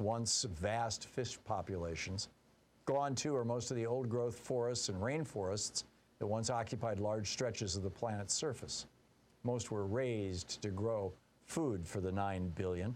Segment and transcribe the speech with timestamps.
[0.00, 2.28] once vast fish populations.
[2.86, 5.84] Gone too are most of the old growth forests and rainforests
[6.18, 8.86] that once occupied large stretches of the planet's surface.
[9.44, 11.12] Most were raised to grow
[11.46, 12.94] food for the 9 billion.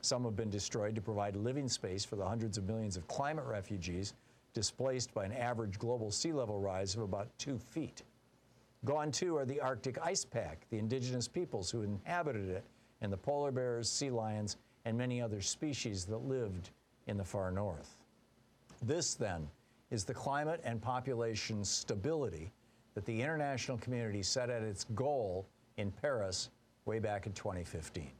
[0.00, 3.46] Some have been destroyed to provide living space for the hundreds of millions of climate
[3.46, 4.14] refugees
[4.52, 8.02] displaced by an average global sea level rise of about two feet.
[8.84, 12.64] Gone too are the Arctic ice pack, the indigenous peoples who inhabited it,
[13.00, 16.70] and the polar bears, sea lions, and many other species that lived
[17.06, 17.96] in the far north.
[18.82, 19.48] This, then,
[19.90, 22.52] is the climate and population stability
[22.94, 26.50] that the international community set at its goal in Paris
[26.84, 28.10] way back in 2015.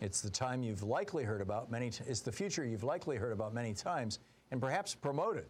[0.00, 3.32] It's the time you've likely heard about many t- it's the future you've likely heard
[3.32, 4.18] about many times
[4.50, 5.46] and perhaps promoted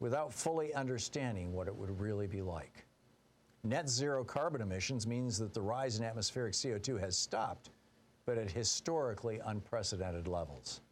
[0.00, 2.86] without fully understanding what it would really be like.
[3.64, 7.70] Net zero carbon emissions means that the rise in atmospheric CO2 has stopped,
[8.28, 10.82] but at historically unprecedented levels.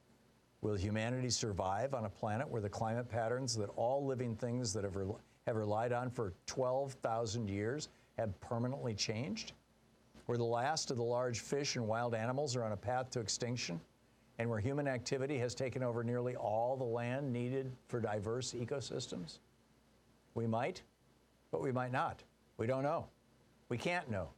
[0.62, 4.84] Will humanity survive on a planet where the climate patterns that all living things that
[4.84, 9.52] have, rel- have relied on for 12,000 years have permanently changed?
[10.24, 13.20] Where the last of the large fish and wild animals are on a path to
[13.20, 13.82] extinction?
[14.38, 19.40] And where human activity has taken over nearly all the land needed for diverse ecosystems?
[20.34, 20.80] We might,
[21.50, 22.22] but we might not.
[22.56, 23.04] We don't know.
[23.68, 24.30] We can't know.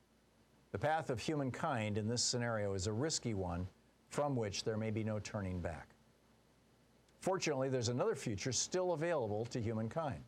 [0.70, 3.66] The path of humankind in this scenario is a risky one
[4.10, 5.88] from which there may be no turning back.
[7.20, 10.22] Fortunately, there's another future still available to humankind.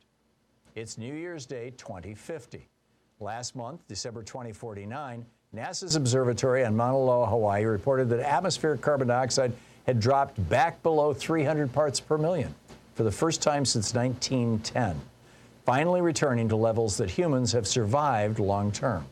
[0.74, 2.66] It's New Year's Day 2050.
[3.20, 9.52] Last month, December 2049, NASA's observatory on Mauna Loa, Hawaii reported that atmospheric carbon dioxide
[9.86, 12.54] had dropped back below 300 parts per million
[12.94, 14.98] for the first time since 1910,
[15.66, 19.04] finally returning to levels that humans have survived long term.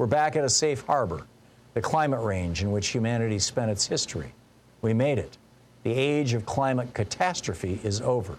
[0.00, 1.26] We're back at a safe harbor,
[1.74, 4.32] the climate range in which humanity spent its history.
[4.80, 5.36] We made it.
[5.82, 8.38] The age of climate catastrophe is over.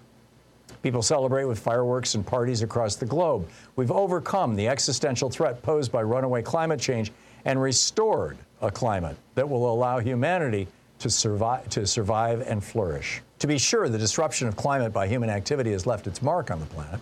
[0.81, 3.47] People celebrate with fireworks and parties across the globe.
[3.75, 7.11] We've overcome the existential threat posed by runaway climate change
[7.45, 10.67] and restored a climate that will allow humanity
[10.97, 13.21] to survive, to survive and flourish.
[13.37, 16.59] To be sure, the disruption of climate by human activity has left its mark on
[16.59, 16.99] the planet.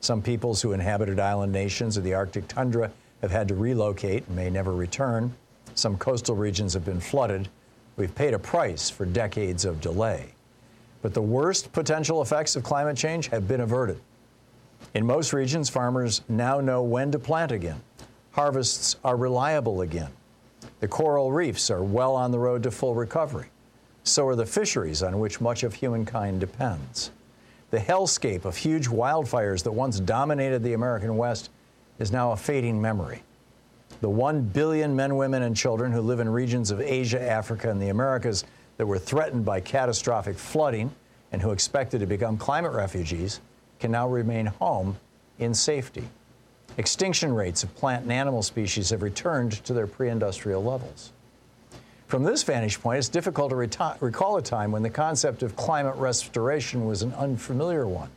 [0.00, 2.90] Some peoples who inhabited island nations or the Arctic tundra
[3.22, 5.34] have had to relocate and may never return.
[5.74, 7.48] Some coastal regions have been flooded.
[7.96, 10.34] We've paid a price for decades of delay.
[11.02, 14.00] But the worst potential effects of climate change have been averted.
[14.94, 17.80] In most regions, farmers now know when to plant again.
[18.32, 20.10] Harvests are reliable again.
[20.80, 23.48] The coral reefs are well on the road to full recovery.
[24.04, 27.10] So are the fisheries on which much of humankind depends.
[27.70, 31.50] The hellscape of huge wildfires that once dominated the American West
[32.00, 33.22] is now a fading memory.
[34.00, 37.80] The 1 billion men, women, and children who live in regions of Asia, Africa, and
[37.80, 38.44] the Americas
[38.78, 40.90] that were threatened by catastrophic flooding
[41.32, 43.40] and who expected to become climate refugees
[43.78, 44.96] can now remain home
[45.38, 46.08] in safety.
[46.78, 51.12] Extinction rates of plant and animal species have returned to their pre industrial levels.
[52.06, 55.54] From this vantage point, it's difficult to reti- recall a time when the concept of
[55.56, 58.10] climate restoration was an unfamiliar one.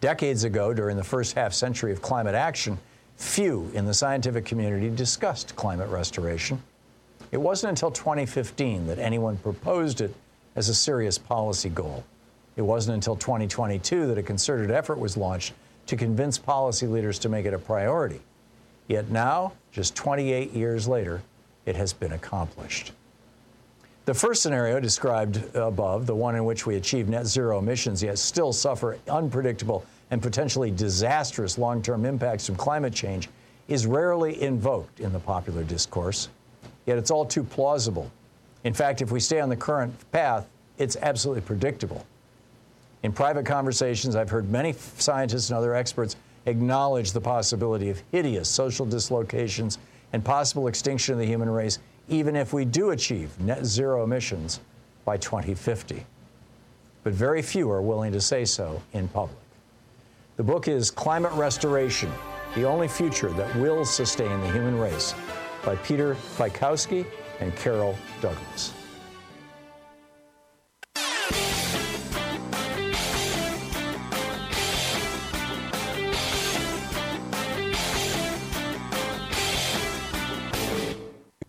[0.00, 2.78] Decades ago, during the first half century of climate action,
[3.16, 6.62] few in the scientific community discussed climate restoration.
[7.32, 10.14] It wasn't until 2015 that anyone proposed it
[10.56, 12.04] as a serious policy goal.
[12.56, 15.52] It wasn't until 2022 that a concerted effort was launched
[15.86, 18.20] to convince policy leaders to make it a priority.
[18.86, 21.22] Yet now, just 28 years later,
[21.66, 22.92] it has been accomplished.
[24.04, 28.18] The first scenario described above, the one in which we achieve net zero emissions yet
[28.18, 33.28] still suffer unpredictable and potentially disastrous long term impacts from climate change,
[33.68, 36.28] is rarely invoked in the popular discourse.
[36.86, 38.10] Yet it's all too plausible.
[38.64, 40.46] In fact, if we stay on the current path,
[40.78, 42.04] it's absolutely predictable.
[43.02, 46.16] In private conversations, I've heard many scientists and other experts
[46.46, 49.78] acknowledge the possibility of hideous social dislocations
[50.12, 51.78] and possible extinction of the human race,
[52.08, 54.60] even if we do achieve net zero emissions
[55.04, 56.04] by 2050.
[57.02, 59.43] But very few are willing to say so in public.
[60.36, 62.10] The book is Climate Restoration
[62.56, 65.14] The Only Future That Will Sustain the Human Race
[65.64, 67.06] by Peter Fiekowsky
[67.38, 68.72] and Carole Douglis.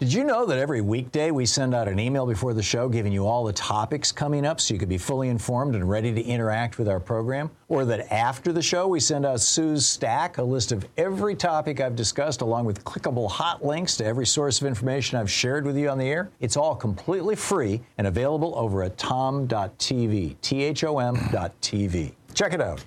[0.06, 3.12] Did you know that every weekday we send out an email before the show giving
[3.12, 6.22] you all the topics coming up so you can be fully informed and ready to
[6.22, 7.50] interact with our program?
[7.70, 11.82] Or that after the show we send out Sue's Stack, a list of every topic
[11.82, 15.76] I've discussed along with clickable hot links to every source of information I've shared with
[15.76, 16.30] you on the air?
[16.40, 22.12] It's all completely free and available over at thom.tv, T H O M.tv.
[22.36, 22.86] Check it out.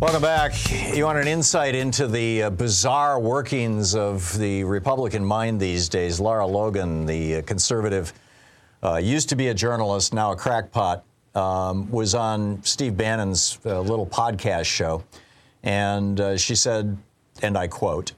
[0.00, 0.52] Welcome back.
[0.94, 6.20] You want an insight into the uh, bizarre workings of the Republican mind these days?
[6.20, 8.12] Lara Logan, the uh, conservative,
[8.80, 11.04] uh, used to be a journalist, now a crackpot,
[11.34, 15.02] um, was on Steve Bannon's uh, little podcast show.
[15.64, 16.96] And uh, she said,
[17.42, 18.12] and I quote,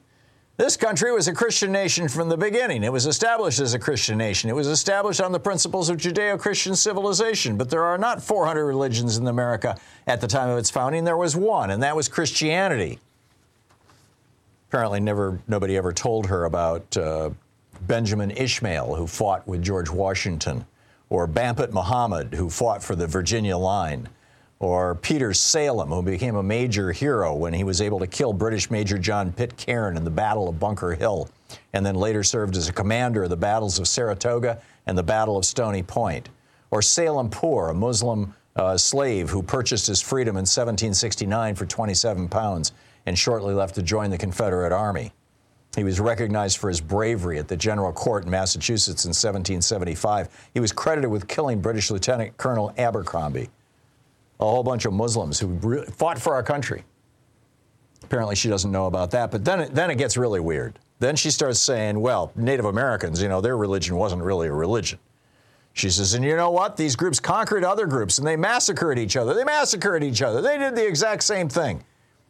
[0.60, 2.84] this country was a Christian nation from the beginning.
[2.84, 4.50] It was established as a Christian nation.
[4.50, 7.56] It was established on the principles of Judeo Christian civilization.
[7.56, 11.04] But there are not 400 religions in America at the time of its founding.
[11.04, 12.98] There was one, and that was Christianity.
[14.68, 17.30] Apparently, never, nobody ever told her about uh,
[17.86, 20.66] Benjamin Ishmael, who fought with George Washington,
[21.08, 24.10] or Bampett Muhammad, who fought for the Virginia line
[24.60, 28.70] or Peter Salem, who became a major hero when he was able to kill British
[28.70, 31.30] Major John Pitcairn in the Battle of Bunker Hill,
[31.72, 35.38] and then later served as a commander of the battles of Saratoga and the Battle
[35.38, 36.28] of Stony Point.
[36.70, 42.28] Or Salem Poor, a Muslim uh, slave who purchased his freedom in 1769 for 27
[42.28, 42.72] pounds
[43.06, 45.10] and shortly left to join the Confederate Army.
[45.74, 50.28] He was recognized for his bravery at the General Court in Massachusetts in 1775.
[50.52, 53.48] He was credited with killing British Lieutenant Colonel Abercrombie
[54.40, 56.82] a whole bunch of Muslims who fought for our country.
[58.02, 59.31] Apparently, she doesn't know about that.
[59.31, 60.78] But then, it, then it gets really weird.
[60.98, 64.98] Then she starts saying, well, Native Americans, you know, their religion wasn't really a religion.
[65.72, 66.76] She says, and you know what?
[66.76, 69.34] These groups conquered other groups and they massacred each other.
[69.34, 70.42] They massacred each other.
[70.42, 71.84] They did the exact same thing.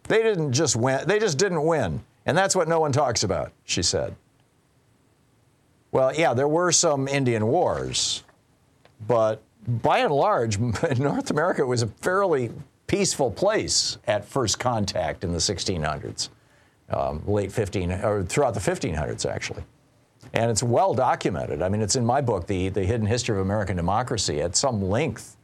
[0.04, 2.00] They didn't just win, they just didn't win.
[2.26, 4.14] And that's what no one talks about, she said.
[5.90, 8.22] Well, yeah, there were some Indian wars,
[9.06, 10.58] but by and large,
[10.98, 12.50] North America was a fairly
[12.86, 16.28] peaceful place at first contact in the 1600s,
[16.90, 19.62] um, late 15 or throughout the 1500s actually,
[20.32, 21.62] and it's well documented.
[21.62, 24.82] I mean, it's in my book, the the Hidden History of American Democracy, at some
[24.82, 25.36] length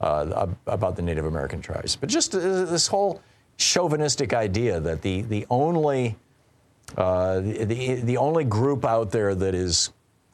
[0.00, 1.96] uh, about the Native American tribes.
[1.96, 3.20] But just uh, this whole
[3.56, 6.16] chauvinistic idea that the the only
[6.96, 9.90] uh, the, the the only group out there that is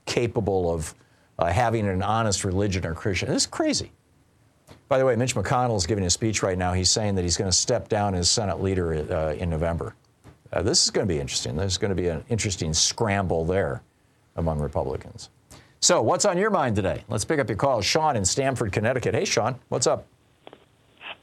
[0.06, 0.94] capable of
[1.38, 3.28] uh, having an honest religion or Christian.
[3.28, 3.92] This is crazy.
[4.88, 6.72] By the way, Mitch McConnell is giving a speech right now.
[6.72, 9.94] He's saying that he's going to step down as Senate leader uh, in November.
[10.52, 11.56] Uh, this is going to be interesting.
[11.56, 13.82] There's going to be an interesting scramble there
[14.36, 15.28] among Republicans.
[15.80, 17.04] So, what's on your mind today?
[17.08, 17.82] Let's pick up your call.
[17.82, 19.14] Sean in Stamford, Connecticut.
[19.14, 20.06] Hey, Sean, what's up?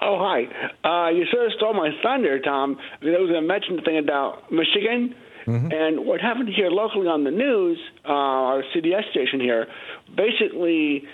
[0.01, 0.43] Oh, hi.
[0.83, 2.77] Uh, you sort of stole my thunder, Thom.
[3.01, 5.15] There was a mentioned thing about Michigan.
[5.45, 5.71] Mm-hmm.
[5.71, 9.67] And what happened here locally on the news, uh, our CBS station here,
[10.15, 11.07] basically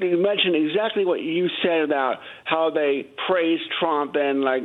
[0.00, 4.62] they mentioned exactly what you said about how they praised Trump and like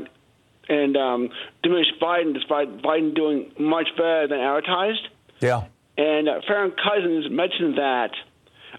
[0.70, 1.30] and um,
[1.64, 5.08] diminished Biden, despite Biden doing much better than advertised.
[5.40, 5.66] Yeah.
[5.98, 8.12] And uh, Farron Cousins mentioned that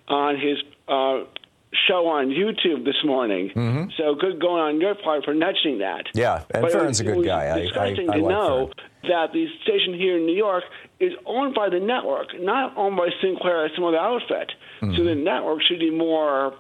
[0.09, 1.25] on his uh,
[1.89, 3.51] show on YouTube this morning.
[3.51, 3.91] Mm-hmm.
[3.97, 6.07] So good going on your part for nudging that.
[6.15, 7.59] Yeah, and but Farron's a good guy.
[7.59, 8.73] Disgusting I, I, I to like know Farron
[9.09, 10.65] that the station here in New York
[11.01, 14.53] is owned by the network, not owned by Sinclair or some other outfit.
[14.81, 14.97] Mm-hmm.
[14.97, 16.55] So the network should be more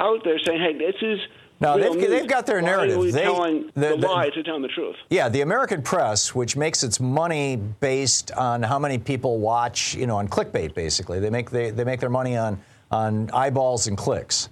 [0.00, 1.18] out there saying, "Hey, this is."
[1.60, 2.96] No, they've, they've got their narrative.
[2.96, 4.96] Why are we they, telling the, the, the lies to telling the truth.
[5.10, 10.08] Yeah, the American press, which makes its money based on how many people watch, you
[10.08, 10.74] know, on clickbait.
[10.74, 12.60] Basically, they make they, they make their money on
[12.92, 14.48] on eyeballs and clicks,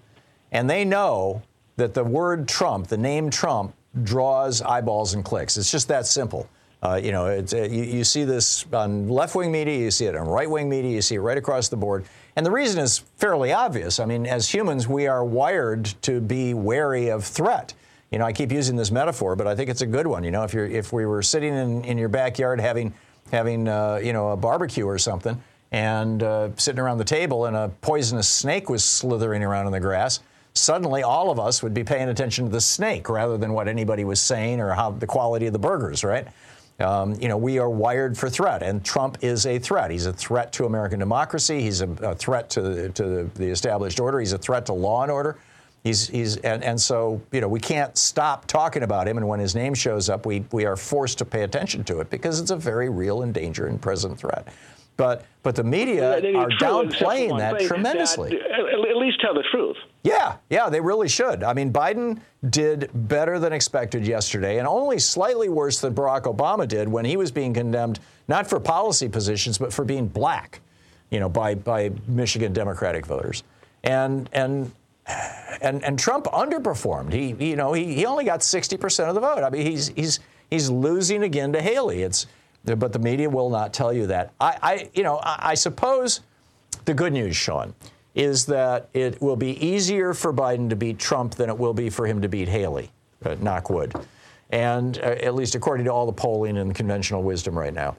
[0.50, 1.42] and they know
[1.76, 5.56] that the word Trump, the name Trump, draws eyeballs and clicks.
[5.56, 6.48] It's just that simple.
[6.82, 10.16] Uh, you know, uh, you, you, see this on left wing media, you see it
[10.16, 12.06] on right wing media, you see it right across the board.
[12.36, 14.00] And the reason is fairly obvious.
[14.00, 17.74] I mean, as humans, we are wired to be wary of threat.
[18.10, 20.24] You know, I keep using this metaphor, but I think it's a good one.
[20.24, 22.94] You know, if you're if we were sitting in, in your backyard having
[23.30, 25.40] having uh, you know a barbecue or something,
[25.72, 29.80] and uh, sitting around the table, and a poisonous snake was slithering around in the
[29.80, 30.20] grass,
[30.54, 34.04] suddenly all of us would be paying attention to the snake rather than what anybody
[34.04, 36.26] was saying or how the quality of the burgers, right?
[36.80, 39.90] Um, you know, we are wired for threat, and Trump is a threat.
[39.90, 41.60] He's a threat to American democracy.
[41.60, 44.18] He's a, a threat to, to the, established order.
[44.18, 45.36] He's a threat to law and order.
[45.84, 49.16] He's, he's and, and so you know we can't stop talking about him.
[49.16, 52.10] And when his name shows up, we we are forced to pay attention to it
[52.10, 54.46] because it's a very real and danger and present threat.
[55.00, 58.36] But but the media are downplaying that tremendously.
[58.36, 59.78] That, at least tell the truth.
[60.02, 61.42] Yeah, yeah, they really should.
[61.42, 66.68] I mean, Biden did better than expected yesterday, and only slightly worse than Barack Obama
[66.68, 70.60] did when he was being condemned not for policy positions but for being black,
[71.08, 73.42] you know, by by Michigan Democratic voters.
[73.82, 74.70] And and
[75.62, 77.14] and and Trump underperformed.
[77.14, 79.44] He you know he, he only got 60% of the vote.
[79.44, 82.02] I mean he's he's he's losing again to Haley.
[82.02, 82.26] It's
[82.64, 84.32] but the media will not tell you that.
[84.40, 86.20] I, I you know I, I suppose
[86.84, 87.74] the good news, Sean,
[88.14, 91.90] is that it will be easier for Biden to beat Trump than it will be
[91.90, 92.90] for him to beat Haley.
[93.24, 93.94] Uh, knock wood,
[94.48, 97.96] and uh, at least according to all the polling and the conventional wisdom right now.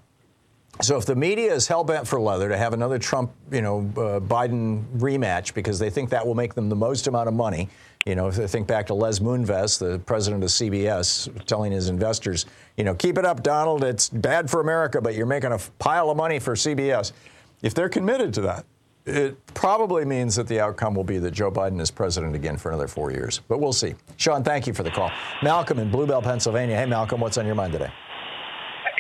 [0.82, 3.80] So if the media is hell bent for leather to have another Trump, you know,
[3.98, 7.70] uh, Biden rematch because they think that will make them the most amount of money,
[8.06, 12.46] you know, think back to Les Moonves, the president of CBS, telling his investors,
[12.78, 13.84] you know, keep it up, Donald.
[13.84, 17.12] It's bad for America, but you're making a pile of money for CBS.
[17.62, 18.66] If they're committed to that,
[19.06, 22.70] it probably means that the outcome will be that Joe Biden is president again for
[22.70, 23.42] another four years.
[23.48, 23.96] But we'll see.
[24.18, 25.12] Sean, thank you for the call.
[25.42, 26.76] Malcolm in Blue Bell, Pennsylvania.
[26.76, 27.92] Hey, Malcolm, what's on your mind today?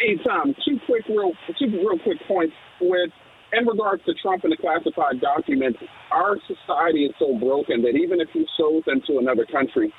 [0.01, 2.55] Hey Thom, two quick, real, two real quick points.
[2.79, 3.11] With
[3.53, 5.79] in regards to Trump and the classified documents,
[6.11, 9.93] our society is so broken that even if you sold them to another country,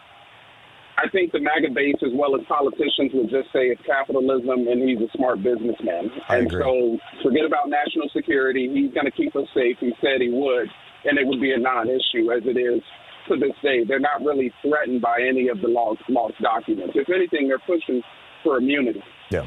[0.97, 4.89] I think the MAGA base as well as politicians would just say it's capitalism and
[4.89, 6.11] he's a smart businessman.
[6.29, 6.63] I and agree.
[6.63, 8.69] so forget about national security.
[8.73, 9.77] He's going to keep us safe.
[9.81, 10.69] He said he would,
[11.05, 12.81] and it would be a non-issue as it is
[13.29, 13.85] to this day.
[13.85, 16.93] They're not really threatened by any of the lost, lost documents.
[16.95, 18.03] If anything, they're pushing
[18.45, 19.03] for immunity.
[19.31, 19.47] Yeah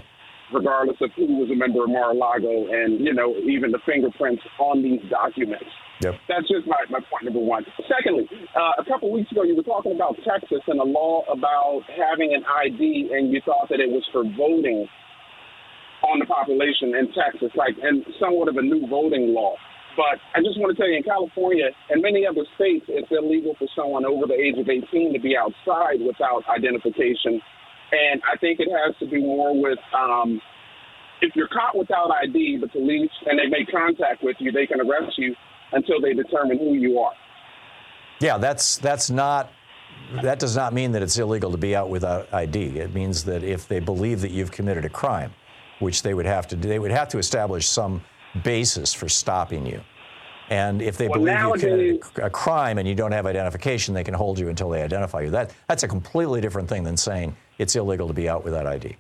[0.54, 4.84] regardless of who was a member of Mar-a-Lago and, you know, even the fingerprints on
[4.84, 5.70] these documents.
[6.02, 6.16] Yep.
[6.28, 7.66] That's just my, my point number one.
[7.88, 11.82] Secondly, uh, a couple weeks ago, you were talking about Texas and a law about
[11.88, 14.88] having an ID, and you thought that it was for voting
[16.04, 19.56] on the population in Texas, like, and somewhat of a new voting law.
[19.96, 23.56] But I just want to tell you, in California and many other states, it's illegal
[23.58, 27.40] for someone over the age of 18 to be outside without identification
[27.96, 30.42] and I think it has to do more with um,
[31.22, 34.80] if you're caught without ID, the police and they make contact with you, they can
[34.82, 35.36] arrest you
[35.72, 37.14] until they determine who you are.
[38.20, 39.52] Yeah, that's that's not
[40.22, 42.80] that does not mean that it's illegal to be out without ID.
[42.80, 45.34] It means that if they believe that you've committed a crime,
[45.80, 48.04] which they would have to do, they would have to establish some
[48.44, 49.82] basis for stopping you.
[50.50, 53.94] And if they well, believe nowadays, you committed a crime and you don't have identification,
[53.94, 55.32] they can hold you until they identify you.
[55.32, 58.96] That that's a completely different thing than saying it's illegal to be out without ID.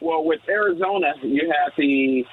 [0.00, 2.24] Well, with Arizona, you had the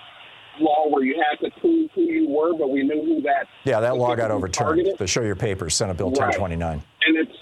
[0.60, 3.48] law where you had to prove who you were, but we knew who that.
[3.64, 4.88] Yeah, that law got overturned.
[4.98, 6.78] The Show Your Papers, Senate Bill 1029.
[6.78, 6.86] Right.
[7.08, 7.38] And it's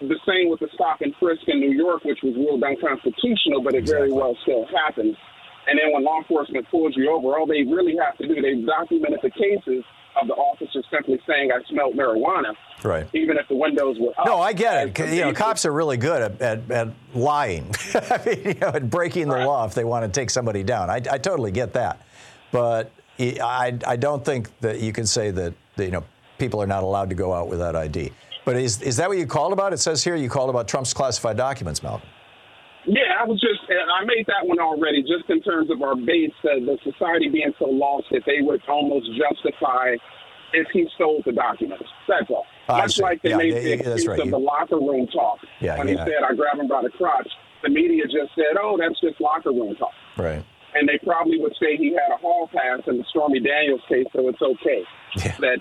[0.00, 3.74] the same with the stop and frisk in New York, which was ruled unconstitutional, but
[3.74, 4.08] it exactly.
[4.08, 5.16] very well still happens.
[5.68, 8.66] And then when law enforcement pulls you over, all they really have to do, they've
[8.66, 9.84] documented the cases
[10.20, 12.56] of the officer simply saying, I smelled marijuana.
[12.82, 13.06] Right.
[13.12, 14.26] Even if the windows were up.
[14.26, 15.12] No, I get it.
[15.12, 18.88] You know, cops are really good at, at, at lying, I mean, you know, at
[18.88, 19.46] breaking the right.
[19.46, 20.88] law if they want to take somebody down.
[20.88, 22.00] I, I totally get that.
[22.52, 26.04] But I, I don't think that you can say that, that, you know,
[26.38, 28.12] people are not allowed to go out without ID.
[28.44, 29.72] But is, is that what you called about?
[29.72, 32.08] It says here you called about Trump's classified documents, Malcolm.
[32.86, 36.32] Yeah, I was just, I made that one already, just in terms of our base,
[36.44, 39.96] uh, the society being so lost that they would almost justify
[40.52, 41.84] if he stole the documents.
[42.08, 42.46] That's all.
[42.78, 44.20] Much like they yeah, made yeah, the excuse right.
[44.20, 45.38] of you, the locker room talk.
[45.60, 47.28] Yeah, when he said, I grabbed him by the crotch,
[47.62, 49.92] the media just said, oh, that's just locker room talk.
[50.16, 50.42] Right.
[50.74, 54.06] And they probably would say he had a hall pass in the Stormy Daniels case,
[54.14, 54.84] so it's okay.
[55.40, 55.58] That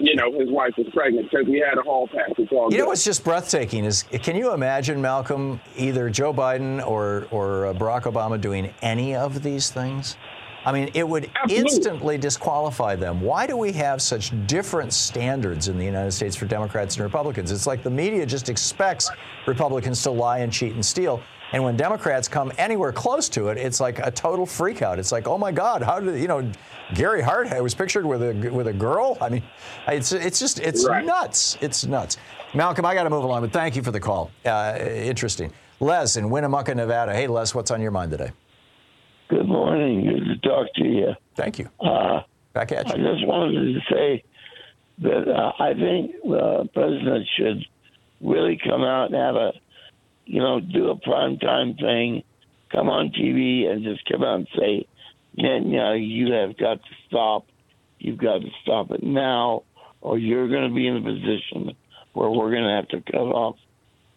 [0.00, 2.30] you know, his wife was pregnant because we had a hall pass.
[2.38, 2.78] It's all you good.
[2.78, 7.74] know what's just breathtaking is can you imagine Malcolm either Joe Biden or or uh,
[7.74, 10.16] Barack Obama doing any of these things?
[10.64, 11.56] I mean, it would Absolutely.
[11.56, 13.20] instantly disqualify them.
[13.20, 17.50] Why do we have such different standards in the United States for Democrats and Republicans?
[17.50, 19.10] It's like the media just expects
[19.46, 21.22] Republicans to lie and cheat and steal.
[21.52, 24.98] And when Democrats come anywhere close to it, it's like a total freakout.
[24.98, 26.50] It's like, oh my God, how did you know?
[26.94, 29.16] Gary Hart was pictured with a with a girl.
[29.20, 29.42] I mean,
[29.88, 31.04] it's it's just it's right.
[31.04, 31.56] nuts.
[31.60, 32.16] It's nuts.
[32.52, 34.30] Malcolm, I got to move along, but thank you for the call.
[34.44, 35.52] Uh, interesting.
[35.78, 37.14] Les in Winnemucca, Nevada.
[37.14, 38.32] Hey, Les, what's on your mind today?
[39.30, 40.04] Good morning.
[40.04, 41.12] Good to talk to you.
[41.36, 41.68] Thank you.
[41.80, 42.22] Uh,
[42.52, 42.94] Back at you.
[42.94, 44.24] I just wanted to say
[45.02, 47.64] that uh, I think the president should
[48.20, 49.52] really come out and have a,
[50.26, 52.24] you know, do a prime time thing,
[52.72, 54.86] come on TV and just come out and say,
[55.38, 57.46] Netanyahu, you have got to stop.
[58.00, 59.62] You've got to stop it now,
[60.00, 61.76] or you're going to be in a position
[62.14, 63.56] where we're going to have to cut off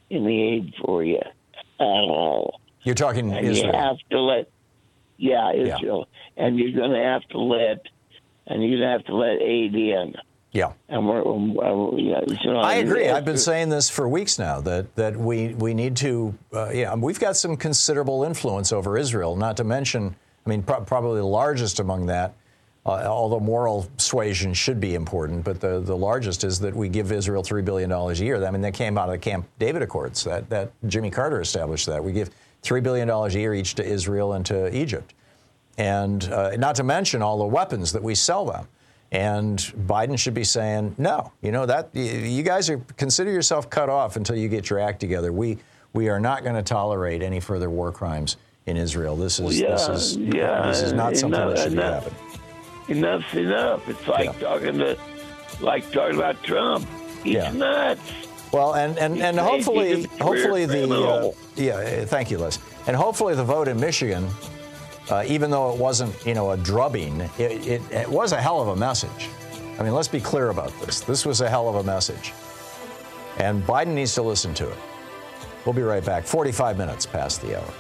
[0.10, 1.32] any aid for you at
[1.80, 2.60] all.
[2.82, 3.74] You're talking And Israel.
[3.74, 4.50] you have to let
[5.24, 7.88] Yeah, Israel, and you're going to have to let,
[8.46, 10.16] and you're going to have to let aid in.
[10.52, 10.74] Yeah.
[10.90, 13.08] And we're, we're yeah, you know, I agree.
[13.08, 16.38] I've been saying this for weeks now that that we we need to.
[16.54, 19.38] Uh, yeah, we've got some considerable influence over Israel.
[19.38, 20.14] Not to mention,
[20.46, 22.34] I mean, pro- probably the largest among that.
[22.86, 27.14] Uh, although moral suasion should be important, but the, the largest is that we give
[27.14, 28.46] Israel three billion dollars a year.
[28.46, 30.26] I mean, that came out of the Camp David Accords.
[30.26, 32.30] That that Jimmy Carter established that we give
[32.64, 35.14] three billion dollars a year each to Israel and to Egypt,
[35.78, 38.68] and uh, not to mention all the weapons that we sell them.
[39.12, 43.88] And Biden should be saying, no, you know that you guys are consider yourself cut
[43.90, 45.32] off until you get your act together.
[45.32, 45.60] We
[45.94, 49.16] we are not going to tolerate any further war crimes in Israel.
[49.16, 52.04] This is yeah, this is yeah, this is not something enough- that should be enough.
[52.06, 52.40] happening.
[52.90, 53.88] Enough's enough.
[53.88, 54.48] It's like Yeah.
[54.50, 54.98] talking to,
[55.62, 56.88] like talking about Trump.
[57.24, 57.52] He's Yeah.
[57.52, 58.02] nuts.
[58.54, 63.44] Well, and and, and hopefully, hopefully the uh, yeah, thank you, Liz, and hopefully the
[63.44, 64.28] vote in Michigan,
[65.10, 68.62] uh, even though it wasn't you know a drubbing, it, it, it was a hell
[68.62, 69.28] of a message.
[69.80, 71.02] I mean, let's be clear about this.
[71.02, 72.32] This was a hell of a message,
[73.40, 74.78] and Biden needs to listen to it.
[75.66, 76.24] We'll be right back.
[76.24, 77.74] 45 minutes past the hour.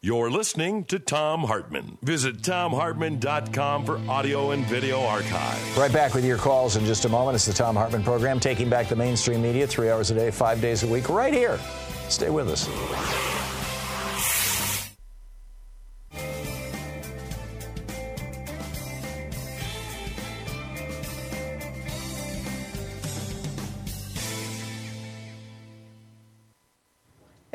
[0.00, 1.98] You're listening to Thom Hartmann.
[2.02, 5.76] Visit thomhartmann.com for audio and video archive.
[5.76, 7.34] Right back with your calls in just a moment.
[7.34, 10.60] It's the Thom Hartmann program, taking back the mainstream media three hours a day, five
[10.60, 11.58] days a week, right here.
[12.08, 13.37] Stay with us.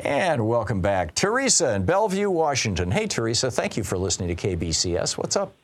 [0.04, 1.14] And welcome back.
[1.14, 2.90] Teresa in Bellevue, Washington.
[2.90, 5.16] Hey, Teresa, thank you for listening to KBCS.
[5.16, 5.54] What's up?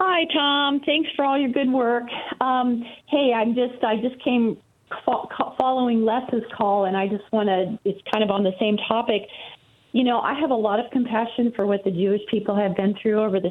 [0.00, 0.80] Hi, Thom.
[0.84, 2.02] Thanks for all your good work.
[2.40, 4.56] Um, hey, I'm just I just came
[5.56, 7.78] following Les's call, and I just want to.
[7.88, 9.22] It's kind of on the same topic.
[9.92, 12.96] You know, I have a lot of compassion for what the Jewish people have been
[13.00, 13.50] through over the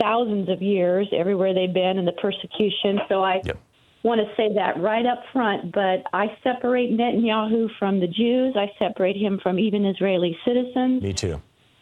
[0.00, 3.00] thousands of years, everywhere they've been, and the persecution.
[3.08, 3.58] So I Yep.
[4.02, 5.72] Want to say that right up front.
[5.72, 8.56] But I separate Netanyahu from the Jews.
[8.56, 11.02] I separate him from even Israeli citizens.
[11.02, 11.40] Me too.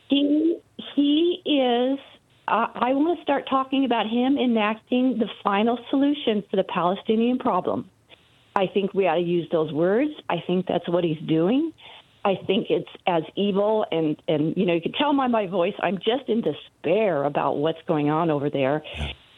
[0.09, 0.59] He
[0.95, 1.99] he is.
[2.47, 7.39] I I want to start talking about him enacting the final solution for the Palestinian
[7.39, 7.89] problem.
[8.57, 10.11] I think we ought to use those words.
[10.29, 11.73] I think that's what he's doing.
[12.25, 15.75] I think it's as evil and and you know you can tell by my voice
[15.81, 18.83] I'm just in despair about what's going on over there,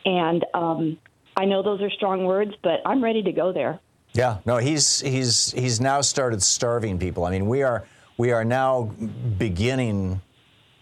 [0.04, 0.99] and um,
[1.40, 3.80] I know those are strong words, but I'm ready to go there.
[4.12, 7.25] Yeah, no, he's he's he's now started starving people.
[7.25, 7.86] I mean, we are
[8.19, 8.91] we are now
[9.38, 10.21] beginning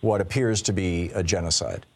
[0.01, 1.87] what appears to be a genocide.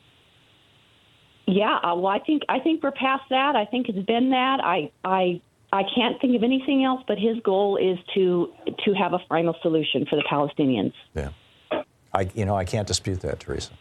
[1.49, 3.57] Yeah, uh, well, I think I think we're past that.
[3.57, 4.61] I think it's been that.
[4.63, 5.41] I I
[5.73, 7.03] I can't think of anything else.
[7.09, 8.53] But his goal is to
[8.85, 10.93] to have a final solution for the Palestinians.
[11.15, 11.31] Yeah,
[12.15, 13.73] I you know I can't dispute that, Teresa.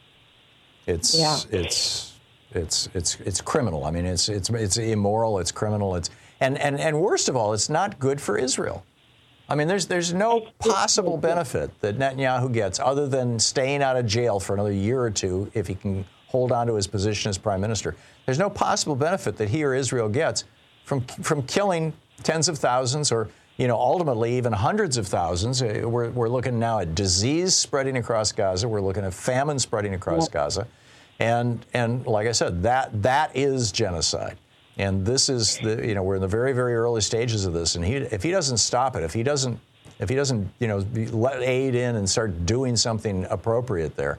[0.87, 1.37] It's Yeah.
[1.51, 2.10] it's
[2.51, 3.85] it's it's it's criminal.
[3.85, 5.39] I mean, it's it's it's immoral.
[5.39, 5.95] It's criminal.
[5.95, 6.09] It's
[6.39, 8.83] and and and worst of all, it's not good for Israel.
[9.49, 14.05] I mean, there's there's no possible benefit that Netanyahu gets other than staying out of
[14.05, 17.37] jail for another year or two if he can hold on to his position as
[17.37, 17.95] prime minister.
[18.25, 20.45] There's no possible benefit that he or Israel gets
[20.85, 25.61] from from killing tens of thousands or you know ultimately even hundreds of thousands.
[25.61, 28.67] Uh, We're, we're looking now at disease spreading across Gaza.
[28.67, 30.65] We're looking at famine spreading across Gaza,
[31.21, 34.37] and and like I said, that that is genocide.
[34.77, 37.75] And this is the you know we're in the very very early stages of this,
[37.75, 39.59] and he if he doesn't stop it, if he doesn't
[39.99, 44.17] if he doesn't you know be- let aid in and start doing something appropriate there,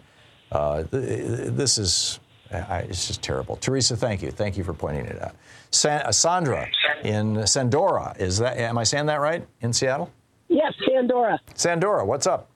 [0.52, 2.20] uh, this is
[2.52, 3.56] I, it's just terrible.
[3.56, 5.34] Teresa, thank you, thank you for pointing it out.
[5.70, 6.68] San, uh, Sandra
[7.02, 10.12] in Sandora, is that am I saying that right in Seattle?
[10.48, 11.38] Yes, Sandora.
[11.54, 12.50] Sandora, what's up?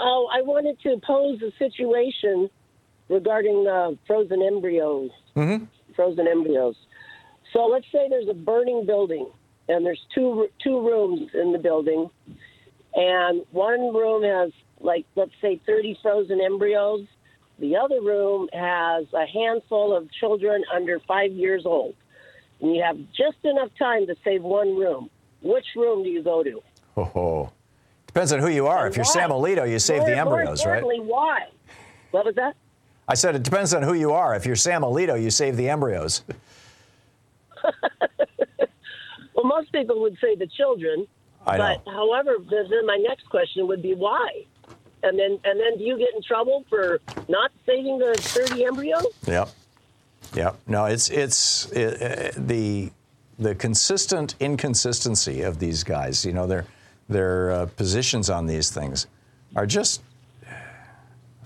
[0.00, 2.48] Oh, I wanted to pose a situation
[3.10, 5.10] regarding uh, frozen embryos.
[5.36, 5.64] Mm-hmm.
[5.94, 6.76] Frozen embryos.
[7.52, 9.26] So let's say there's a burning building,
[9.68, 12.08] and there's two two rooms in the building,
[12.94, 17.06] and one room has like let's say 30 frozen embryos.
[17.58, 21.94] The other room has a handful of children under five years old.
[22.62, 25.10] And you have just enough time to save one room.
[25.42, 26.62] Which room do you go to?
[26.96, 27.50] Oh,
[28.06, 28.86] depends on who you are.
[28.86, 29.12] If you're Why?
[29.12, 30.78] Sam Alito, you save the More- more embryos, right?
[30.78, 31.48] importantly, Why?
[32.12, 32.56] What was that?
[33.10, 34.36] I said it depends on who you are.
[34.36, 36.22] If you're Sam Alito, you save the embryos.
[39.40, 41.06] Well, most people would say the children.
[41.46, 41.92] I but know.
[41.92, 44.44] however, then my next question would be why?
[45.02, 49.06] And then and then do you get in trouble for not saving the 30 embryos?
[49.26, 49.48] Yep.
[50.34, 50.60] Yep.
[50.66, 52.90] No, it's it's uh, the
[53.38, 56.26] the consistent inconsistency of these guys.
[56.26, 56.66] You know, their
[57.08, 59.06] their uh, positions on these things
[59.56, 60.02] are just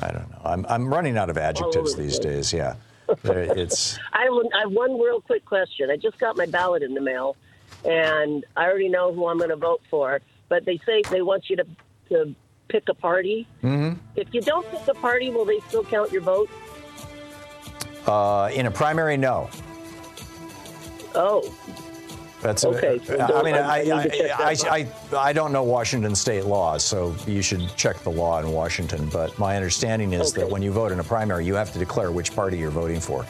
[0.01, 0.41] I don't know.
[0.45, 2.53] I'm, I'm running out of adjectives these days.
[2.53, 2.77] Yeah.
[3.25, 3.99] It's.
[4.15, 5.91] I have, I have one real quick question.
[5.91, 7.37] I just got my ballot in the mail,
[7.85, 10.23] and I already know who I'm going to vote for.
[10.49, 11.67] But they say they want you to
[12.09, 12.35] to
[12.69, 13.47] pick a party.
[13.63, 14.01] Mm-hmm.
[14.17, 16.49] If you don't pick a party, will they still count your vote?
[18.07, 19.51] Uh, in a primary, no.
[21.15, 21.55] Oh,
[22.45, 25.63] That's Okay, so I mean, I- I, I I, I, that I, I don't know
[25.63, 29.09] Washington state laws, so you should check the law in Washington.
[29.11, 32.13] But my understanding is that when you vote in a primary, you have to declare
[32.13, 33.25] which party you're voting for.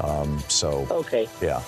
[0.00, 1.26] Um, so, okay.
[1.40, 1.62] yeah,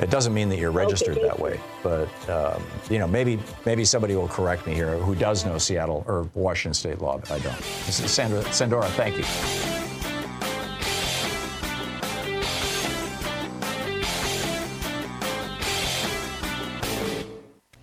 [0.00, 1.60] it doesn't mean that you're registered thank that way.
[1.82, 6.02] But um, you know, maybe maybe somebody will correct me here who does know Seattle
[6.08, 7.62] or Washington state law, but I don't.
[7.62, 9.87] Sandra Sandora, thank you.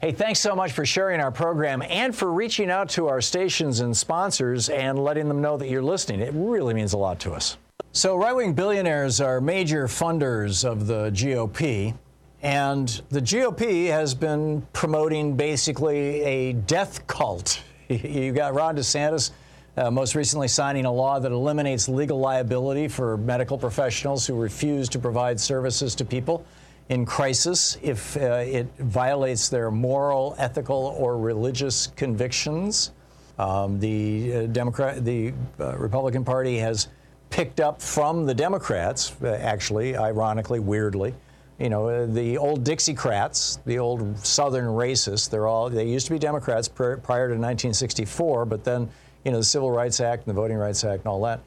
[0.05, 3.79] Hey, thanks so much for sharing our program and for reaching out to our stations
[3.79, 6.19] and sponsors and letting them know that you're listening.
[6.19, 7.57] It really means a lot to us.
[7.91, 11.95] So, right wing billionaires are major funders of the GOP,
[12.43, 17.63] and the GOP has been promoting basically a death cult.
[17.89, 19.31] You got Ron DeSantis.
[19.75, 24.87] Uh, most recently, signing a law that eliminates legal liability for medical professionals who refuse
[24.89, 26.45] to provide services to people
[26.89, 32.91] in crisis if uh, it violates their moral, ethical, or religious convictions.
[33.39, 36.87] Um, the uh, Democrat, the uh, Republican Party has
[37.29, 41.13] picked up from the Democrats, uh, actually, ironically, weirdly.
[41.59, 45.29] You know, uh, the old Dixiecrats, the old Southern racists.
[45.29, 48.89] They're all they used to be Democrats pr- prior to 1964, but then
[49.23, 51.39] you know the Civil Rights Act and the Voting Rights Act and all that.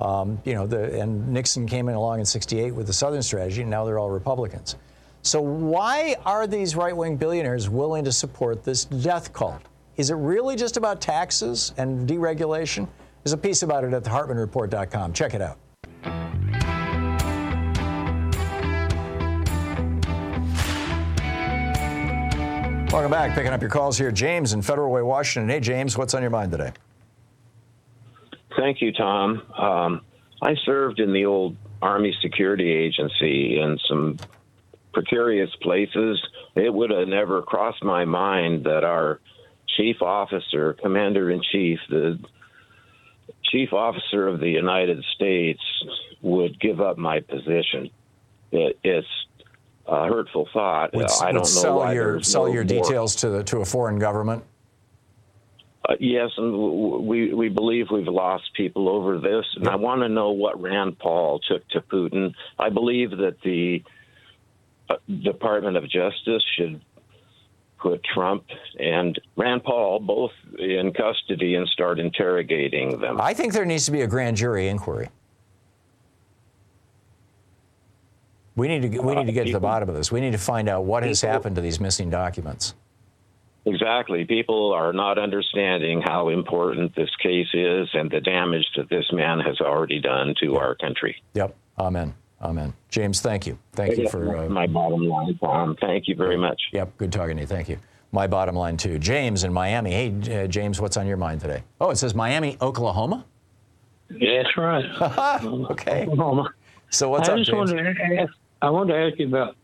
[0.00, 3.62] Um, you know, the, and Nixon came in along in '68 with the Southern strategy,
[3.62, 4.76] and now they're all Republicans.
[5.26, 9.60] So why are these right-wing billionaires willing to support this death cult?
[9.96, 12.86] Is it really just about taxes and deregulation?
[13.24, 15.12] There's a piece about it at thehartmannreport.com.
[15.12, 15.58] Check it out.
[22.92, 23.34] Welcome back.
[23.34, 24.12] Picking up your calls here.
[24.12, 25.50] James in Federal Way, Washington.
[25.50, 26.70] Hey, James, what's on your mind today?
[28.56, 29.42] Thank you, Thom.
[29.58, 30.02] Um,
[30.40, 34.18] I served in the old Army Security Agency in some
[34.96, 36.18] precarious places.
[36.54, 39.20] It would have never crossed my mind that our
[39.76, 42.18] chief officer, commander in chief, the
[43.52, 45.60] chief officer of the United States,
[46.22, 47.90] would give up my position.
[48.52, 49.06] It, it's
[49.86, 50.94] a hurtful thought.
[50.94, 53.66] Would, I don't know sell why your sell no your details to the to a
[53.66, 54.44] foreign government.
[55.86, 60.08] Uh, yes, and we we believe we've lost people over this, and I want to
[60.08, 62.32] know what Rand Paul took to Putin.
[62.58, 63.82] I believe that the
[64.88, 66.80] Uh, Department of Justice should
[67.78, 68.44] put Trump
[68.78, 73.20] and Rand Paul both in custody and start interrogating them.
[73.20, 75.08] I think there needs to be a grand jury inquiry.
[78.54, 80.10] We need to get- we need to get to the bottom of this.
[80.10, 82.74] We need to find out what has happened to these missing documents.
[83.66, 84.24] Exactly.
[84.24, 89.40] People are not understanding how important this case is and the damage that this man
[89.40, 91.20] has already done to our country.
[91.34, 91.54] Yep.
[91.78, 92.14] Amen.
[92.42, 92.74] Amen.
[92.90, 93.58] James, thank you.
[93.72, 94.36] Thank you for.
[94.36, 95.76] Uh, my bottom line, Thom.
[95.80, 96.60] Thank you very much.
[96.72, 96.96] Yep.
[96.98, 97.46] Good talking to you.
[97.46, 97.78] Thank you.
[98.12, 98.98] My bottom line too.
[98.98, 99.90] James in Miami.
[99.90, 101.62] Hey, uh, James, what's on your mind today?
[101.80, 103.24] Oh, it says Miami, Oklahoma.
[104.08, 104.84] That's right.
[105.70, 106.02] okay.
[106.06, 106.50] Oklahoma.
[106.90, 107.72] So what's I up, just James?
[107.72, 108.32] wanted to ask.
[108.62, 109.56] I wanted to ask you about.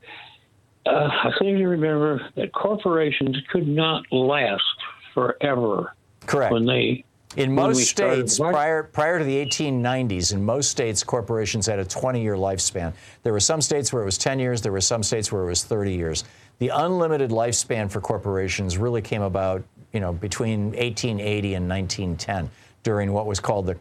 [0.85, 4.63] Uh, I seem to remember that corporations could not last
[5.15, 5.95] forever.
[6.27, 6.53] Correct.
[6.53, 7.05] When they
[7.37, 12.37] In most states, prior prior to the 1890s, in most states, corporations had a 20-year
[12.37, 12.93] lifespan.
[13.23, 14.61] There were some states where it was 10 years.
[14.61, 16.25] There were some states where it was 30 years.
[16.59, 22.51] The unlimited lifespan for corporations really came about, you know, between 1880 and 1910,
[22.83, 23.77] during what was called the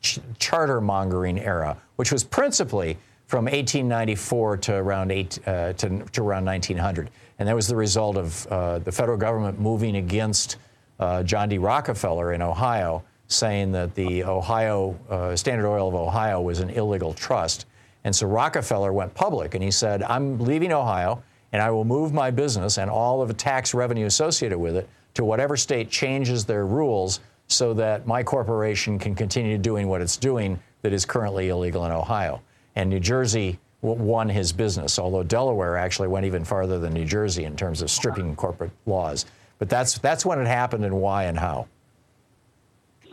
[0.00, 6.22] ch- charter mongering era, which was principally from 1894 to around eight, uh, to, to
[6.22, 10.56] around 1900, and that was the result of uh, the federal government moving against
[11.02, 11.58] uh, John D.
[11.58, 17.12] Rockefeller in Ohio, saying that the Ohio uh, Standard Oil of Ohio was an illegal
[17.12, 17.66] trust.
[18.04, 22.12] And so Rockefeller went public and he said, I'm leaving Ohio and I will move
[22.12, 26.44] my business and all of the tax revenue associated with it to whatever state changes
[26.44, 31.48] their rules so that my corporation can continue doing what it's doing that is currently
[31.48, 32.40] illegal in Ohio.
[32.76, 37.44] And New Jersey won his business, although Delaware actually went even farther than New Jersey
[37.44, 39.26] in terms of stripping corporate laws.
[39.62, 41.68] But that's that's when it happened and why and how.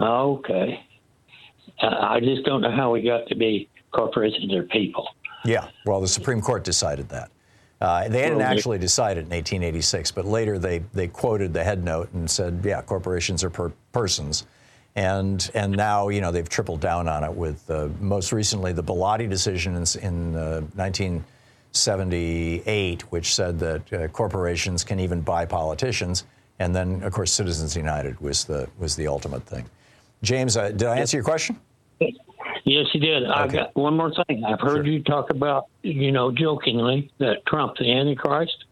[0.01, 0.83] Okay.
[1.79, 5.07] Uh, I just don't know how we got to be corporations or people.
[5.45, 7.29] Yeah, well, the Supreme Court decided that.
[7.79, 12.11] Uh, they hadn't actually decided in 1886, but later they, they quoted the head note
[12.13, 14.47] and said, yeah, corporations are per- persons.
[14.95, 18.83] And, and now, you know, they've tripled down on it with uh, most recently the
[18.83, 26.23] Bellotti decision in, in uh, 1978, which said that uh, corporations can even buy politicians.
[26.59, 29.65] And then, of course, Citizens United was the, was the ultimate thing.
[30.21, 31.57] James, uh, did I answer your question?
[32.65, 33.23] Yes, you did.
[33.23, 33.31] Okay.
[33.33, 34.43] I've got one more thing.
[34.43, 34.87] I've heard sure.
[34.87, 38.65] you talk about, you know, jokingly that Trump, the Antichrist.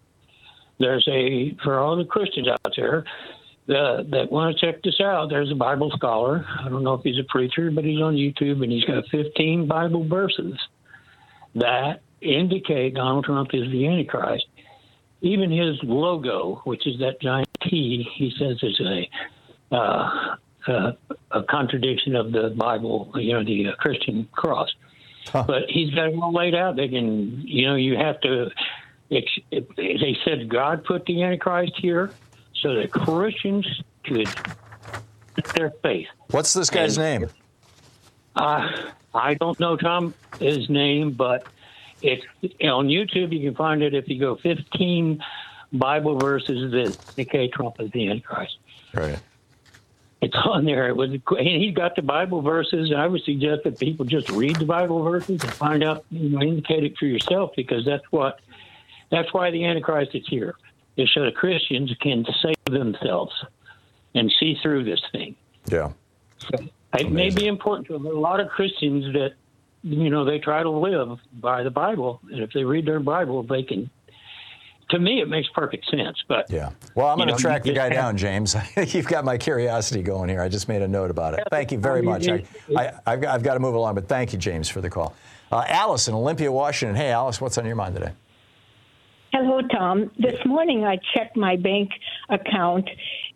[0.79, 3.05] There's a for all the Christians out there
[3.65, 5.29] the, that want to check this out.
[5.29, 6.45] There's a Bible scholar.
[6.59, 9.67] I don't know if he's a preacher, but he's on YouTube and he's got 15
[9.67, 10.55] Bible verses
[11.55, 14.45] that indicate Donald Trump is the Antichrist.
[15.21, 19.09] Even his logo, which is that giant T, he says is a
[19.75, 20.35] uh,
[20.67, 20.91] uh,
[21.31, 24.69] a contradiction of the Bible, you know, the uh, Christian cross.
[25.31, 25.43] Huh.
[25.47, 26.75] But he's got it all laid out.
[26.75, 28.49] They can, you know, you have to.
[29.09, 32.11] They said God put the Antichrist here
[32.61, 33.65] so that Christians
[34.03, 34.27] could
[35.55, 36.07] their faith.
[36.31, 37.29] What's this guy's and, name?
[38.35, 41.45] Uh, I don't know Thom his name, but
[42.01, 42.23] it's
[42.63, 43.31] on YouTube.
[43.31, 45.23] You can find it if you go 15
[45.73, 48.57] Bible verses that indicate Trump is the Antichrist.
[48.93, 49.19] Right.
[50.21, 50.87] It's on there.
[50.87, 52.91] It was, and he's got the Bible verses.
[52.95, 56.41] I would suggest that people just read the Bible verses and find out, you know,
[56.41, 58.39] indicate it for yourself because that's what,
[59.11, 60.55] that's why the Antichrist is here,
[60.95, 63.33] is so the Christians can save themselves
[64.15, 65.35] and see through this thing.
[65.67, 65.91] Yeah.
[66.39, 66.65] So
[66.97, 69.33] it may be important to a lot of Christians that,
[69.87, 73.43] you know, they try to live by the Bible, and if they read their Bible,
[73.43, 73.89] they can
[74.89, 76.17] to me, it makes perfect sense.
[76.27, 78.55] But yeah, well, I'm going to track the guy down, James.
[78.87, 80.41] You've got my curiosity going here.
[80.41, 81.43] I just made a note about it.
[81.51, 82.27] Thank you very much.
[82.27, 82.43] I,
[83.05, 85.13] have got, got, to move along, but thank you, James, for the call.
[85.51, 86.95] Uh, Alice in Olympia, Washington.
[86.95, 88.11] Hey, Alice, what's on your mind today?
[89.33, 90.09] Hello, Thom.
[90.17, 91.91] This morning I checked my bank
[92.29, 92.89] account,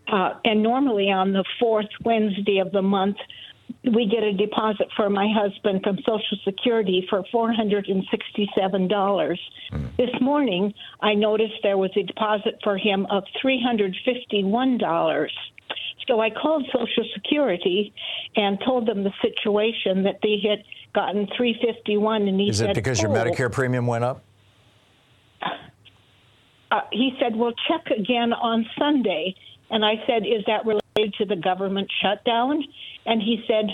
[0.08, 3.18] uh, and normally on the fourth Wednesday of the month,
[3.84, 7.98] we get a deposit for my husband from Social Security for $467.
[8.88, 9.38] Mm.
[9.98, 15.28] This morning, I noticed there was a deposit for him of $351.
[16.08, 17.94] So I called Social Security
[18.36, 20.64] and told them the situation that they had
[20.94, 23.04] gotten 351 and he Is it because oh.
[23.04, 24.24] your Medicare premium went up?
[26.72, 29.36] Uh, he said, "Well, check again on Sunday."
[29.70, 32.64] And I said, "Is that related to the government shutdown?"
[33.06, 33.66] And he said,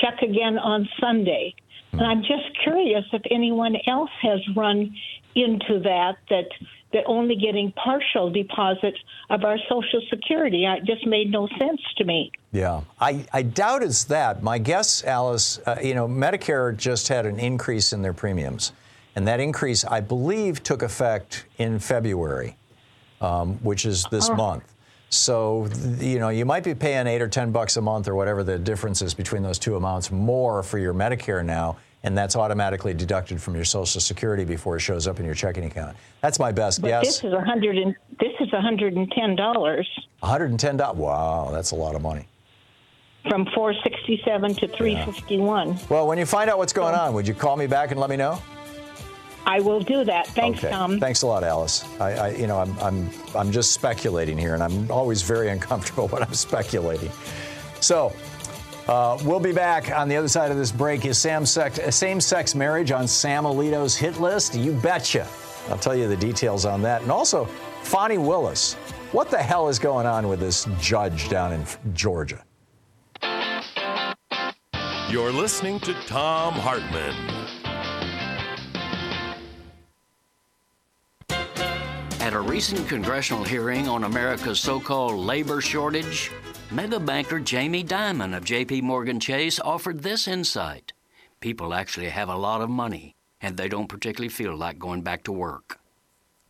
[0.00, 1.54] check again on Sunday.
[1.92, 4.94] And I'm just curious if anyone else has run
[5.34, 6.48] into that, that
[6.92, 10.64] that only getting partial deposits of our Social Security.
[10.64, 12.30] It just made no sense to me.
[12.52, 14.42] Yeah, I, I doubt it's that.
[14.42, 18.72] My guess, Alice, uh, you know, Medicare just had an increase in their premiums.
[19.16, 22.56] And that increase, I believe, took effect in February,
[23.20, 24.34] um, which is this oh.
[24.34, 24.72] month.
[25.08, 28.42] So, you know, you might be paying eight or 10 bucks a month or whatever
[28.42, 32.92] the difference is between those two amounts more for your Medicare now, and that's automatically
[32.92, 35.96] deducted from your Social Security before it shows up in your checking account.
[36.22, 37.06] That's my best but guess.
[37.06, 39.06] This is a hundred and this is $110.
[40.22, 40.94] $110.
[40.96, 42.26] Wow, that's a lot of money.
[43.28, 45.68] From 467 to 351.
[45.68, 45.78] Yeah.
[45.88, 48.10] Well, when you find out what's going on, would you call me back and let
[48.10, 48.40] me know?
[49.46, 50.26] I will do that.
[50.26, 50.70] Thanks, okay.
[50.70, 50.98] Thom.
[50.98, 51.84] Thanks a lot, Alice.
[52.00, 56.08] I, I, you know, I'm, I'm, I'm just speculating here, and I'm always very uncomfortable
[56.08, 57.10] when I'm speculating.
[57.80, 58.12] So,
[58.88, 61.04] uh, we'll be back on the other side of this break.
[61.06, 64.54] Is same-sex marriage on Sam Alito's hit list?
[64.54, 65.26] You betcha.
[65.68, 67.46] I'll tell you the details on that, and also
[67.82, 68.74] Fani Willis.
[69.12, 72.42] What the hell is going on with this judge down in Georgia?
[75.08, 77.45] You're listening to Thom Hartmann.
[82.56, 86.30] Recent congressional hearing on America's so called labor shortage,
[86.70, 90.94] mega banker Jamie Dimon of JP Morgan Chase offered this insight.
[91.40, 95.22] People actually have a lot of money, and they don't particularly feel like going back
[95.24, 95.78] to work.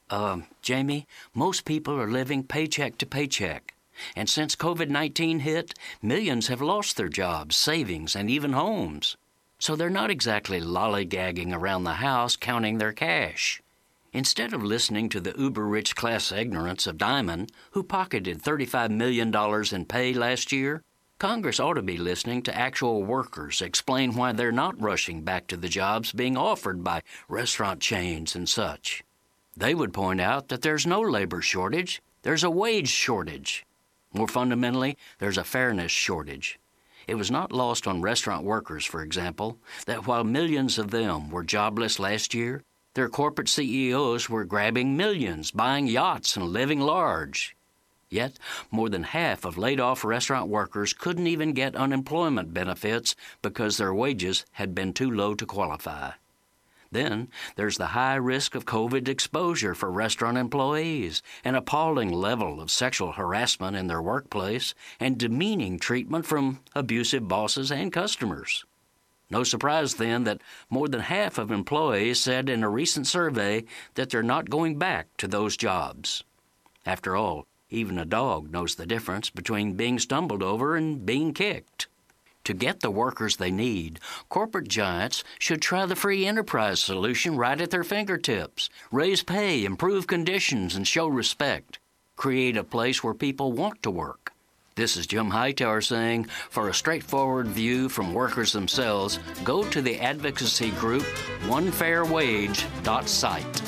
[0.08, 3.74] Uh, Jamie, most people are living paycheck to paycheck.
[4.14, 9.16] And since COVID 19 hit, millions have lost their jobs, savings, and even homes.
[9.58, 13.60] So they're not exactly lollygagging around the house counting their cash.
[14.16, 19.30] Instead of listening to the uber rich class ignorance of Dimon, who pocketed $35 million
[19.74, 20.82] in pay last year,
[21.18, 25.56] Congress ought to be listening to actual workers explain why they're not rushing back to
[25.58, 29.04] the jobs being offered by restaurant chains and such.
[29.54, 33.66] They would point out that there's no labor shortage, there's a wage shortage.
[34.14, 36.58] More fundamentally, there's a fairness shortage.
[37.06, 41.44] It was not lost on restaurant workers, for example, that while millions of them were
[41.44, 42.62] jobless last year,
[42.96, 47.54] their corporate CEOs were grabbing millions, buying yachts, and living large.
[48.08, 48.38] Yet,
[48.70, 53.92] more than half of laid off restaurant workers couldn't even get unemployment benefits because their
[53.92, 56.12] wages had been too low to qualify.
[56.90, 62.70] Then there's the high risk of COVID exposure for restaurant employees, an appalling level of
[62.70, 68.64] sexual harassment in their workplace, and demeaning treatment from abusive bosses and customers.
[69.28, 74.10] No surprise then that more than half of employees said in a recent survey that
[74.10, 76.22] they're not going back to those jobs.
[76.84, 81.88] After all, even a dog knows the difference between being stumbled over and being kicked.
[82.44, 87.60] To get the workers they need, corporate giants should try the free enterprise solution right
[87.60, 88.70] at their fingertips.
[88.92, 91.80] Raise pay, improve conditions, and show respect.
[92.14, 94.32] Create a place where people want to work.
[94.76, 99.98] This is Jim Hightower saying, for a straightforward view from workers themselves, go to the
[99.98, 101.04] advocacy group
[101.44, 103.62] onefairwage.site.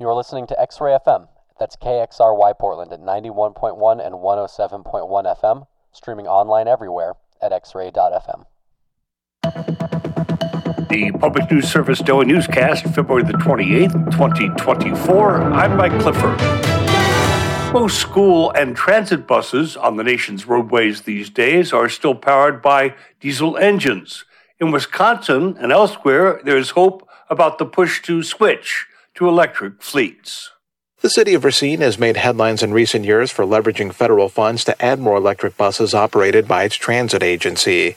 [0.00, 1.28] You're listening to X Ray FM.
[1.62, 8.46] That's KXRY Portland at 91.1 and 107.1 FM, streaming online everywhere at xray.fm.
[10.88, 15.40] The Public News Service Daily Newscast, February the 28th, 2024.
[15.40, 16.36] I'm Mike Clifford.
[17.72, 22.96] Most school and transit buses on the nation's roadways these days are still powered by
[23.20, 24.24] diesel engines.
[24.58, 30.51] In Wisconsin and elsewhere, there is hope about the push to switch to electric fleets.
[31.02, 34.80] The city of Racine has made headlines in recent years for leveraging federal funds to
[34.80, 37.96] add more electric buses operated by its transit agency.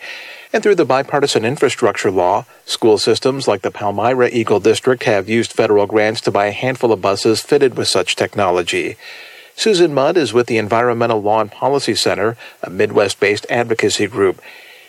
[0.52, 5.54] And through the bipartisan infrastructure law, school systems like the Palmyra Eagle District have used
[5.54, 8.98] federal grants to buy a handful of buses fitted with such technology.
[9.56, 14.42] Susan Mudd is with the Environmental Law and Policy Center, a Midwest based advocacy group.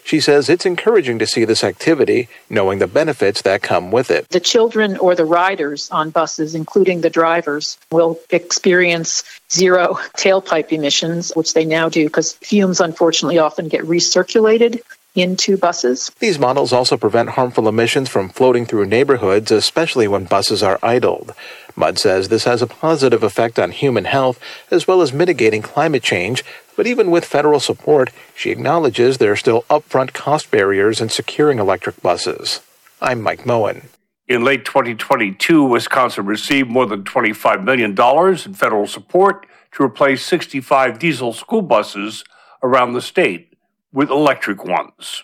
[0.06, 4.28] She says it's encouraging to see this activity, knowing the benefits that come with it.
[4.28, 11.32] The children or the riders on buses, including the drivers, will experience zero tailpipe emissions,
[11.34, 14.80] which they now do because fumes unfortunately often get recirculated
[15.16, 16.12] into buses.
[16.20, 21.34] These models also prevent harmful emissions from floating through neighborhoods, especially when buses are idled.
[21.74, 24.38] Mudd says this has a positive effect on human health
[24.70, 26.44] as well as mitigating climate change,
[26.76, 31.58] but even with federal support, she acknowledges there are still upfront cost barriers in securing
[31.58, 32.60] electric buses.
[33.00, 33.88] I'm Mike Moen.
[34.28, 40.98] In late 2022, Wisconsin received more than $25 million in federal support to replace 65
[40.98, 42.24] diesel school buses
[42.62, 43.54] around the state
[43.92, 45.22] with electric ones.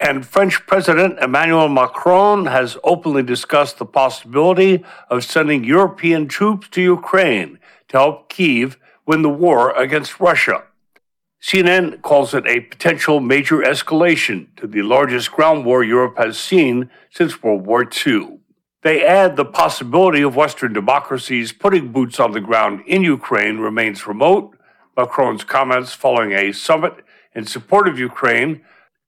[0.00, 6.80] And French President Emmanuel Macron has openly discussed the possibility of sending European troops to
[6.80, 10.62] Ukraine to help Kiev win the war against Russia.
[11.40, 16.90] CNN calls it a potential major escalation to the largest ground war Europe has seen
[17.10, 18.38] since World War II.
[18.82, 24.06] They add the possibility of Western democracies putting boots on the ground in Ukraine remains
[24.06, 24.56] remote.
[24.96, 28.62] Macron's comments following a summit in support of Ukraine.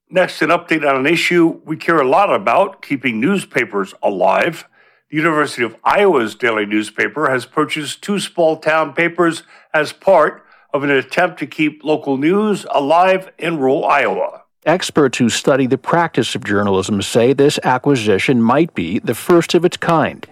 [0.09, 4.69] Next, an update on an issue we care a lot about keeping newspapers alive.
[5.11, 9.43] The University of Iowa's daily newspaper has purchased two small town papers
[9.75, 14.43] as part of an attempt to keep local news alive in rural Iowa.
[14.67, 19.65] Experts who study the practice of journalism say this acquisition might be the first of
[19.65, 20.27] its kind.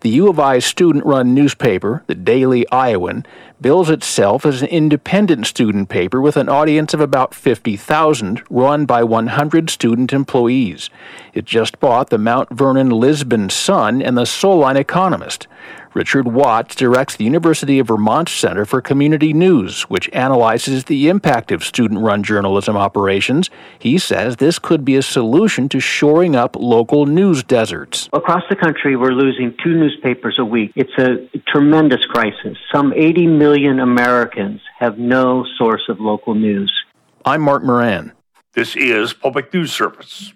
[0.00, 3.26] The U of I student run newspaper, the Daily Iowan,
[3.60, 9.02] bills itself as an independent student paper with an audience of about 50,000, run by
[9.02, 10.90] 100 student employees.
[11.32, 15.48] It just bought the Mount Vernon Lisbon Sun and the Solon Economist.
[15.94, 21.52] Richard Watts directs the University of Vermont Center for Community News, which analyzes the impact
[21.52, 23.48] of student run journalism operations.
[23.78, 28.08] He says this could be a solution to shoring up local news deserts.
[28.12, 30.72] Across the country, we're losing two newspapers a week.
[30.74, 32.58] It's a tremendous crisis.
[32.74, 36.74] Some 80 million Americans have no source of local news.
[37.24, 38.10] I'm Mark Moran.
[38.54, 40.32] This is Public News Service.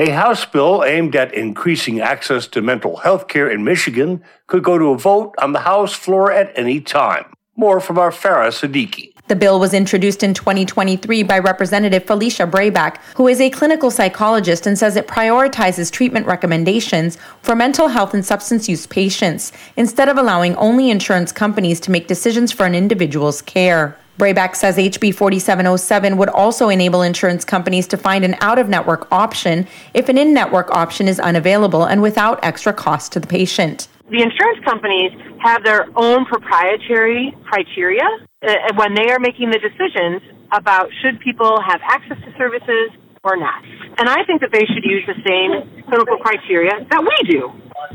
[0.00, 4.78] A House bill aimed at increasing access to mental health care in Michigan could go
[4.78, 7.26] to a vote on the House floor at any time.
[7.54, 9.12] More from our Farah Siddiqui.
[9.28, 14.66] The bill was introduced in 2023 by Representative Felicia Brabec, who is a clinical psychologist
[14.66, 20.16] and says it prioritizes treatment recommendations for mental health and substance use patients instead of
[20.16, 23.98] allowing only insurance companies to make decisions for an individual's care.
[24.20, 29.10] Brabec says HB 4707 would also enable insurance companies to find an out of network
[29.10, 33.88] option if an in network option is unavailable and without extra cost to the patient.
[34.10, 38.04] The insurance companies have their own proprietary criteria
[38.46, 40.20] uh, when they are making the decisions
[40.52, 42.90] about should people have access to services
[43.22, 43.62] or not.
[43.98, 47.52] And I think that they should use the same clinical criteria that we do.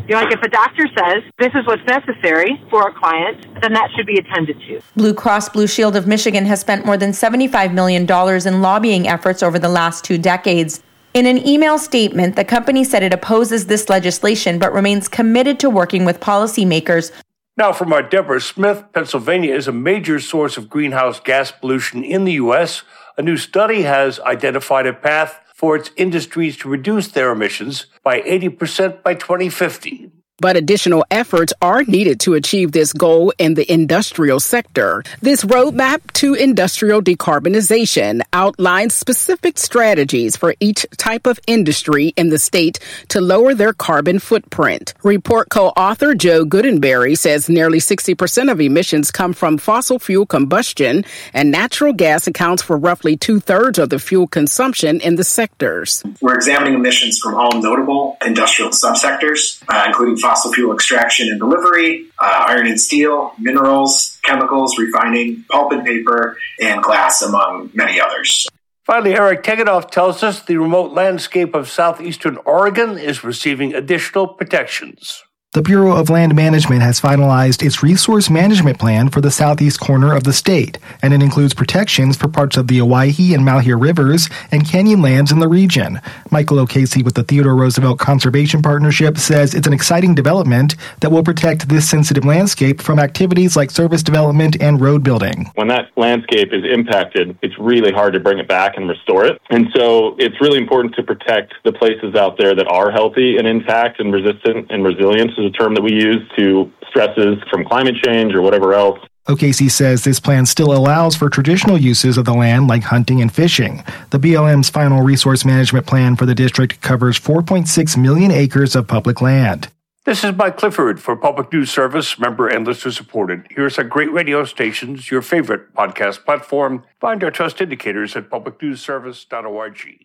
[0.07, 3.73] You know, like if a doctor says this is what's necessary for a client, then
[3.73, 4.81] that should be attended to.
[4.95, 8.03] Blue Cross Blue Shield of Michigan has spent more than $75 million
[8.47, 10.83] in lobbying efforts over the last two decades.
[11.13, 15.69] In an email statement, the company said it opposes this legislation but remains committed to
[15.69, 17.11] working with policymakers.
[17.57, 22.25] Now, from our Deborah Smith, Pennsylvania is a major source of greenhouse gas pollution in
[22.25, 22.83] the U.S.
[23.17, 28.19] A new study has identified a path for its industries to reduce their emissions by
[28.21, 30.11] 80% by 2050.
[30.39, 35.01] But additional efforts are needed to achieve this goal in the industrial sector.
[35.21, 42.37] This roadmap to industrial decarbonization outlines specific strategies for each type of industry in the
[42.37, 42.79] state
[43.09, 44.93] to lower their carbon footprint.
[45.03, 51.49] Report co-author Joe Goodenberry says nearly 60% of emissions come from fossil fuel combustion and
[51.49, 56.03] natural gas accounts for roughly two thirds of the fuel consumption in the sectors.
[56.19, 62.07] We're examining emissions from all notable industrial subsectors, uh, including fossil fuel extraction and delivery,
[62.19, 68.47] uh, iron and steel, minerals, chemicals, refining, pulp and paper, and glass, among many others.
[68.85, 75.23] Finally, Eric Tegethoff tells us the remote landscape of southeastern Oregon is receiving additional protections.
[75.55, 80.13] The Bureau of Land Management has finalized its resource management plan for the southeast corner
[80.13, 84.29] of the state, and it includes protections for parts of the Owyhee and Malheur rivers
[84.51, 86.01] and canyon lands in the region.
[86.29, 91.23] Michael O'Casey with the Theodore Roosevelt Conservation Partnership says it's an exciting development that will
[91.23, 95.49] protect this sensitive landscape from activities like service development and road building.
[95.55, 99.41] When that landscape is impacted, it's really hard to bring it back and restore it.
[99.49, 103.47] And so it's really important to protect the places out there that are healthy and
[103.47, 107.95] intact and resistant and resilient is a term that we use to stresses from climate
[108.03, 108.99] change or whatever else.
[109.27, 113.33] O'Casey says this plan still allows for traditional uses of the land like hunting and
[113.33, 113.83] fishing.
[114.11, 119.21] The BLM's final resource management plan for the district covers 4.6 million acres of public
[119.21, 119.69] land.
[120.05, 123.47] This is Mike Clifford for Public News Service, member and listener supported.
[123.49, 126.83] Here's our great radio stations, your favorite podcast platform.
[127.01, 130.04] Find our trust indicators at publicnewsservice.org.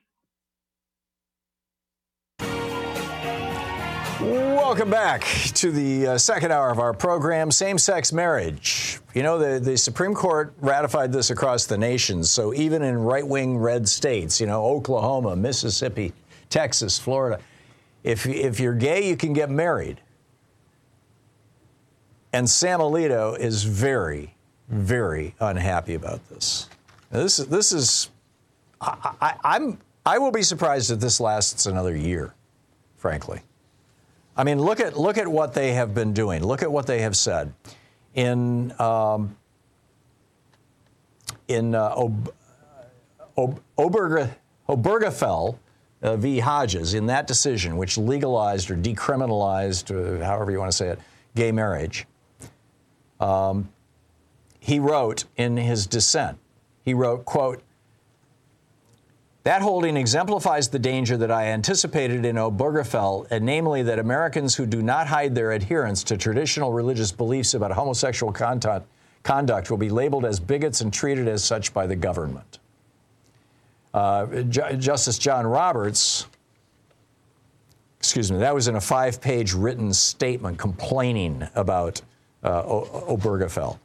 [4.71, 9.01] Welcome back to the uh, second hour of our program, Same Sex Marriage.
[9.15, 13.27] You know, the, the Supreme Court ratified this across the nation, so even in right
[13.27, 16.13] wing red states, you know, Oklahoma, Mississippi,
[16.51, 17.43] Texas, Florida,
[18.05, 20.01] if, if you're gay, you can get married.
[22.33, 24.37] And Sam Alito is very,
[24.69, 26.71] very unhappy about this.
[27.11, 28.11] Now, this, this is,
[28.81, 32.35] I, I, I'm, I will be surprised if this lasts another year,
[32.99, 33.41] frankly.
[34.37, 36.43] I mean, look at look at what they have been doing.
[36.43, 37.53] Look at what they have said
[38.15, 39.37] in um,
[41.49, 42.33] in uh, Ob-
[43.37, 44.31] Ob- Oberge-
[44.69, 45.59] Obergefell
[46.03, 46.39] uh, v.
[46.39, 50.99] Hodges in that decision, which legalized or decriminalized, uh, however you want to say it,
[51.35, 52.07] gay marriage.
[53.19, 53.69] Um,
[54.61, 56.39] he wrote in his dissent.
[56.85, 57.63] He wrote, "quote."
[59.45, 64.67] That holding exemplifies the danger that I anticipated in Obergefell, and namely that Americans who
[64.67, 68.85] do not hide their adherence to traditional religious beliefs about homosexual content,
[69.23, 72.59] conduct will be labeled as bigots and treated as such by the government.
[73.95, 76.27] Uh, J- Justice John Roberts,
[77.99, 82.01] excuse me, that was in a five page written statement complaining about
[82.45, 83.79] uh, o- Obergefell.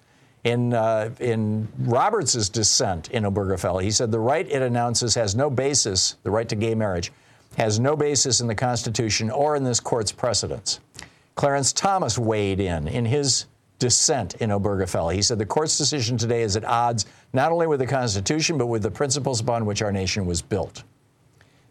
[0.45, 5.49] In, uh, in Roberts' dissent in Obergefell, he said the right it announces has no
[5.49, 7.11] basis, the right to gay marriage,
[7.57, 10.79] has no basis in the Constitution or in this court's precedents.
[11.33, 13.47] Clarence Thomas weighed in in his
[13.79, 15.11] dissent in Obergefell.
[15.11, 18.67] He said the court's decision today is at odds not only with the Constitution, but
[18.67, 20.83] with the principles upon which our nation was built.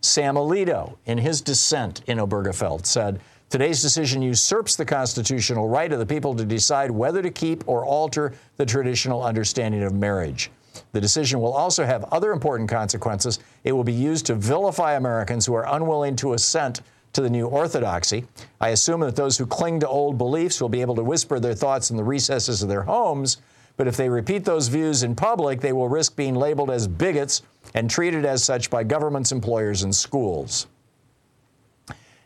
[0.01, 3.21] Sam Alito, in his dissent in Obergefell, said
[3.55, 7.85] Today's decision usurps the constitutional right of the people to decide whether to keep or
[7.85, 10.51] alter the traditional understanding of marriage.
[10.91, 13.39] The decision will also have other important consequences.
[13.63, 16.81] It will be used to vilify Americans who are unwilling to assent
[17.13, 18.25] to the new orthodoxy.
[18.61, 21.55] I assume that those who cling to old beliefs will be able to whisper their
[21.55, 23.37] thoughts in the recesses of their homes,
[23.77, 27.43] but if they repeat those views in public, they will risk being labeled as bigots
[27.75, 30.67] and treated as such by governments, employers, and schools.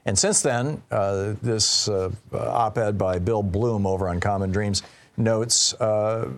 [0.08, 4.82] And since then, uh, this uh, op ed by Bill Blum over on Common Dreams
[5.18, 6.30] notes uh,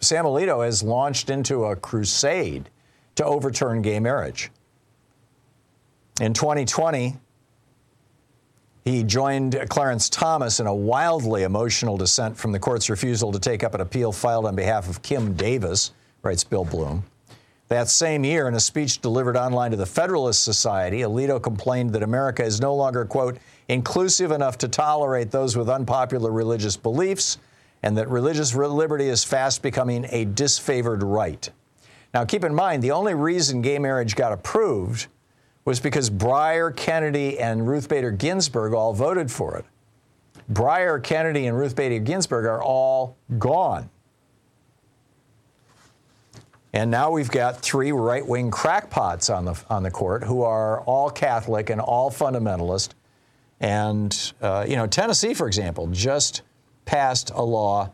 [0.00, 2.68] Sam Alito has launched into a crusade
[3.14, 4.50] to overturn gay marriage.
[6.20, 7.16] In 2020,
[8.84, 13.64] he joined Clarence Thomas in a wildly emotional dissent from the court's refusal to take
[13.64, 17.02] up an appeal filed on behalf of Kim Davis, writes Bill Blum.
[17.72, 22.02] That same year, in a speech delivered online to the Federalist Society, Alito complained that
[22.02, 27.38] America is no longer, quote, inclusive enough to tolerate those with unpopular religious beliefs,
[27.82, 31.48] and that religious liberty is fast becoming a disfavored right.
[32.12, 35.06] Now, keep in mind, the only reason gay marriage got approved
[35.64, 39.64] was because Breyer, Kennedy, and Ruth Bader Ginsburg all voted for it.
[40.52, 43.88] Breyer, Kennedy, and Ruth Bader Ginsburg are all gone.
[46.72, 50.80] And now we've got three right wing crackpots on the, on the court who are
[50.82, 52.90] all Catholic and all fundamentalist.
[53.60, 56.42] And, uh, you know, Tennessee, for example, just
[56.84, 57.92] passed a law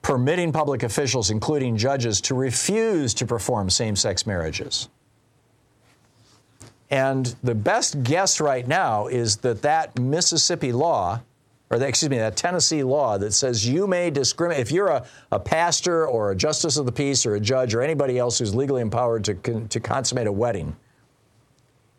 [0.00, 4.88] permitting public officials, including judges, to refuse to perform same sex marriages.
[6.90, 11.20] And the best guess right now is that that Mississippi law,
[11.70, 15.06] or that, excuse me, that Tennessee law that says you may discriminate, if you're a,
[15.32, 18.54] a pastor or a justice of the peace or a judge or anybody else who's
[18.54, 19.34] legally empowered to,
[19.68, 20.76] to consummate a wedding,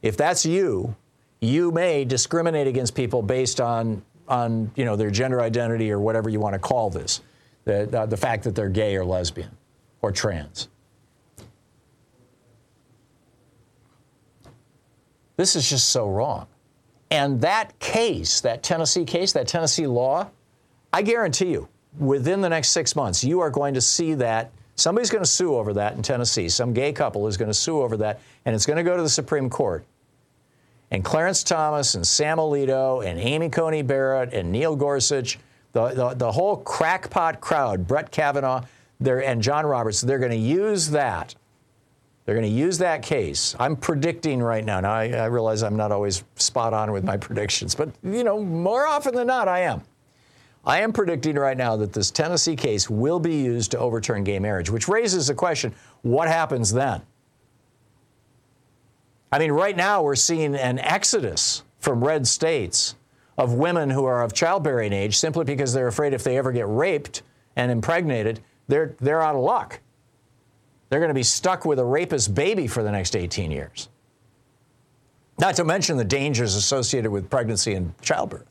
[0.02, 0.96] if that's you,
[1.42, 6.30] you may discriminate against people based on, on you know, their gender identity or whatever
[6.30, 7.22] you want to call this,
[7.66, 9.50] the, the, the fact that they're gay or lesbian
[10.02, 10.70] or trans.
[15.36, 16.48] This is just so wrong.
[17.10, 20.30] And that case, that Tennessee case, that Tennessee law,
[20.92, 25.10] I guarantee you, within the next six months, you are going to see that somebody's
[25.10, 26.50] going to sue over that in Tennessee.
[26.50, 29.04] Some gay couple is going to sue over that, and it's going to go to
[29.04, 29.86] the Supreme Court.
[30.92, 35.40] And Clarence Thomas and Sam Alito and Amy Coney Barrett and Neil Gorsuch,
[35.74, 38.64] the, the, the whole crackpot crowd, Brett Kavanaugh
[39.06, 41.36] and John Roberts, they're going to use that
[42.28, 43.56] they're going to use that case.
[43.58, 44.82] I'm predicting right now.
[44.82, 48.44] Now, I, I, realize I'm not always spot on with my predictions, but, you know,
[48.44, 49.82] more often than not, I am.
[50.66, 54.40] I am predicting right now that this Tennessee case will be used to overturn gay
[54.40, 57.02] marriage, which raises the question what happens then?
[59.32, 62.96] I mean, right now we're seeing an exodus from red states
[63.38, 66.68] of women who are of childbearing age simply because they're afraid if they ever get
[66.68, 67.22] raped
[67.56, 69.80] and impregnated, they're, they're out of luck.
[70.90, 73.90] They're going to be stuck with a rapist baby for the next 18 years.
[75.40, 78.48] Not to mention the dangers associated with pregnancy and childbirth.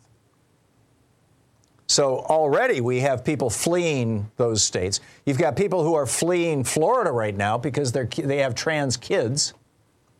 [1.89, 5.01] So already we have people fleeing those states.
[5.24, 9.55] You've got people who are fleeing Florida right now because they have trans kids.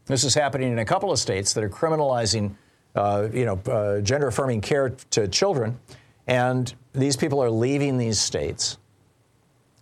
[0.07, 2.55] This is happening in a couple of states that are criminalizing,
[2.95, 5.79] uh, you know, uh, gender affirming care to children,
[6.29, 8.79] and these people are leaving these states.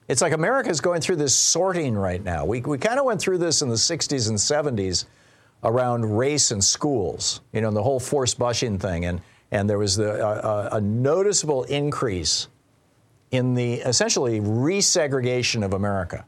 [0.08, 2.44] It's like America is going through this sorting right now.
[2.44, 5.06] We, we kind of went through this in the 60s and 70s
[5.62, 9.06] around race and schools, you know, and the whole forced bushing thing.
[9.06, 12.48] And, and there was the, uh, a noticeable increase
[13.30, 16.26] in the essentially resegregation of America.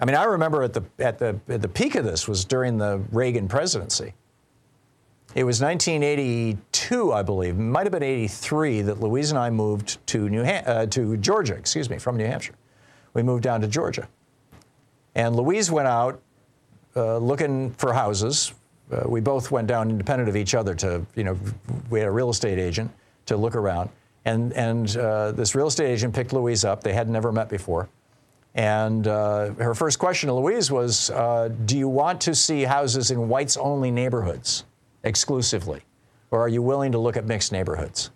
[0.00, 2.78] I mean, I remember at the, at the, at the peak of this was during
[2.78, 4.14] the Reagan presidency.
[5.34, 6.58] It was 1982,
[6.90, 10.86] I believe, might have been 83, that Louise and I moved to New ha- uh,
[10.86, 12.54] to Georgia, excuse me, from New Hampshire.
[13.12, 14.08] We moved down to Georgia,
[15.14, 16.22] and Louise went out
[16.96, 18.54] uh, looking for houses.
[18.90, 21.38] Uh, we both went down independent of each other to, you know,
[21.90, 22.90] we had a real estate agent
[23.26, 23.90] to look around,
[24.24, 26.82] and and uh, this real estate agent picked Louise up.
[26.82, 27.88] They had never met before.
[28.54, 33.10] And uh, her first question to Louise was, uh, Do you want to see houses
[33.10, 34.64] in whites only neighborhoods?
[35.04, 35.82] exclusively?
[36.30, 38.10] Or are you willing to look at mixed neighborhoods?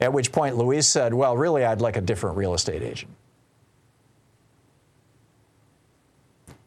[0.00, 3.12] At which point Louise said, Well, really, I'd like a different real estate agent.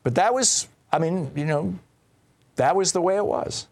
[0.03, 1.77] But that was, I mean, you know,
[2.57, 3.67] that was the way it was.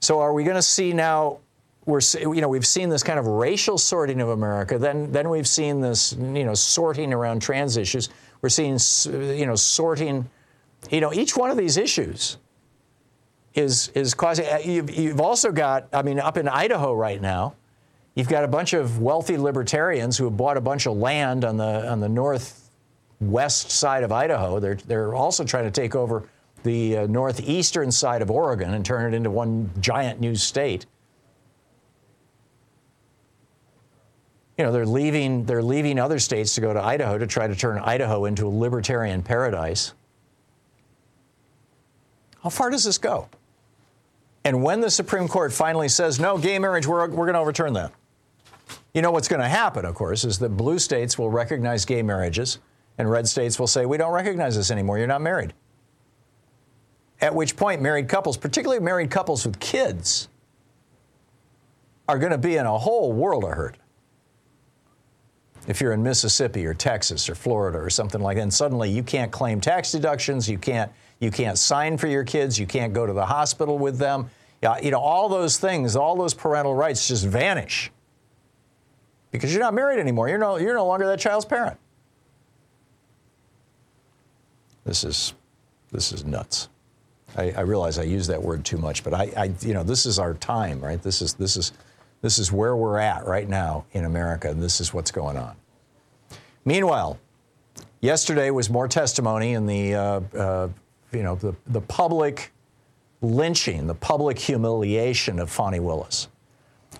[0.00, 1.38] So are we going to see now?
[1.86, 4.78] We're, you know, we've seen this kind of racial sorting of America.
[4.78, 8.08] Then, then we've seen this, you know, sorting around trans issues.
[8.40, 8.78] We're seeing,
[9.36, 10.28] you know, sorting.
[10.90, 12.38] You know, each one of these issues
[13.54, 14.46] is is causing.
[14.46, 17.54] Uh, you've, you've also got, I mean, up in Idaho right now,
[18.14, 21.56] you've got a bunch of wealthy libertarians who have bought a bunch of land on
[21.56, 24.58] the on the northwest side of Idaho.
[24.58, 26.28] They're they're also trying to take over
[26.64, 30.86] the uh, northeastern side of Oregon and turn it into one giant new state.
[34.58, 37.54] You know, they're leaving they're leaving other states to go to Idaho to try to
[37.54, 39.92] turn Idaho into a libertarian paradise.
[42.42, 43.28] How far does this go?
[44.44, 47.72] And when the Supreme Court finally says, no, gay marriage, we're, we're going to overturn
[47.74, 47.92] that.
[48.92, 52.02] You know what's going to happen, of course, is that blue states will recognize gay
[52.02, 52.58] marriages
[52.98, 54.98] and red states will say, we don't recognize this anymore.
[54.98, 55.52] You're not married.
[57.20, 60.28] At which point, married couples, particularly married couples with kids,
[62.08, 63.76] are going to be in a whole world of hurt.
[65.66, 69.02] If you're in Mississippi or Texas or Florida or something like that, and suddenly you
[69.02, 73.06] can't claim tax deductions, you can't, you can't sign for your kids, you can't go
[73.06, 74.30] to the hospital with them.
[74.82, 77.90] You know, all those things, all those parental rights just vanish
[79.30, 80.28] because you're not married anymore.
[80.28, 81.76] You're no, you're no longer that child's parent.
[84.84, 85.34] This is,
[85.90, 86.68] this is nuts.
[87.36, 90.06] I, I, realize I use that word too much, but I, I, you know, this
[90.06, 91.02] is our time, right?
[91.02, 91.72] This is, this is,
[92.22, 95.56] this is where we're at right now in America, and this is what's going on.
[96.64, 97.18] Meanwhile,
[98.00, 100.68] yesterday was more testimony in the, uh, uh,
[101.14, 102.52] you know, the, the public
[103.22, 106.28] lynching, the public humiliation of Fani Willis.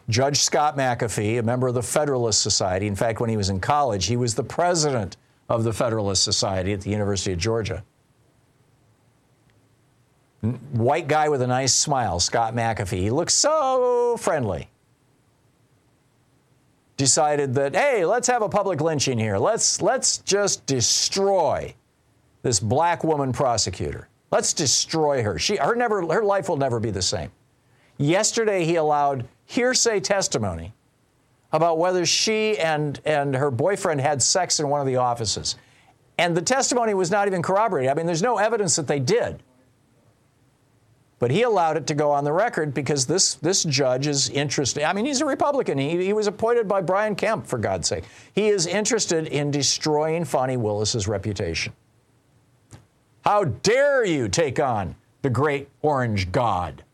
[0.08, 3.60] Judge Scott McAfee, a member of the Federalist Society, in fact, when he was in
[3.60, 5.16] college, he was the president
[5.48, 7.84] of the Federalist Society at the University of Georgia.
[10.72, 12.98] White guy with a nice smile, Scott McAfee.
[12.98, 14.68] He looks so friendly.
[16.96, 19.38] Decided that, hey, let's have a public lynching here.
[19.38, 21.74] Let's, let's just destroy
[22.44, 24.06] this black woman prosecutor.
[24.30, 25.38] Let's destroy her.
[25.38, 27.32] She, her, never, her life will never be the same.
[27.96, 30.74] Yesterday, he allowed hearsay testimony
[31.52, 35.56] about whether she and, and her boyfriend had sex in one of the offices.
[36.18, 37.90] And the testimony was not even corroborated.
[37.90, 39.42] I mean, there's no evidence that they did.
[41.18, 44.82] But he allowed it to go on the record because this, this judge is interested.
[44.82, 45.78] I mean, he's a Republican.
[45.78, 48.04] He, he was appointed by Brian Kemp, for God's sake.
[48.34, 51.72] He is interested in destroying Fani Willis's reputation.
[53.24, 56.84] How dare you take on the great orange god?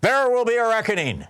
[0.00, 1.24] There will be a reckoning.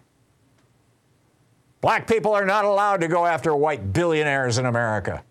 [1.80, 5.22] Black people are not allowed to go after white billionaires in America.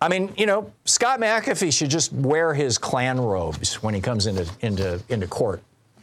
[0.00, 4.26] I mean, you know, Scott McAfee should just wear his Klan robes when he comes
[4.26, 5.62] into, into, into court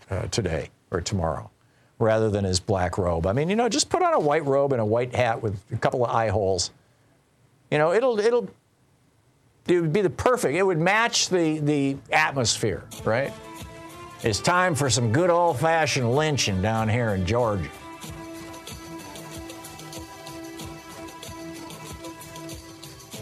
[0.09, 1.51] uh, today or tomorrow
[1.99, 3.27] rather than his black robe.
[3.27, 5.59] I mean, you know, just put on a white robe and a white hat with
[5.71, 6.71] a couple of eye holes.
[7.71, 8.49] You know, it'll, it'll,
[9.67, 13.31] it would be the perfect, it would match the, the atmosphere, right?
[14.23, 17.69] It's time for some good old fashioned lynching down here in Georgia.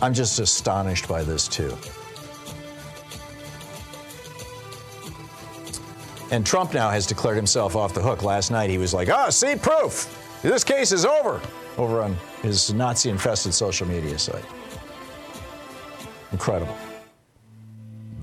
[0.01, 1.75] I'm just astonished by this, too.
[6.29, 8.21] And Trump now has declared himself off the hook.
[8.21, 10.39] Last night he was like, ah, oh, see, proof.
[10.41, 11.41] This case is over.
[11.77, 14.45] Over on his Nazi infested social media site.
[16.31, 16.75] Incredible.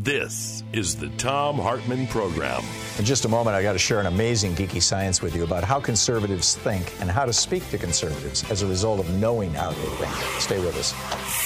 [0.01, 2.63] This is the Thom Hartmann Program.
[2.99, 5.65] In just a moment, I got to share an amazing geeky science with you about
[5.65, 9.71] how conservatives think and how to speak to conservatives as a result of knowing how
[9.71, 10.13] they think.
[10.41, 11.44] Stay with us.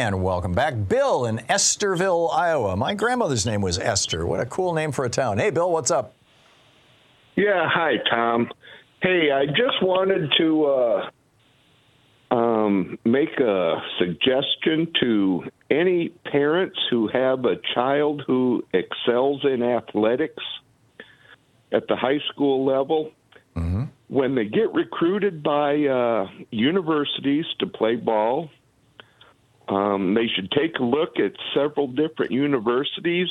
[0.00, 0.88] And welcome back.
[0.88, 2.74] Bill in Estherville, Iowa.
[2.74, 4.26] My grandmother's name was Esther.
[4.26, 5.36] What a cool name for a town.
[5.36, 6.14] Hey, Bill, what's up?
[7.36, 8.48] Yeah, hi, Thom.
[9.02, 11.10] Hey, I just wanted to uh,
[12.34, 20.42] um, make a suggestion to any parents who have a child who excels in athletics
[21.72, 23.10] at the high school level.
[23.54, 23.82] Mm-hmm.
[24.08, 28.48] When they get recruited by uh, universities to play ball,
[29.70, 33.28] um, they should take a look at several different universities,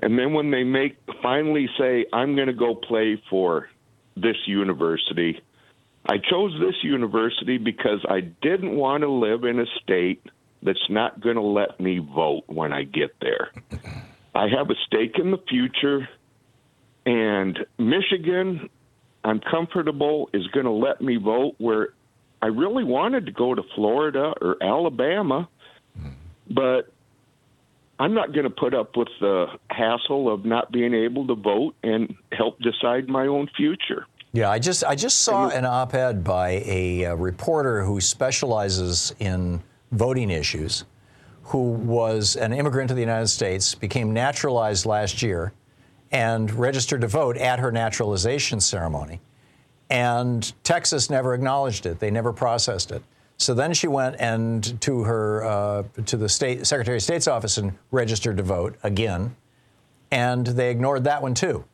[0.00, 3.68] and then when they make finally say, "I'm going to go play for
[4.16, 5.40] this university,"
[6.06, 10.22] I chose this university because I didn't want to live in a state
[10.62, 13.50] that's not going to let me vote when I get there.
[14.34, 16.08] I have a stake in the future,
[17.06, 18.68] and Michigan,
[19.24, 21.90] I'm comfortable, is going to let me vote where
[22.44, 25.48] I really wanted to go to Florida or Alabama,
[26.50, 26.92] but
[27.98, 31.74] I'm not going to put up with the hassle of not being able to vote
[31.82, 34.06] and help decide my own future.
[34.32, 39.62] Yeah, I just I just saw an op-ed by a, a reporter who specializes in
[39.90, 40.84] voting issues,
[41.44, 45.54] who was an immigrant to the United States, became naturalized last year,
[46.12, 49.22] and registered to vote at her naturalization ceremony.
[49.94, 52.00] And Texas never acknowledged it.
[52.00, 53.00] They never processed it.
[53.36, 57.58] So then she went and to her uh, to the state Secretary of State's office
[57.58, 59.36] and registered to vote again,
[60.10, 61.64] and they ignored that one too.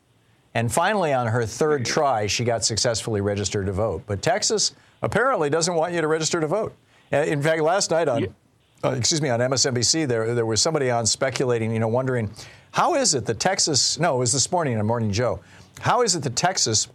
[0.53, 4.03] And finally, on her third try, she got successfully registered to vote.
[4.07, 6.75] But Texas apparently doesn't want you to register to vote.
[7.11, 8.27] Uh, in fact, last night on,
[8.85, 12.31] uh, excuse me, on MSNBC, there there was somebody on speculating, you know, wondering
[12.73, 13.99] how is it that Texas?
[13.99, 15.41] No, it was this morning on Morning Joe.
[15.81, 16.89] How is it that Texas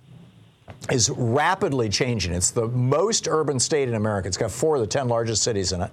[0.91, 2.33] is rapidly changing?
[2.33, 4.27] It's the most urban state in America.
[4.27, 5.91] It's got four of the ten largest cities in it.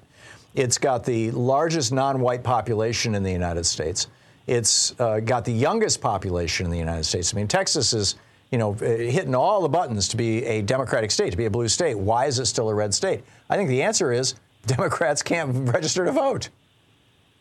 [0.54, 4.08] It's got the largest non-white population in the United States.
[4.46, 7.32] It's uh, got the youngest population in the United States.
[7.32, 8.16] I mean, Texas is,
[8.50, 11.50] you know, uh, hitting all the buttons to be a Democratic state, to be a
[11.50, 11.98] blue state.
[11.98, 13.22] Why is it still a red state?
[13.48, 14.34] I think the answer is
[14.66, 16.50] Democrats can't register to vote.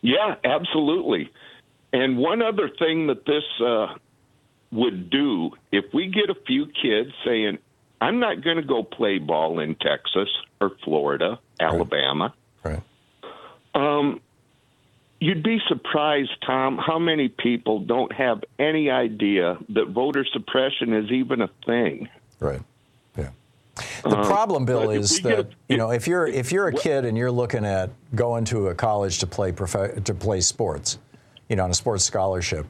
[0.00, 1.30] Yeah, absolutely.
[1.92, 3.94] And one other thing that this uh,
[4.72, 7.58] would do, if we get a few kids saying,
[8.00, 10.28] I'm not going to go play ball in Texas
[10.60, 12.34] or Florida, Alabama.
[12.64, 12.80] Right.
[13.74, 14.20] Um,
[15.20, 21.10] you'd be surprised, Thom, how many people don't have any idea that voter suppression is
[21.10, 22.08] even a thing.
[22.40, 22.60] Right.
[23.16, 23.30] Yeah.
[24.04, 27.04] The Um, problem, Bill, is that a- you know if you're if you're a kid
[27.04, 30.98] and you're looking at going to a college to play prof- to play sports,
[31.48, 32.66] you know, on a sports scholarship,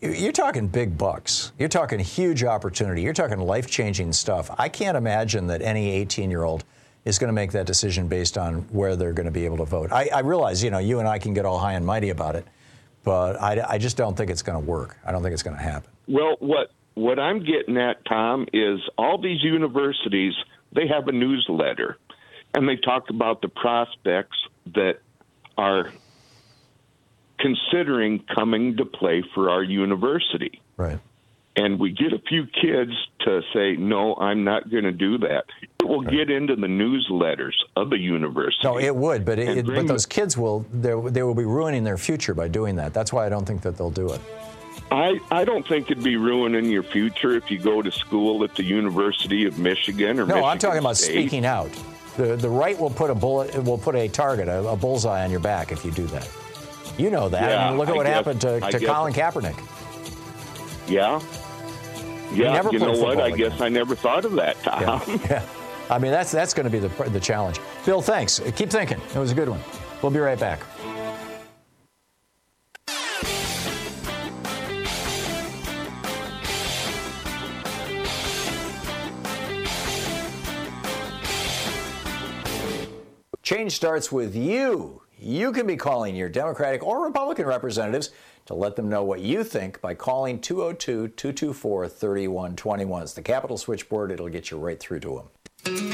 [0.00, 1.52] you're talking big bucks.
[1.58, 3.02] You're talking huge opportunity.
[3.02, 4.50] You're talking life changing stuff.
[4.58, 6.64] I can't imagine that any 18 year old
[7.04, 9.64] is going to make that decision based on where they're going to be able to
[9.64, 9.92] vote.
[9.92, 12.34] I, I realize, you know, you and I can get all high and mighty about
[12.34, 12.46] it,
[13.04, 14.98] but I, I just don't think it's going to work.
[15.04, 15.90] I don't think it's going to happen.
[16.08, 20.34] Well, what what I'm getting at, Thom, is all these universities
[20.72, 21.96] they have a newsletter,
[22.54, 24.36] and they talk about the prospects
[24.74, 24.98] that
[25.56, 25.92] are
[27.40, 30.60] considering coming to play for our university.
[30.76, 30.98] Right.
[31.56, 35.44] And we get a few kids to say, "No, I'm not going to do that."
[35.80, 38.60] It will get into the newsletters of the university.
[38.62, 41.82] No, it would, but it, it- but those kids will they, they will be ruining
[41.82, 42.94] their future by doing that.
[42.94, 44.20] That's why I don't think that they'll do it.
[44.92, 48.54] I, I don't think it'd be ruining your future if you go to school at
[48.56, 51.12] the University of Michigan or No, Michigan I'm talking about State.
[51.14, 51.70] speaking out.
[52.16, 55.30] The the right will put a bullet will put a target, a, a bullseye on
[55.32, 56.28] your back if you do that.
[57.00, 57.58] You know that.
[57.58, 59.56] I mean, look at I what guess- happened to, to Colin Kaepernick.
[60.86, 61.20] Yeah.
[62.34, 63.18] Yeah, you know what?
[63.18, 65.00] I guess I never thought of that, Thom.
[65.28, 65.42] Yeah.
[65.88, 67.58] I mean, that's that's going to be the the challenge.
[67.84, 68.38] Bill, thanks.
[68.54, 69.00] Keep thinking.
[69.00, 69.60] It was a good one.
[70.02, 70.60] We'll be right back.
[83.42, 85.02] Change starts with you.
[85.22, 88.08] You can be calling your Democratic or Republican representatives
[88.46, 93.02] to let them know what you think by calling 202 224 3121.
[93.02, 94.12] It's the Capitol Switchboard.
[94.12, 95.22] It'll get you right through to
[95.66, 95.92] them.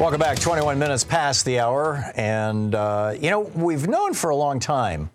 [0.00, 0.40] Welcome back.
[0.40, 2.04] 21 minutes past the hour.
[2.16, 5.10] And, uh, you know, we've known for a long time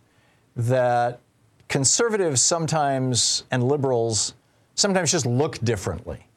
[0.56, 1.20] that
[1.68, 4.36] conservatives sometimes and liberals
[4.76, 6.28] sometimes just look differently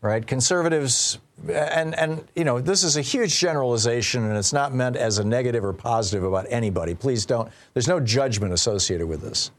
[0.00, 0.26] right?
[0.26, 1.18] Conservatives,
[1.50, 5.24] and and you know, this is a huge generalization, and it's not meant as a
[5.24, 6.94] negative or positive about anybody.
[6.94, 7.50] Please don't.
[7.74, 9.50] There's no judgment associated with this,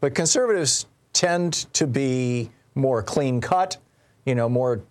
[0.00, 3.76] but conservatives tend to be more clean cut,
[4.24, 4.82] you know, more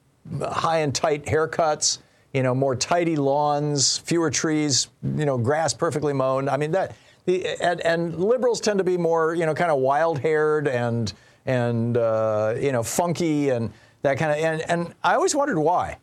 [0.42, 2.00] high and tight haircuts,
[2.34, 6.50] you know, more tidy lawns, fewer trees, you know, grass perfectly mown.
[6.50, 6.96] I mean that.
[7.26, 11.14] The, and, and liberals tend to be more, you know, kind of wild-haired and
[11.46, 13.72] and uh, you know, funky and
[14.02, 14.38] that kind of.
[14.38, 15.98] And, and I always wondered why.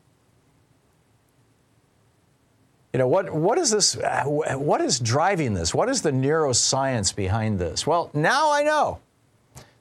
[2.93, 3.97] You know, what, what is this?
[3.99, 5.75] uh, What is driving this?
[5.75, 7.87] What is the neuroscience behind this?
[7.87, 9.01] Well, now I know.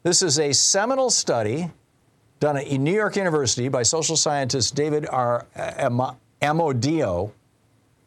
[0.04, 1.72] This is a seminal study
[2.40, 5.46] done at New York University by social scientist David R.
[5.56, 6.02] Am-
[6.42, 7.32] Amodio,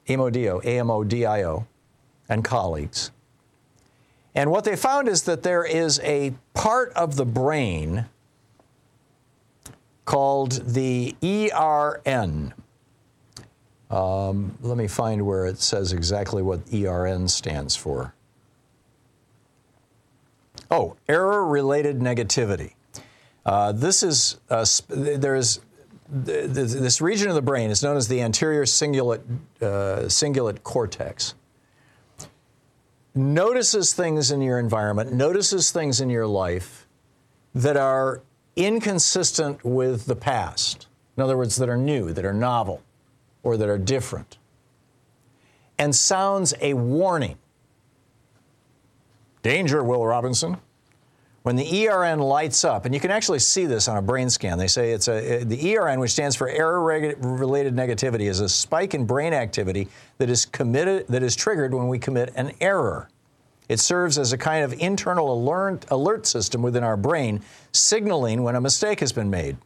[0.06, 1.66] Amodio, A-M-O-D-I-O,
[2.28, 3.10] and colleagues.
[4.34, 8.04] And what they found is that there is a part of the brain
[10.08, 12.54] called the ERN.
[13.90, 18.14] Um, let me find where it says exactly what ERN stands for.
[20.70, 22.72] Oh, error related negativity.
[23.44, 25.60] Uh, this is, uh, sp- there's,
[26.24, 29.20] th- th- this region of the brain is known as the anterior cingulate,
[29.60, 31.34] uh, cingulate cortex.
[33.14, 36.86] Notices things in your environment, notices things in your life
[37.54, 38.22] that are
[38.58, 40.88] inconsistent with the past.
[41.16, 42.82] In other words, that are new, that are novel,
[43.42, 44.36] or that are different.
[45.78, 47.38] And sounds a warning.
[49.42, 50.58] Danger, Will Robinson.
[51.42, 54.58] When the ERN lights up, and you can actually see this on a brain scan,
[54.58, 59.06] they say it's a the ERN, which stands for error-related negativity, is a spike in
[59.06, 59.88] brain activity
[60.18, 63.08] that is committed that is triggered when we commit an error.
[63.68, 67.42] It serves as a kind of internal alert, alert system within our brain,
[67.72, 69.56] signaling when a mistake has been made.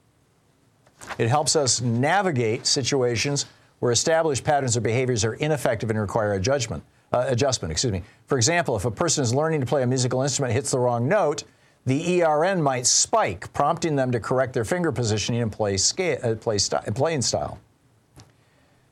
[1.18, 3.46] It helps us navigate situations
[3.78, 7.72] where established patterns or behaviors are ineffective and require a judgment, uh, adjustment.
[7.72, 8.02] Excuse me.
[8.26, 11.08] For example, if a person is learning to play a musical instrument hits the wrong
[11.08, 11.44] note,
[11.84, 16.34] the ERN might spike, prompting them to correct their finger positioning and play, scale, uh,
[16.36, 16.58] play
[16.94, 17.58] playing style.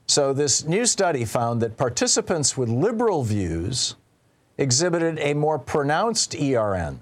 [0.08, 3.94] So, this new study found that participants with liberal views
[4.60, 7.00] exhibited a more pronounced ERN.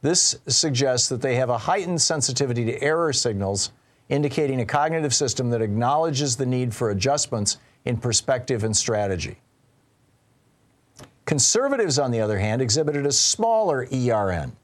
[0.00, 3.70] This suggests that they have a heightened sensitivity to error signals,
[4.08, 9.36] indicating a cognitive system that acknowledges the need for adjustments in perspective and strategy.
[11.26, 14.56] Conservatives, on the other hand, exhibited a smaller ERN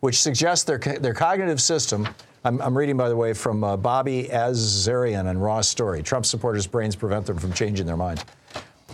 [0.00, 2.08] which suggests their, their cognitive system.
[2.44, 6.02] I'm, I'm reading, by the way, from uh, Bobby Azarian and Raw Story.
[6.02, 8.24] Trump supporters' brains prevent them from changing their minds.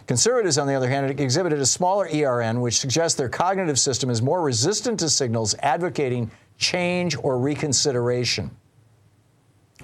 [0.06, 4.20] Conservatives, on the other hand, exhibited a smaller ERN, which suggests their cognitive system is
[4.20, 8.50] more resistant to signals advocating change or reconsideration.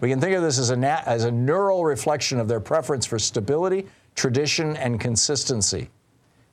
[0.01, 3.07] We can think of this as a, nat- as a neural reflection of their preference
[3.07, 5.91] for stability, tradition, and consistency.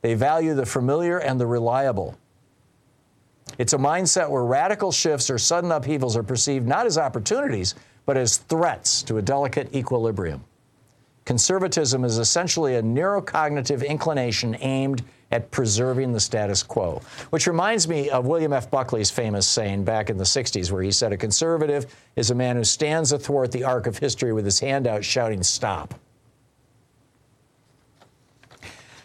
[0.01, 2.16] They value the familiar and the reliable.
[3.57, 8.18] It's a mindset where radical shifts or sudden upheavals are perceived not as opportunities, but
[8.18, 10.43] as threats to a delicate equilibrium.
[11.26, 17.01] Conservatism is essentially a neurocognitive inclination aimed at preserving the status quo,
[17.32, 18.69] which reminds me of William F.
[18.69, 22.55] Buckley's famous saying back in the 60s, where he said, A conservative is a man
[22.55, 25.95] who stands athwart the arc of history with his hand out shouting, Stop.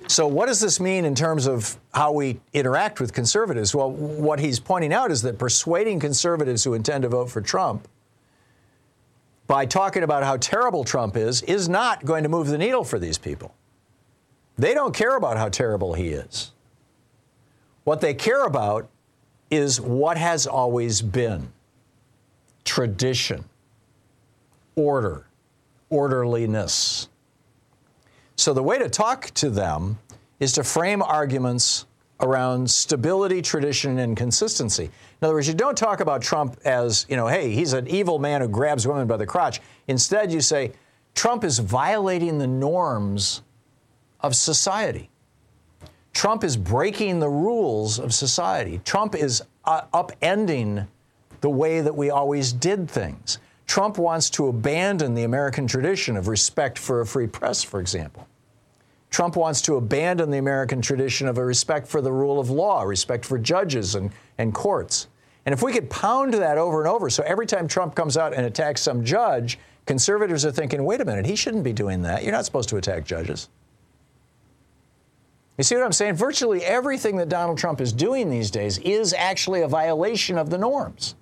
[0.07, 3.75] So, what does this mean in terms of how we interact with conservatives?
[3.75, 7.89] Well, what he's pointing out is that persuading conservatives who intend to vote for Trump
[9.51, 13.01] by talking about how terrible Trump is is not going to move the needle for
[13.01, 13.53] these people.
[14.57, 16.53] They don't care about how terrible he is.
[17.83, 18.89] What they care about
[19.51, 21.51] is what has always been
[22.65, 23.45] tradition,
[24.77, 25.27] order,
[25.89, 27.09] orderliness.
[28.37, 29.99] So the way to talk to them
[30.39, 31.87] is to frame arguments
[32.21, 34.85] around stability, tradition, and consistency.
[34.85, 38.19] In other words, you don't talk about Trump as, you know, hey, he's an evil
[38.19, 39.61] man who grabs women by the crotch.
[39.89, 40.73] Instead, you say,
[41.15, 43.43] Trump is violating the norms
[44.21, 45.11] of society.
[46.13, 48.81] Trump is breaking the rules of society.
[48.85, 50.87] Trump is uh, upending
[51.41, 53.39] the way that we always did things.
[53.67, 58.27] Trump wants to abandon the American tradition of respect for a free press, for example.
[59.11, 62.83] Trump wants to abandon the American tradition of a respect for the rule of law,
[62.83, 65.09] respect for judges and, and courts.
[65.47, 68.35] And if we could pound that over and over, so every time Trump comes out
[68.35, 72.23] and attacks some judge, conservatives are thinking, wait a minute, he shouldn't be doing that.
[72.23, 73.49] You're not supposed to attack judges.
[75.59, 76.15] You see what I'm saying?
[76.15, 80.57] Virtually everything that Donald Trump is doing these days is actually a violation of the
[80.57, 81.17] norms.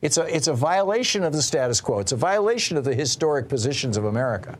[0.00, 1.98] It's a, it's a violation of the status quo.
[1.98, 4.58] It's a violation of the historic positions of America.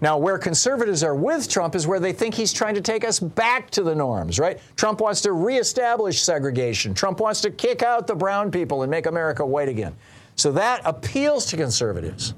[0.00, 3.20] Now, where conservatives are with Trump is where they think he's trying to take us
[3.20, 4.58] back to the norms, right?
[4.76, 6.94] Trump wants to reestablish segregation.
[6.94, 9.94] Trump wants to kick out the brown people and make America white again.
[10.36, 12.32] So that appeals to conservatives.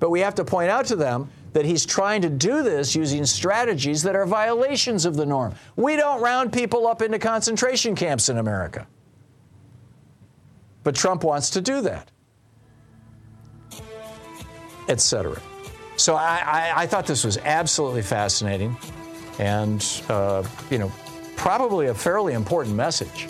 [0.00, 3.24] But we have to point out to them that he's trying to do this using
[3.24, 5.54] strategies that are violations of the norm.
[5.76, 8.86] We don't round people up into concentration camps in America.
[10.82, 12.10] But Trump wants to do that,
[14.88, 15.40] etc.
[15.96, 18.76] So I, I, I, thought this was absolutely fascinating
[19.38, 20.92] and, uh, you know,
[21.36, 23.26] probably a fairly important message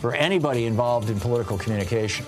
[0.00, 2.26] for anybody involved in political communication.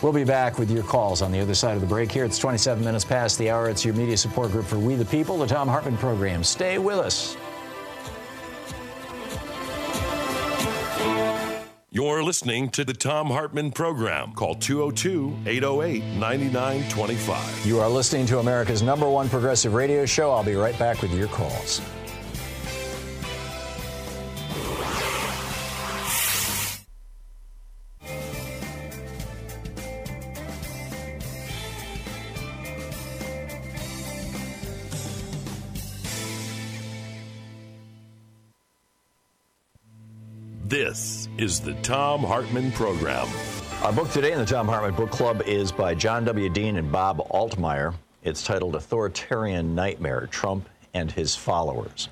[0.00, 2.24] We'll be back with your calls on the other side of the break here.
[2.24, 3.70] It's 27 minutes past the hour.
[3.70, 6.44] It's your media support group for We the People, the Thom Hartmann program.
[6.44, 7.36] Stay with us.
[11.94, 14.32] You're listening to the Thom Hartmann program.
[14.32, 17.64] Call 202 808 9925.
[17.64, 20.32] You are listening to America's number one progressive radio show.
[20.32, 21.80] I'll be right back with your calls.
[40.94, 43.26] This is the Thom Hartmann Program.
[43.82, 46.48] Our book today in the Thom Hartmann Book Club is by John W.
[46.48, 47.94] Dean and Bob Altemeyer.
[48.22, 52.10] It's titled Authoritarian Nightmare Trump and His Followers.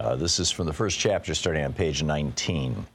[0.00, 2.86] Uh, this is from the first chapter starting on page 19.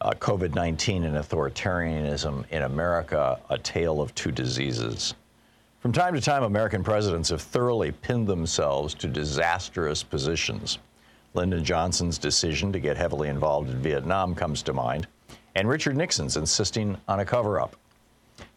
[0.00, 5.14] Uh, COVID 19 and authoritarianism in America, a tale of two diseases.
[5.78, 10.78] From time to time, American presidents have thoroughly pinned themselves to disastrous positions.
[11.36, 15.06] Lyndon Johnson's decision to get heavily involved in Vietnam comes to mind,
[15.54, 17.76] and Richard Nixon's insisting on a cover up.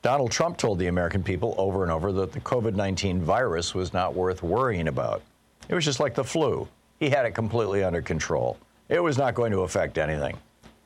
[0.01, 3.93] Donald Trump told the American people over and over that the COVID 19 virus was
[3.93, 5.21] not worth worrying about.
[5.67, 6.69] It was just like the flu.
[6.99, 8.57] He had it completely under control.
[8.87, 10.37] It was not going to affect anything.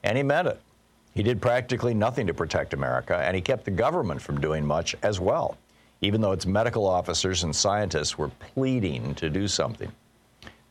[0.03, 0.59] And he meant it.
[1.13, 4.95] He did practically nothing to protect America, and he kept the government from doing much
[5.03, 5.57] as well,
[6.01, 9.91] even though its medical officers and scientists were pleading to do something.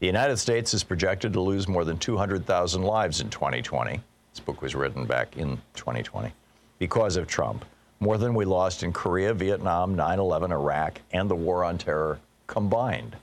[0.02, 4.00] The United States is projected to lose more than 200,000 lives in 2020.
[4.32, 6.32] This book was written back in 2020
[6.80, 7.64] because of Trump,
[8.00, 12.18] more than we lost in Korea, Vietnam, 9 11, Iraq, and the war on terror
[12.48, 13.14] combined.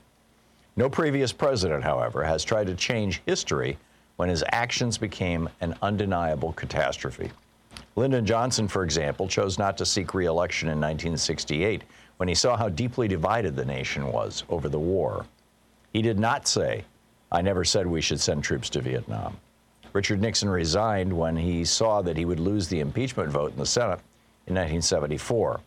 [0.74, 3.76] No previous president, however, has tried to change history
[4.16, 7.30] when his actions became an undeniable catastrophe.
[7.94, 11.82] Lyndon Johnson, for example, chose not to seek re election in 1968
[12.16, 15.26] when he saw how deeply divided the nation was over the war.
[15.92, 16.84] He did not say,
[17.32, 19.36] I never said we should send troops to Vietnam.
[19.92, 23.66] Richard Nixon resigned when he saw that he would lose the impeachment vote in the
[23.66, 24.00] Senate
[24.46, 25.60] in 1974.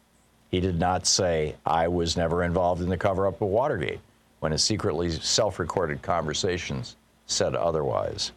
[0.50, 4.00] He did not say, I was never involved in the cover up of Watergate,
[4.40, 6.96] when his secretly self recorded conversations
[7.26, 8.32] said otherwise.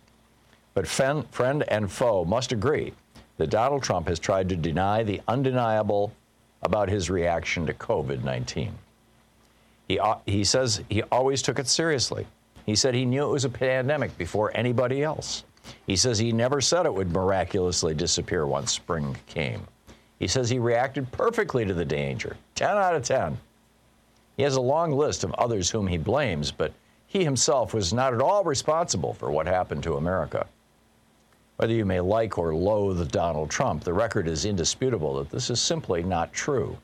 [0.74, 2.92] But friend and foe must agree
[3.36, 6.12] that Donald Trump has tried to deny the undeniable
[6.62, 8.72] about his reaction to COVID 19.
[9.88, 12.26] He, he says he always took it seriously.
[12.64, 15.44] He said he knew it was a pandemic before anybody else.
[15.86, 19.66] He says he never said it would miraculously disappear once spring came.
[20.18, 23.38] He says he reacted perfectly to the danger 10 out of 10.
[24.36, 26.72] He has a long list of others whom he blames, but
[27.06, 30.46] he himself was not at all responsible for what happened to America.
[31.56, 35.60] Whether you may like or loathe Donald Trump, the record is indisputable that this is
[35.60, 36.76] simply not true.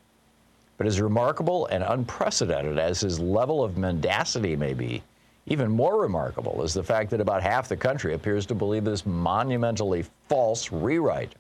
[0.82, 5.04] But as remarkable and unprecedented as his level of mendacity may be,
[5.46, 9.06] even more remarkable is the fact that about half the country appears to believe this
[9.06, 11.36] monumentally false rewrite.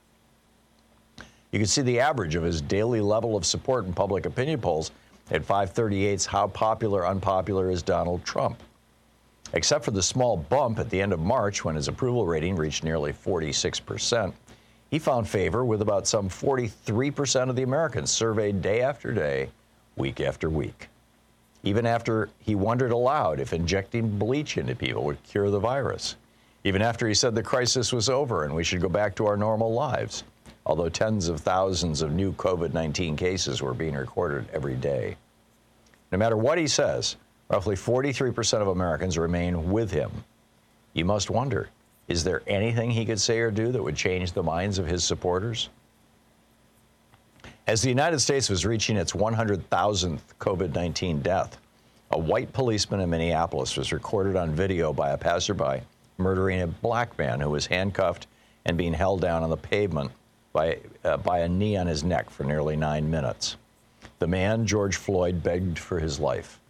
[1.50, 4.92] You can see the average of his daily level of support in public opinion polls
[5.32, 8.62] at 538's How Popular Unpopular is Donald Trump.
[9.54, 12.84] Except for the small bump at the end of March when his approval rating reached
[12.84, 14.34] nearly 46%,
[14.92, 19.48] he found favor with about some 43% of the Americans surveyed day after day,
[19.96, 20.88] week after week.
[21.62, 26.16] Even after he wondered aloud if injecting bleach into people would cure the virus.
[26.64, 29.36] Even after he said the crisis was over and we should go back to our
[29.38, 30.24] normal lives,
[30.66, 35.16] although tens of thousands of new COVID 19 cases were being recorded every day.
[36.10, 37.16] No matter what he says,
[37.48, 40.10] roughly 43% of Americans remain with him.
[40.92, 41.70] You must wonder
[42.08, 45.04] is there anything he could say or do that would change the minds of his
[45.04, 45.68] supporters?
[47.66, 51.58] As the United States was reaching its 100,000th COVID 19 death,
[52.10, 55.82] a white policeman in Minneapolis was recorded on video by a passerby
[56.18, 58.26] murdering a black man who was handcuffed
[58.64, 60.10] and being held down on the pavement
[60.52, 63.56] by, uh, by a knee on his neck for nearly nine minutes.
[64.18, 66.60] The man, George Floyd, begged for his life.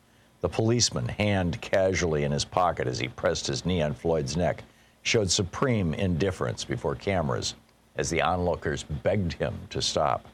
[0.41, 4.65] The policeman, hand casually in his pocket as he pressed his knee on Floyd's neck,
[5.03, 7.55] showed supreme indifference before cameras
[7.97, 10.27] as the onlookers begged him to stop.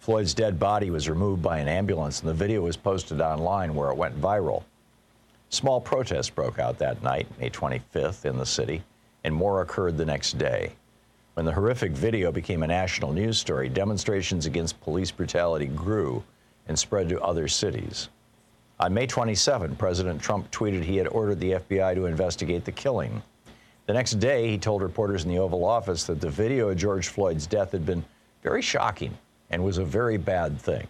[0.00, 3.90] Floyd's dead body was removed by an ambulance, and the video was posted online where
[3.90, 4.62] it went viral.
[5.50, 8.82] Small protests broke out that night, May 25th, in the city,
[9.24, 10.72] and more occurred the next day.
[11.34, 16.22] When the horrific video became a national news story, demonstrations against police brutality grew
[16.66, 18.08] and spread to other cities.
[18.80, 23.22] On May 27, President Trump tweeted he had ordered the FBI to investigate the killing.
[23.88, 27.08] The next day, he told reporters in the Oval Office that the video of George
[27.08, 28.04] Floyd's death had been
[28.42, 29.16] very shocking
[29.48, 30.86] and was a very bad thing.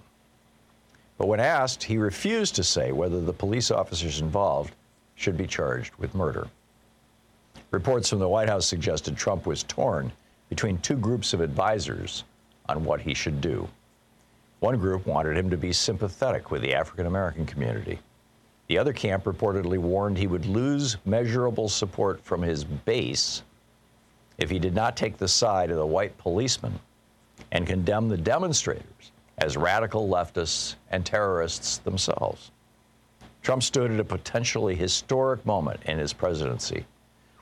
[1.16, 4.74] But when asked, he refused to say whether the police officers involved
[5.14, 6.48] should be charged with murder.
[7.70, 10.10] Reports from the White House suggested Trump was torn
[10.48, 12.24] between two groups of advisors
[12.68, 13.68] on what he should do.
[14.58, 18.00] One group wanted him to be sympathetic with the African American community.
[18.68, 23.42] The other camp reportedly warned he would lose measurable support from his base
[24.36, 26.78] if he did not take the side of the white policemen
[27.50, 32.50] and condemn the demonstrators as radical leftists and terrorists themselves.
[33.42, 36.84] Trump stood at a potentially historic moment in his presidency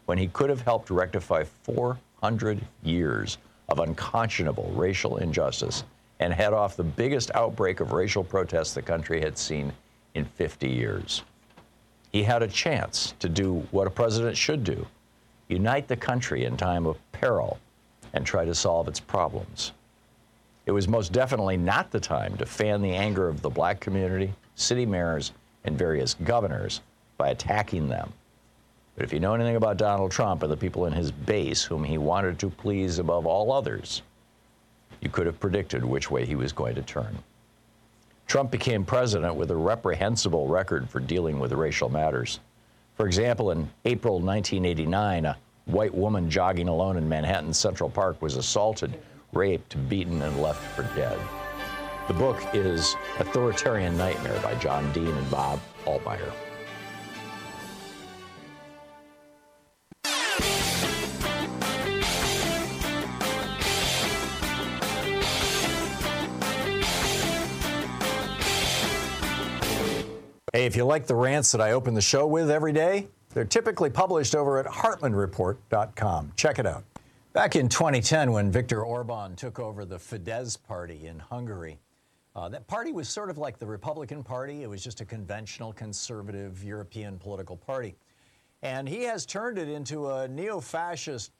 [0.04, 5.82] when he could have helped rectify 400 years of unconscionable racial injustice
[6.20, 9.72] and head off the biggest outbreak of racial protests the country had seen
[10.16, 11.22] in 50 years.
[12.10, 14.86] He had a chance to do what a president should do
[15.48, 17.58] unite the country in time of peril
[18.14, 19.70] and try to solve its problems.
[20.64, 24.32] It was most definitely not the time to fan the anger of the black community,
[24.56, 25.30] city mayors,
[25.64, 26.80] and various governors
[27.16, 28.12] by attacking them.
[28.96, 31.84] But if you know anything about Donald Trump and the people in his base whom
[31.84, 34.02] he wanted to please above all others,
[35.00, 37.16] you could have predicted which way he was going to turn.
[38.26, 42.40] Trump became president with a reprehensible record for dealing with racial matters.
[42.96, 48.36] For example, in April 1989, a white woman jogging alone in Manhattan's Central Park was
[48.36, 48.98] assaulted,
[49.32, 51.18] raped, beaten, and left for dead.
[52.08, 56.32] The book is Authoritarian Nightmare by John Dean and Bob Altemeyer.
[70.56, 73.44] Hey, if you like the rants that I open the show with every day, they're
[73.44, 76.32] typically published over at hartmannreport.com.
[76.34, 76.82] Check it out.
[77.34, 81.78] Back in 2010, when Viktor Orban took over the Fidesz party in Hungary,
[82.34, 84.62] uh, that party was sort of like the Republican Party.
[84.62, 87.94] It was just a conventional conservative European political party.
[88.62, 91.32] And he has turned it into a neo fascist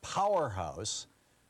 [0.00, 1.08] powerhouse.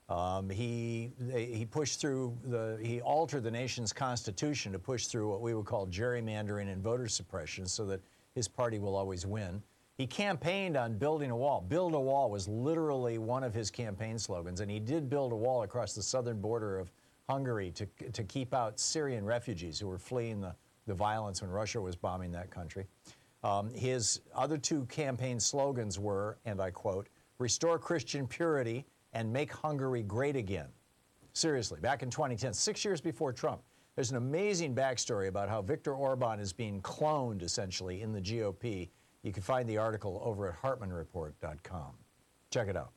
[0.08, 5.40] Um, he, he pushed through the, he altered the nation's constitution to push through what
[5.40, 8.00] we would call gerrymandering and voter suppression so that
[8.34, 9.62] his party will always win.
[9.98, 11.64] He campaigned on building a wall.
[11.66, 15.36] Build a wall was literally one of his campaign slogans, and he did build a
[15.36, 16.92] wall across the southern border of
[17.28, 20.54] Hungary to, to keep out Syrian refugees who were fleeing the,
[20.86, 22.86] the violence when Russia was bombing that country.
[23.42, 28.84] Um, his other two campaign slogans were, and I quote, restore Christian purity
[29.16, 30.68] and make Hungary great again.
[31.32, 33.62] Seriously, back in 2010, six years before Trump,
[33.94, 38.90] there's an amazing backstory about how Viktor Orban is being cloned essentially in the GOP.
[39.22, 41.92] You can find the article over at HartmannReport.com.
[42.50, 42.92] Check it out.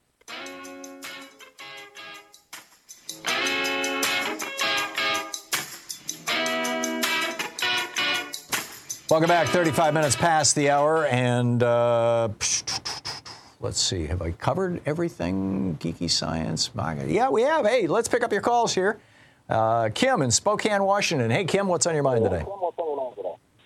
[9.09, 9.47] Welcome back.
[9.47, 12.29] 35 minutes past the hour, and uh,
[13.59, 14.07] let's see.
[14.07, 15.77] Have I covered everything?
[15.79, 16.71] Geeky science?
[17.07, 17.65] Yeah, we have.
[17.65, 18.99] Hey, let's pick up your calls here.
[19.49, 21.31] Uh, Kim in Spokane, Washington.
[21.31, 22.45] Hey, Kim, what's on your mind today?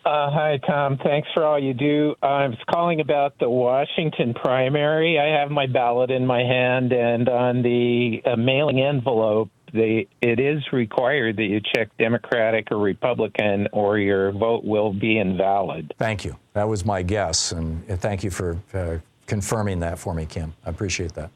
[0.06, 0.98] Uh, hi, Thom.
[0.98, 2.16] Thanks for all you do.
[2.22, 5.18] I was calling about the Washington primary.
[5.18, 10.40] I have my ballot in my hand, and on the uh, mailing envelope, they, it
[10.40, 15.94] is required that you check Democratic or Republican, or your vote will be invalid.
[15.98, 16.38] Thank you.
[16.52, 18.98] That was my guess, and thank you for uh,
[19.28, 20.54] confirming that for me, Kim.
[20.66, 21.32] I appreciate that.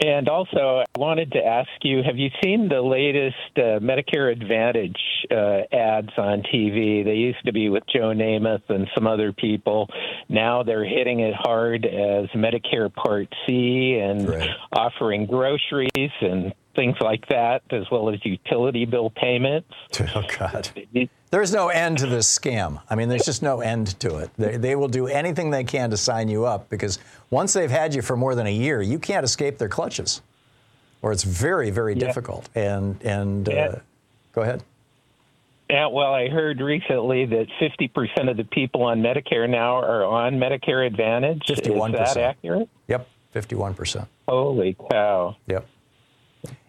[0.00, 4.96] And also, I wanted to ask you have you seen the latest uh, Medicare Advantage
[5.30, 7.04] uh, ads on TV?
[7.04, 9.88] They used to be with Joe Namath and some other people.
[10.28, 14.50] Now they're hitting it hard as Medicare Part C and right.
[14.72, 19.70] offering groceries and things like that, as well as utility bill payments.
[20.14, 20.68] Oh, God.
[21.30, 22.80] There's no end to this scam.
[22.90, 24.30] I mean, there's just no end to it.
[24.36, 26.98] They, they, will do anything they can to sign you up because
[27.30, 30.22] once they've had you for more than a year, you can't escape their clutches,
[31.02, 32.06] or it's very, very yeah.
[32.06, 32.48] difficult.
[32.56, 33.78] And and uh, yeah.
[34.32, 34.64] go ahead.
[35.70, 40.34] Yeah, well, I heard recently that 50% of the people on Medicare now are on
[40.34, 41.42] Medicare Advantage.
[41.46, 42.02] 51%.
[42.02, 42.68] Is that accurate?
[42.88, 44.08] Yep, 51%.
[44.26, 45.36] Holy cow.
[45.46, 45.68] Yep.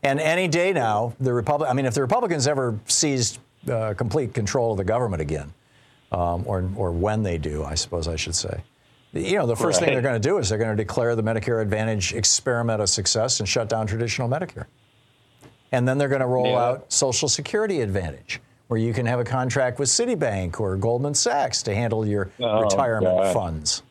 [0.04, 1.70] And any day now, the Republic.
[1.70, 5.54] I mean, if the Republicans ever seized uh, complete control of the government again,
[6.12, 8.62] um, or or when they do, I suppose I should say.
[9.14, 9.88] You know, the first right.
[9.88, 12.88] thing they're going to do is they're going to declare the Medicare Advantage experiment a
[12.88, 14.68] success and shut down traditional Medicare.
[15.74, 16.64] And then they're going to roll yeah.
[16.64, 21.62] out Social Security Advantage, where you can have a contract with Citibank or Goldman Sachs
[21.64, 23.34] to handle your oh, retirement God.
[23.34, 23.84] funds.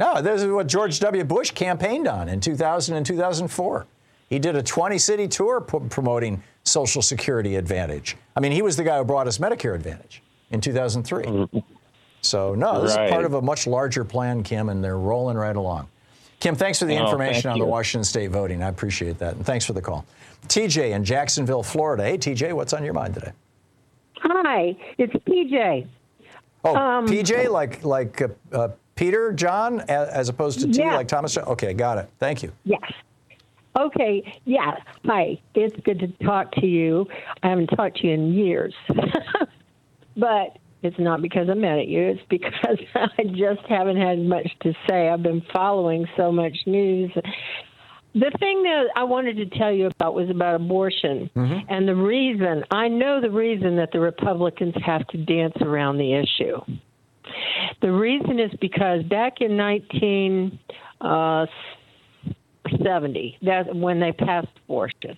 [0.00, 1.24] No, this is what George W.
[1.24, 3.86] Bush campaigned on in 2000 and 2004.
[4.32, 8.16] He did a 20 city tour p- promoting Social Security Advantage.
[8.34, 10.22] I mean, he was the guy who brought us Medicare Advantage
[10.52, 11.24] in 2003.
[11.24, 11.58] Mm-hmm.
[12.22, 13.04] So, no, this right.
[13.04, 15.86] is part of a much larger plan, Kim, and they're rolling right along.
[16.40, 17.64] Kim, thanks for the oh, information on you.
[17.64, 18.62] the Washington State voting.
[18.62, 19.34] I appreciate that.
[19.34, 20.06] And thanks for the call.
[20.48, 22.02] TJ in Jacksonville, Florida.
[22.02, 23.32] Hey, TJ, what's on your mind today?
[24.16, 25.86] Hi, it's PJ.
[26.64, 30.96] Oh, um, PJ, like like uh, uh, Peter, John, as opposed to T, yeah.
[30.96, 31.36] like Thomas.
[31.36, 32.08] Okay, got it.
[32.18, 32.50] Thank you.
[32.64, 32.80] Yes.
[33.78, 34.72] Okay, yeah.
[35.06, 37.06] Hi, it's good to talk to you.
[37.42, 38.74] I haven't talked to you in years.
[40.16, 42.52] but it's not because I'm mad at you, it's because
[42.94, 45.08] I just haven't had much to say.
[45.08, 47.12] I've been following so much news.
[48.14, 51.30] The thing that I wanted to tell you about was about abortion.
[51.34, 51.72] Mm-hmm.
[51.72, 56.12] And the reason, I know the reason that the Republicans have to dance around the
[56.12, 56.60] issue.
[57.80, 60.58] The reason is because back in 19.
[61.00, 61.46] Uh,
[62.82, 63.38] 70.
[63.42, 65.16] That's when they passed abortion.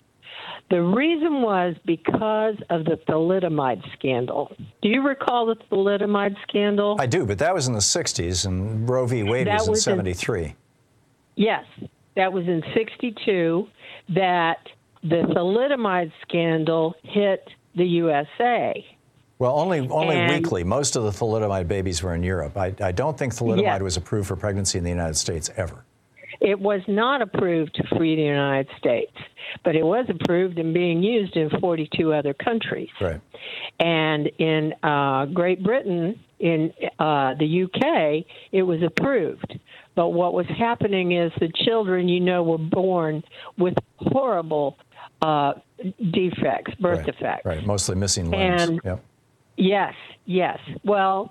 [0.71, 4.55] The reason was because of the thalidomide scandal.
[4.83, 6.97] Do you recall the thalidomide scandal?
[6.99, 9.23] I do, but that was in the 60s, and Roe v.
[9.23, 10.55] Wade That was in was in- 73.
[11.37, 11.65] Yes,
[12.17, 13.69] that was in 62
[14.11, 14.59] that
[15.03, 18.85] the thalidomide scandal hit the USA.
[19.39, 20.65] Well, only only And- weekly.
[20.65, 22.57] Most of the thalidomide babies were in Europe.
[22.57, 25.85] I, I don't think thalidomide was approved for pregnancy in the United States ever.
[26.45, 29.17] It was not approved to free the United States,
[29.65, 32.91] but it was approved and being used in 42 other countries.
[33.01, 33.19] Right.
[33.81, 39.59] And in uh, Great Britain, in uh, the UK, it was approved.
[39.95, 43.23] But what was happening is the children, you know, were born
[43.57, 44.77] with horrible
[45.23, 45.55] uh,
[46.11, 47.07] defects, birth right.
[47.07, 47.47] defects.
[47.47, 47.67] Right.
[47.67, 48.63] Mostly missing limbs.
[48.63, 49.05] And- Yep.
[49.57, 49.95] Yes,
[50.27, 50.59] yes.
[50.85, 51.31] Well,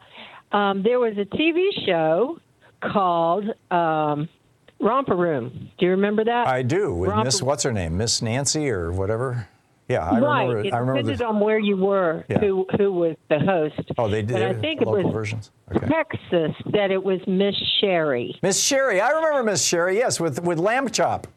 [0.54, 2.40] um, there was a TV show
[2.82, 4.30] called um,
[4.84, 5.70] Romper Room.
[5.78, 6.48] Do you remember that?
[6.48, 6.94] I do.
[6.94, 7.98] With Romper- Miss, what's her name?
[7.98, 9.48] Miss Nancy or whatever?
[9.90, 10.42] Yeah, I right.
[10.44, 10.60] remember.
[10.68, 12.40] It I remember depended the, on where you were, Yeah.
[12.40, 13.92] who who was the host.
[13.98, 15.52] Oh, they did I think it was versions.
[15.90, 18.36] Texas that it was Miss Sherri.
[18.42, 19.02] Miss Sherri.
[19.02, 21.28] I remember Miss Sherri, yes, with, with lamb chop.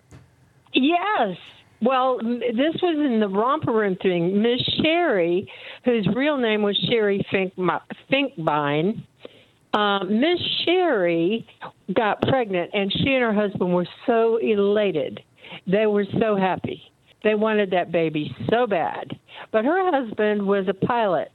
[0.73, 1.37] Yes.
[1.83, 4.41] Well, this was in the romper room thing.
[4.41, 5.51] Miss Sherri,
[5.85, 7.55] whose real name was Sherri Fink,
[8.11, 9.03] Finkbine,
[9.77, 11.47] uh, Miss Sherri
[11.95, 15.21] got pregnant, and she and her husband were so elated.
[15.67, 16.83] They were so happy.
[17.23, 19.19] They wanted that baby so bad.
[19.53, 21.31] But her husband was a pilot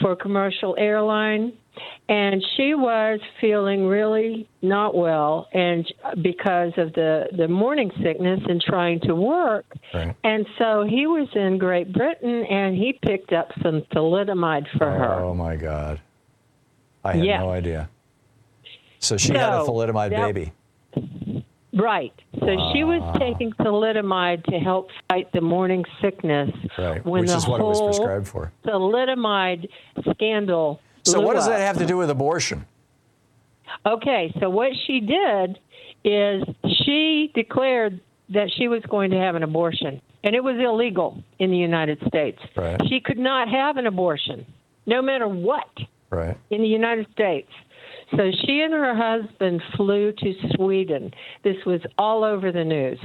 [0.00, 1.52] for a commercial airline,
[2.08, 5.86] and she was feeling really not well, and
[6.22, 10.14] because of the the morning sickness and trying to work, Right.
[10.24, 15.14] and so he was in Great Britain, and he picked up some thalidomide for her.
[15.20, 16.00] Oh my God.
[17.04, 17.40] I had Yeah.
[17.40, 17.88] no idea.
[18.98, 20.52] So she had a thalidomide that- baby.
[21.72, 22.12] Right.
[22.40, 23.12] So she was Ah.
[23.12, 26.50] taking thalidomide to help fight the morning sickness.
[26.76, 27.04] Right.
[27.04, 28.52] When Which the is what it was prescribed for.
[28.64, 29.68] Thalidomide
[30.10, 30.80] scandal.
[31.04, 31.52] So what does up.
[31.54, 32.66] that have to do with abortion?
[33.86, 35.58] Okay, so what she did
[36.04, 36.42] is
[36.84, 38.00] she declared
[38.30, 41.98] that she was going to have an abortion, and it was illegal in the United
[42.06, 42.38] States.
[42.56, 42.80] Right.
[42.88, 44.44] She could not have an abortion,
[44.86, 45.68] no matter what,
[46.10, 46.36] Right.
[46.50, 47.50] in the United States.
[48.16, 51.12] So she and her husband flew to Sweden.
[51.44, 52.98] This was all over the news.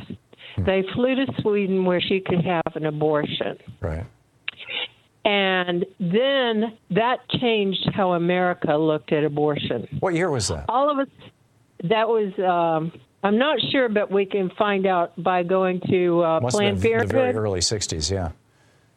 [0.57, 3.57] They flew to Sweden where she could have an abortion.
[3.81, 4.05] Right.
[5.25, 9.87] And then that changed how America looked at abortion.
[9.99, 10.65] What year was that?
[10.69, 11.13] All of us,
[11.83, 12.91] that was, um,
[13.23, 17.05] I'm not sure, but we can find out by going to uh, Planned been the
[17.07, 18.31] very early 60s, yeah.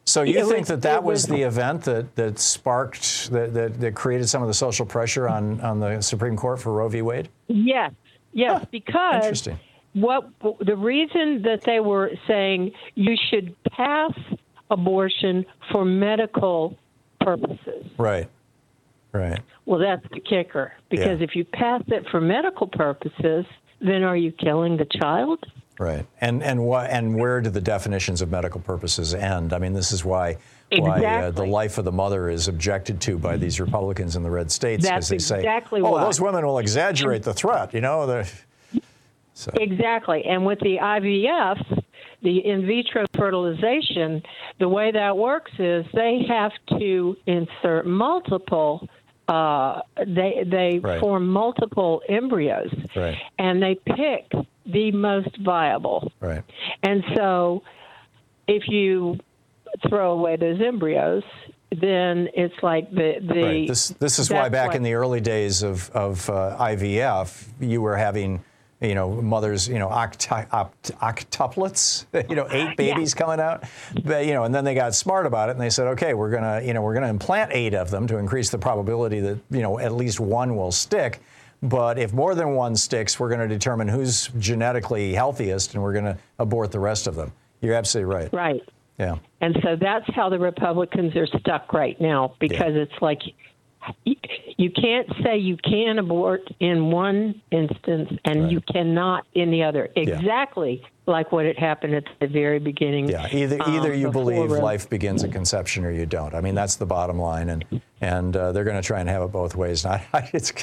[0.09, 3.53] So you It think was- that that was, was- the event that, that sparked, that,
[3.53, 6.87] that, that created some of the social pressure on, on the Supreme Court for Roe
[6.89, 7.03] v.
[7.03, 7.29] Wade?
[7.47, 7.91] Yes,
[8.33, 9.59] yes, because Interesting.
[9.93, 10.27] what
[10.61, 14.11] the reason that they were saying you should pass
[14.71, 16.75] abortion for medical
[17.21, 17.85] purposes.
[17.97, 18.27] Right.
[19.11, 19.39] Right.
[19.65, 21.23] Well, that's the kicker because Yeah.
[21.25, 23.45] if you pass it for medical purposes,
[23.79, 25.43] then are you killing the child?
[25.79, 26.05] Right.
[26.19, 29.53] And and what and where do the definitions of medical purposes end?
[29.53, 30.37] I mean, this is why
[30.73, 34.29] why uh, the life of the mother is objected to by these Republicans in the
[34.29, 36.03] red states because they say, exactly "Oh, why.
[36.03, 38.25] those women will exaggerate the threat." You know,
[39.33, 40.25] so Exactly.
[40.25, 41.83] And with the IVF,
[42.23, 44.21] the in vitro fertilization,
[44.59, 48.85] the way that works is they have to insert multiple.
[49.29, 50.99] Uh, they they Right.
[50.99, 53.15] form multiple embryos, right.
[53.37, 54.31] and they pick
[54.65, 56.11] the most viable.
[56.19, 56.43] Right.
[56.81, 57.61] And so,
[58.47, 59.19] if you
[59.87, 61.23] throw away those embryos,
[61.71, 63.43] then it's like the the.
[63.43, 63.67] Right.
[63.67, 67.81] This this is why back what- in the early days of of uh, IVF, you
[67.83, 68.41] were having
[68.81, 73.63] you know mothers you know oct- octuplets, you know eight babies coming out,
[74.03, 76.31] but, you know, and then they got smart about it and they said, okay, we're
[76.31, 79.61] gonna you know we're gonna implant eight of them to increase the probability that you
[79.61, 81.21] know at least one will stick.
[81.61, 85.91] But if more than one sticks, we're going to determine who's genetically healthiest, and we're
[85.91, 87.33] going to abort the rest of them.
[87.59, 88.33] You're absolutely right.
[88.33, 88.61] Right.
[88.97, 89.17] Yeah.
[89.41, 93.21] And so that's how the Republicans are stuck right now because it's like
[94.05, 99.89] you, can't say you can abort in one instance and you cannot in the other.
[99.95, 103.09] Exactly like what had happened at the very beginning.
[103.09, 106.33] Yeah, either um, either you believe life begins at conception or you don't.
[106.33, 107.65] I mean, that's the bottom line, and
[108.01, 109.85] and uh, they're going to try and have it both ways.
[109.85, 110.53] I, it's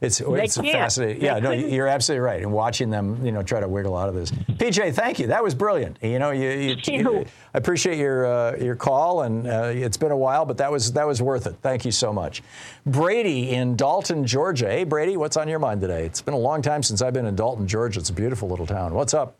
[0.00, 0.72] it's They it's can't.
[0.72, 1.20] fascinating.
[1.20, 1.70] They Yeah, no, couldn't.
[1.70, 2.42] you're absolutely right.
[2.42, 4.30] And watching them, you know, try to wiggle out of this.
[4.32, 5.28] PJ, thank you.
[5.28, 5.98] That was brilliant.
[6.02, 7.24] You know, you, you, you-
[7.54, 10.92] I appreciate your uh, your call, and uh, it's been a while, but that was
[10.92, 11.56] that was worth it.
[11.62, 12.42] Thank you so much.
[12.86, 14.68] Brady in Dalton, Georgia.
[14.68, 16.04] Hey, Brady, what's on your mind today?
[16.06, 18.00] It's been a long time since I've been in Dalton, Georgia.
[18.00, 18.94] It's a beautiful little town.
[18.94, 19.36] What's up?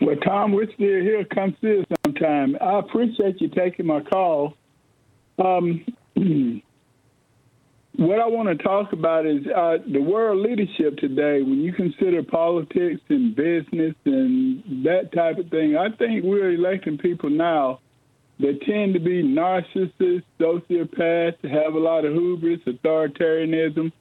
[0.00, 1.24] Well, Thom, we're still here.
[1.24, 2.56] Come see us sometime.
[2.60, 4.54] I appreciate you taking my call.
[5.38, 5.84] Um,
[7.96, 11.42] what I want to talk about is uh, the world leadership today.
[11.42, 16.98] When you consider politics and business and that type of thing, I think we're electing
[16.98, 17.80] people now
[18.38, 23.92] that tend to be narcissists, sociopaths, have a lot of hubris, authoritarianism.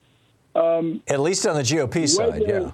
[0.56, 2.72] Um, At least on the GOP side, yeah.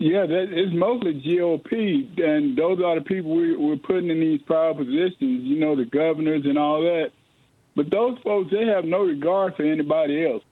[0.00, 4.40] Yeah, that, it's mostly GOP, and those are the people we, we're putting in these
[4.48, 5.44] power positions.
[5.44, 7.10] You know, the governors and all that.
[7.76, 10.42] But those folks, they have no regard for anybody else.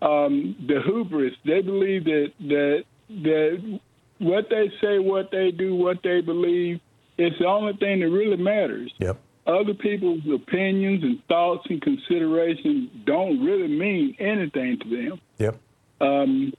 [0.00, 2.84] Um, the hubris, they believe that that
[3.22, 3.80] that
[4.18, 6.80] what they say, what they do, what they believe,
[7.18, 8.90] it's the only thing that really matters.
[8.98, 9.20] Yep.
[9.46, 15.20] Other people's opinions and thoughts and considerations don't really mean anything to them.
[15.36, 15.60] Yep.
[16.00, 16.54] Um,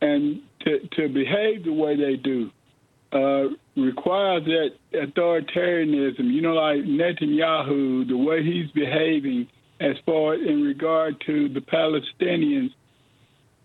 [0.00, 2.50] and to, to behave the way they do
[3.12, 6.32] uh, requires that authoritarianism.
[6.32, 9.48] You know, like Netanyahu, the way he's behaving
[9.80, 12.70] as far in regard to the Palestinians,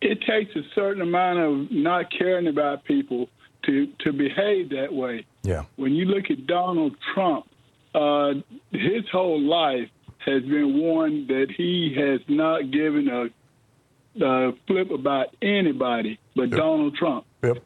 [0.01, 3.29] it takes a certain amount of not caring about people
[3.65, 5.25] to to behave that way.
[5.43, 5.63] Yeah.
[5.77, 7.47] When you look at Donald Trump,
[7.95, 8.33] uh,
[8.71, 9.89] his whole life
[10.25, 13.25] has been one that he has not given a,
[14.21, 16.57] a flip about anybody but Yep.
[16.59, 17.25] Donald Trump.
[17.43, 17.57] Yep.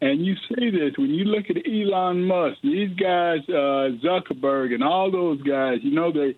[0.00, 4.84] And you see this when you look at Elon Musk, these guys, uh, Zuckerberg, and
[4.84, 5.78] all those guys.
[5.82, 6.36] You know they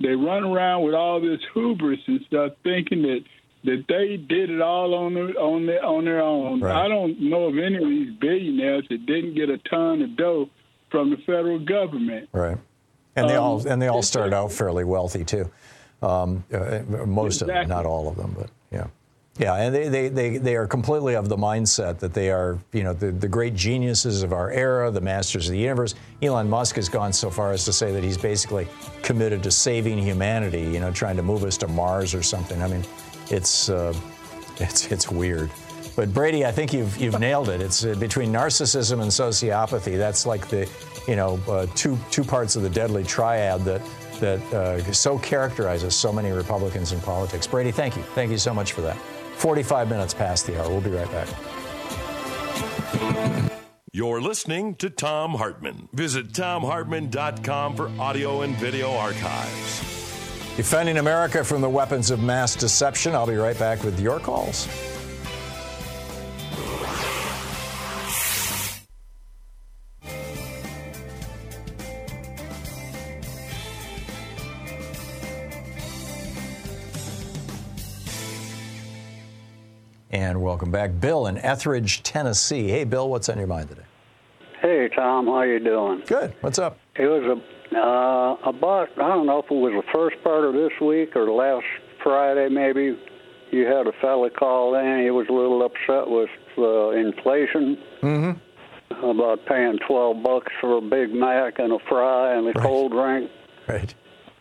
[0.00, 3.22] they run around with all this hubris and stuff, thinking that
[3.64, 6.60] that they did it all on their on their on their own.
[6.60, 6.84] Right.
[6.84, 10.50] I don't know of any of these billionaires that didn't get a ton of dough
[10.90, 12.28] from the federal government.
[12.32, 12.58] Right.
[13.14, 15.48] And they Um, all and they all started out fairly wealthy too.
[16.02, 18.88] Um, uh, most of them, not all of them, but yeah.
[19.38, 22.82] Yeah, and they, they, they, they are completely of the mindset that they are, you
[22.82, 25.94] know, the, the great geniuses of our era, the masters of the universe.
[26.22, 28.66] Elon Musk has gone so far as to say that he's basically
[29.02, 32.62] committed to saving humanity, you know, trying to move us to Mars or something.
[32.62, 32.82] I mean,
[33.28, 33.94] it's, uh,
[34.58, 35.50] it's, it's weird.
[35.96, 37.60] But Brady, I think you've, you've nailed it.
[37.60, 39.98] It's uh, between narcissism and sociopathy.
[39.98, 40.66] That's like the,
[41.06, 43.82] you know, uh, two, two parts of the deadly triad that,
[44.20, 47.46] that uh, so characterizes so many Republicans in politics.
[47.46, 48.02] Brady, thank you.
[48.14, 48.96] Thank you so much for that.
[49.36, 50.68] 45 minutes past the hour.
[50.68, 51.28] We'll be right back.
[53.92, 55.88] You're listening to Thom Hartmann.
[55.94, 59.80] Visit thomhartmann.com for audio and video archives.
[60.56, 63.14] Defending America from the weapons of mass deception.
[63.14, 64.68] I'll be right back with your calls.
[80.56, 80.98] Welcome back.
[80.98, 82.68] Bill in Ethridge, Tennessee.
[82.68, 83.82] Hey, Bill, what's on your mind today?
[84.62, 86.02] Hey Thom, how you doing?
[86.06, 86.32] Good.
[86.40, 86.78] What's up?
[86.94, 87.38] It was
[87.72, 91.14] a uh, about I don't know if it was the first part of this week
[91.14, 91.66] or last
[92.02, 92.98] Friday maybe.
[93.50, 95.02] You had a fella call in.
[95.02, 99.04] He was a little upset with uh, inflation Mm-hmm.
[99.04, 103.30] about paying twelve bucks for a Big Mac and a fry and a cold drink.
[103.68, 103.94] Right.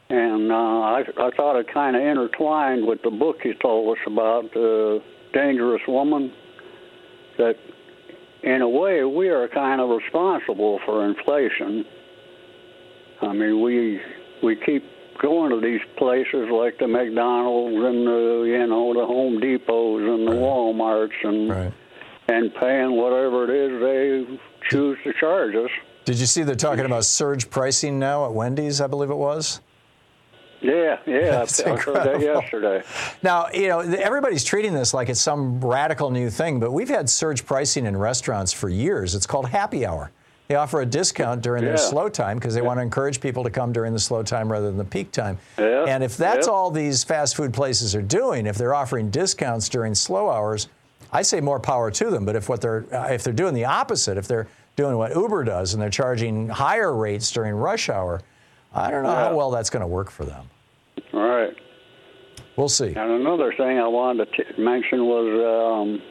[0.08, 4.04] And uh, I, I thought it kind of intertwined with the book you told us
[4.08, 5.02] about, the
[5.36, 6.34] Dangerous Woman.
[7.38, 7.56] That,
[8.44, 11.86] in a way, we are kind of responsible for inflation.
[13.22, 14.00] I mean, we
[14.42, 14.84] we keep
[15.22, 20.28] going to these places like the McDonald's and the you know the Home Depots and
[20.28, 21.74] the WalMarts and
[22.28, 24.40] and paying whatever it is they
[24.70, 25.70] choose to charge us.
[26.06, 29.60] Did you see they're talking about surge pricing now at Wendy's, I believe it was?
[30.62, 32.84] Yeah, yeah, That's I heard that yesterday.
[33.22, 37.10] Now, you know, everybody's treating this like it's some radical new thing, but we've had
[37.10, 39.16] surge pricing in restaurants for years.
[39.16, 40.12] It's called happy hour.
[40.48, 43.50] They offer a discount during their slow time because they want to encourage people to
[43.50, 45.40] come during the slow time rather than the peak time.
[45.58, 46.54] Yeah, And if that's yeah.
[46.54, 50.68] all these fast food places are doing, if they're offering discounts during slow hours,
[51.12, 52.26] I say more power to them.
[52.26, 55.46] But if what they're uh, if they're doing the opposite, if they're doing what Uber
[55.46, 58.22] does and they're charging higher rates during rush hour,
[58.76, 59.30] I don't know Yeah.
[59.30, 60.50] how well that's going to work for them.
[61.14, 61.56] All right.
[62.58, 62.88] We'll see.
[62.88, 66.02] And another thing I wanted to t- mention was um,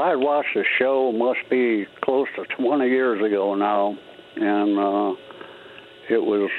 [0.00, 3.96] I had watched a show, must be close to 20 years ago now,
[4.36, 5.14] and uh,
[6.10, 6.50] it was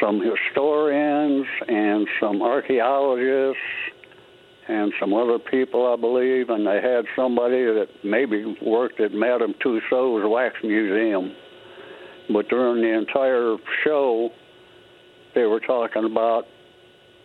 [0.00, 3.60] some historians and some archaeologists
[4.68, 9.54] and some other people, I believe, and they had somebody that maybe worked at Madame
[9.62, 11.32] Tussauds Wax Museum.
[12.30, 14.30] But during the entire show,
[15.34, 16.46] they were talking about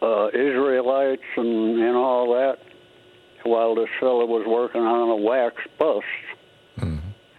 [0.02, 2.58] uh, Israelites and, and all that,
[3.44, 6.06] while this fellow was working on a wax bust.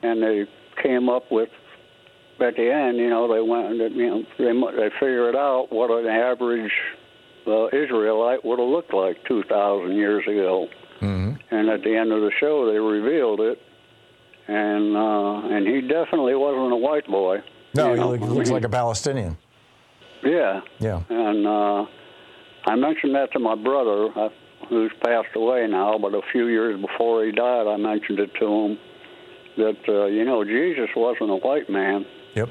[0.03, 0.47] And they
[0.83, 1.51] came up with
[2.41, 5.91] at the end, you know, they went and you know they they figured out what
[5.91, 6.73] an average
[7.47, 10.69] uh, Israelite would have looked like two thousand years ago.
[11.01, 11.33] Mm-hmm.
[11.55, 13.61] And at the end of the show, they revealed it,
[14.51, 17.39] and uh, and he definitely wasn't a white boy.
[17.75, 19.37] No, he know, looks like a Palestinian.
[20.25, 21.03] Yeah, Yeah.
[21.09, 21.87] and uh,
[22.67, 24.29] I mentioned that to my brother, uh,
[24.69, 25.97] who's passed away now.
[25.99, 28.79] But a few years before he died, I mentioned it to him
[29.57, 32.05] that uh, you know Jesus wasn't a white man.
[32.35, 32.49] Yep.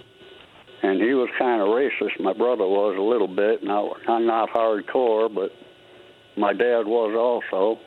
[0.82, 2.18] And he was kind of racist.
[2.22, 5.52] My brother was a little bit, not, not hardcore, but
[6.38, 7.12] my dad was
[7.52, 7.78] also.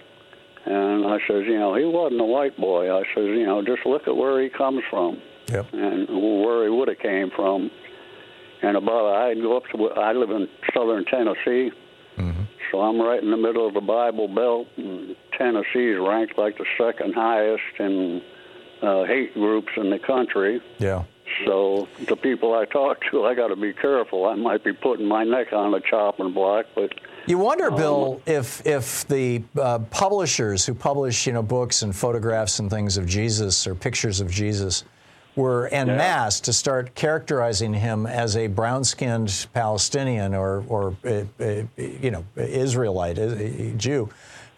[0.64, 2.94] And I says, you know, he wasn't a white boy.
[2.94, 5.66] I says, you know, just look at where he comes from, Yep.
[5.72, 7.70] and where he would have came from.
[8.62, 11.72] And about I'd go up to I live in southern Tennessee,
[12.70, 14.68] so I'm right in the middle of the Bible Belt.
[14.76, 15.16] And
[15.92, 18.22] is ranked like the second highest in
[18.82, 20.60] uh, hate groups in the country.
[20.78, 21.04] Yeah.
[21.46, 24.26] So the people I talk to, I got to be careful.
[24.26, 26.92] I might be putting my neck on the chopping block, but
[27.26, 31.94] You wonder, Um, Bill, if if the uh, publishers who publish you know books and
[31.94, 34.84] photographs and things of Jesus or pictures of Jesus
[35.34, 41.62] were en masse to start characterizing him as a brown-skinned Palestinian or or uh, uh,
[41.76, 44.08] you know Israelite, uh, Jew.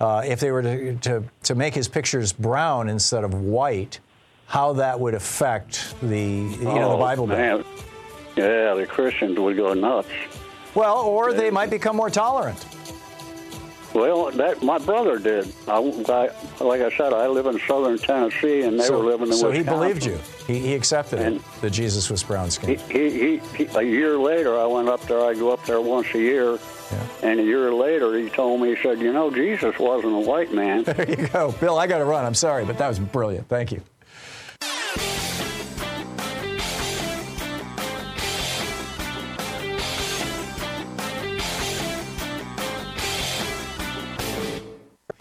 [0.00, 4.00] Uh, if they were to, to to make his pictures brown instead of white,
[4.46, 7.38] how that would affect the you know the Oh, Bible Belt.
[7.38, 7.64] man.
[8.36, 10.08] Yeah, the Christians would go nuts.
[10.74, 12.64] Well, or they might become more tolerant.
[13.94, 15.52] Well, that my brother did.
[15.68, 19.28] I, I, like I said, I live in southern Tennessee, and they so, were living
[19.28, 20.18] in so he believed you.
[20.48, 22.80] He, he accepted it that Jesus was brown skinned.
[22.90, 25.20] he, he, he, a year later, I went up there.
[25.24, 26.58] I go up there once a year,
[27.22, 30.52] and a year later, he told me, he said, "You know, Jesus wasn't a white
[30.52, 31.78] man." There you go, Bill.
[31.78, 32.24] I got to run.
[32.24, 33.48] I'm sorry, but that was brilliant.
[33.48, 33.80] Thank you.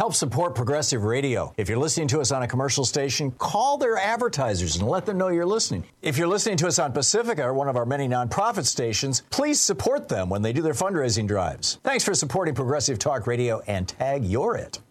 [0.04, 1.54] Help support progressive radio.
[1.56, 5.18] If you're listening to us on a commercial station, call their advertisers and let them
[5.18, 5.86] know you're listening.
[6.02, 9.62] If you're listening to us on Pacifica, or one of our many nonprofit stations, please
[9.62, 11.80] support them when they do their fundraising drives.
[11.84, 14.82] Thanks for supporting Progressive Talk Radio and tag you're it.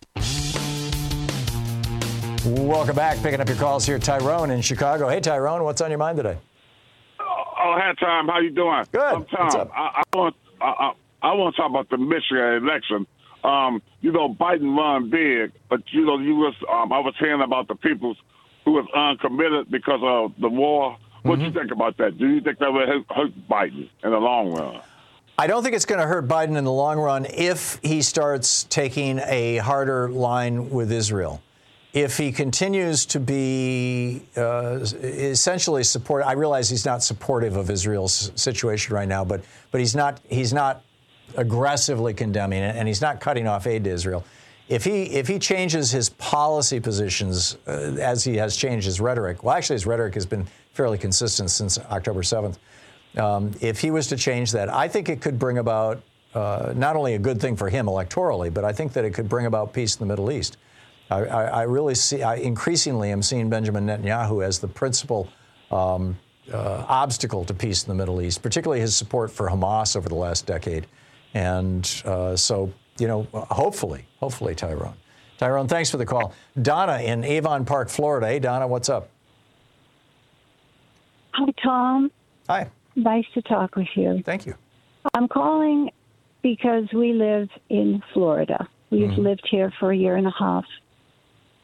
[2.46, 3.22] Welcome back.
[3.22, 5.10] Picking up your calls here, Tyrone in Chicago.
[5.10, 6.38] Hey, Tyrone, what's on your mind today?
[7.20, 8.28] Oh, oh hi Thom.
[8.28, 8.86] How you doing?
[8.90, 9.02] Good.
[9.02, 9.44] I'm Thom.
[9.44, 9.70] What's up?
[9.76, 13.06] I, I want I, I, I want to talk about the Michigan election.
[13.44, 17.42] Um, you know, Biden won big, but you know, you was um, I was hearing
[17.42, 18.14] about the people
[18.64, 20.96] who was uncommitted because of the war.
[21.22, 22.18] What do you think about that?
[22.18, 24.80] Do you think that would hurt- hurt Biden in the long run?
[25.38, 28.64] I don't think it's going to hurt Biden in the long run if he starts
[28.64, 31.42] taking a harder line with Israel.
[31.92, 38.32] If he continues to be uh, essentially support, I realize he's not supportive of Israel's
[38.34, 40.84] situation right now, but but he's not he's not
[41.36, 44.24] aggressively condemning it, and he's not cutting off aid to Israel.
[44.68, 49.42] If he if he changes his policy positions uh, as he has changed his rhetoric,
[49.42, 52.58] well, actually his rhetoric has been fairly consistent since October seventh.
[53.16, 56.02] Um, if he was to change that, I think it could bring about
[56.34, 59.28] uh, not only a good thing for him electorally, but I think that it could
[59.28, 60.56] bring about peace in the Middle East.
[61.10, 65.28] I, I, I really see, I increasingly am seeing Benjamin Netanyahu as the principal
[65.70, 66.16] um,
[66.50, 70.14] uh, obstacle to peace in the Middle East, particularly his support for Hamas over the
[70.14, 70.86] last decade.
[71.34, 74.94] And uh, so, you know, hopefully, hopefully, Tyrone.
[75.38, 76.34] Tyrone, thanks for the call.
[76.60, 78.26] Donna in Avon Park, Florida.
[78.26, 79.08] Hey, Donna, what's up?
[81.34, 82.10] Hi, Thom.
[82.48, 82.70] Hi.
[82.94, 84.22] Nice to talk with you.
[84.24, 84.54] Thank you.
[85.14, 85.90] I'm calling
[86.42, 88.68] because we live in Florida.
[88.90, 89.22] We've Mm-hmm.
[89.22, 90.64] lived here for a year and a half,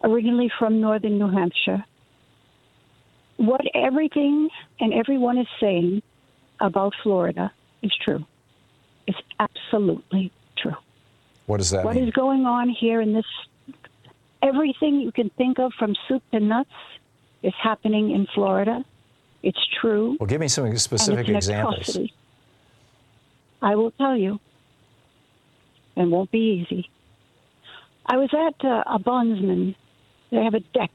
[0.02, 1.84] originally from northern New Hampshire.
[3.36, 4.48] What everything
[4.80, 6.02] and everyone is saying
[6.58, 8.24] about Florida is true.
[9.08, 10.76] It's absolutely true.
[11.46, 12.06] What does that What mean?
[12.08, 13.24] is going on here in this
[14.42, 16.70] everything you can think of from soup to nuts
[17.42, 18.84] is happening in Florida.
[19.42, 20.16] It's true.
[20.20, 21.76] well, give me some specific examples.
[21.88, 22.14] atrocity.
[23.62, 24.38] I will tell you.
[25.96, 26.90] It won't be easy.
[28.06, 29.74] I was at uh, a bondsman.
[30.30, 30.90] They have a deck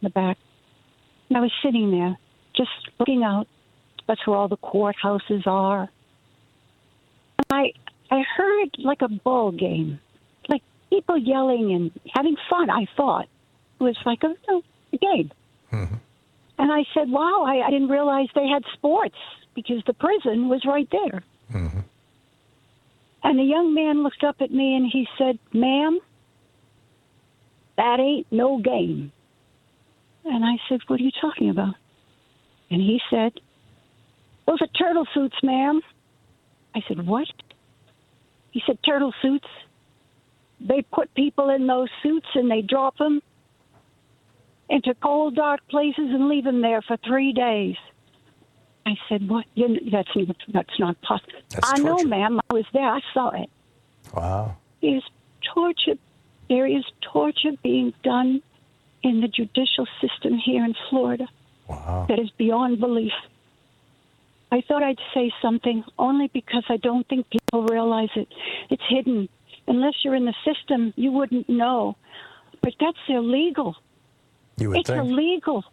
[0.00, 0.38] in the back.
[1.28, 2.16] And I was sitting there,
[2.56, 3.46] just looking out.
[4.08, 5.88] That's where all the courthouses are.
[7.50, 7.72] I,
[8.10, 10.00] I heard like a ball game,
[10.48, 12.70] like people yelling and having fun.
[12.70, 13.28] I thought
[13.78, 15.30] it was like a, a game.
[15.72, 15.94] Mm-hmm.
[16.58, 19.16] And I said, "Wow, I, I didn't realize they had sports
[19.54, 21.22] because the prison was right there."
[21.52, 21.80] Mm-hmm.
[23.22, 26.00] And the young man looked up at me and he said, "Ma'am,
[27.76, 29.12] that ain't no game."
[30.24, 31.74] And I said, "What are you talking about?"
[32.70, 33.32] And he said,
[34.46, 35.80] Those are turtle suits, ma'am.
[36.74, 37.28] I said, What?
[38.50, 39.48] He said, Turtle suits.
[40.60, 43.22] They put people in those suits and they drop them
[44.68, 47.76] into cold, dark places and leave them there for three days.
[48.86, 49.44] I said, "What?
[49.54, 50.08] You, that's
[50.48, 51.32] that's not possible."
[51.62, 52.40] I know, ma'am.
[52.50, 52.88] I was there.
[52.88, 53.50] I saw it.
[54.14, 54.56] Wow.
[54.80, 55.04] There's
[55.54, 55.96] torture.
[56.48, 58.42] There is torture being done
[59.02, 61.28] in the judicial system here in Florida.
[61.68, 62.06] Wow.
[62.08, 63.12] That is beyond belief.
[64.52, 68.28] I thought I'd say something only because I don't think people realize it.
[68.68, 69.28] It's hidden.
[69.68, 71.96] Unless you're in the system, you wouldn't know.
[72.62, 73.76] But that's illegal.
[74.58, 75.00] You would it's think.
[75.00, 75.64] illegal.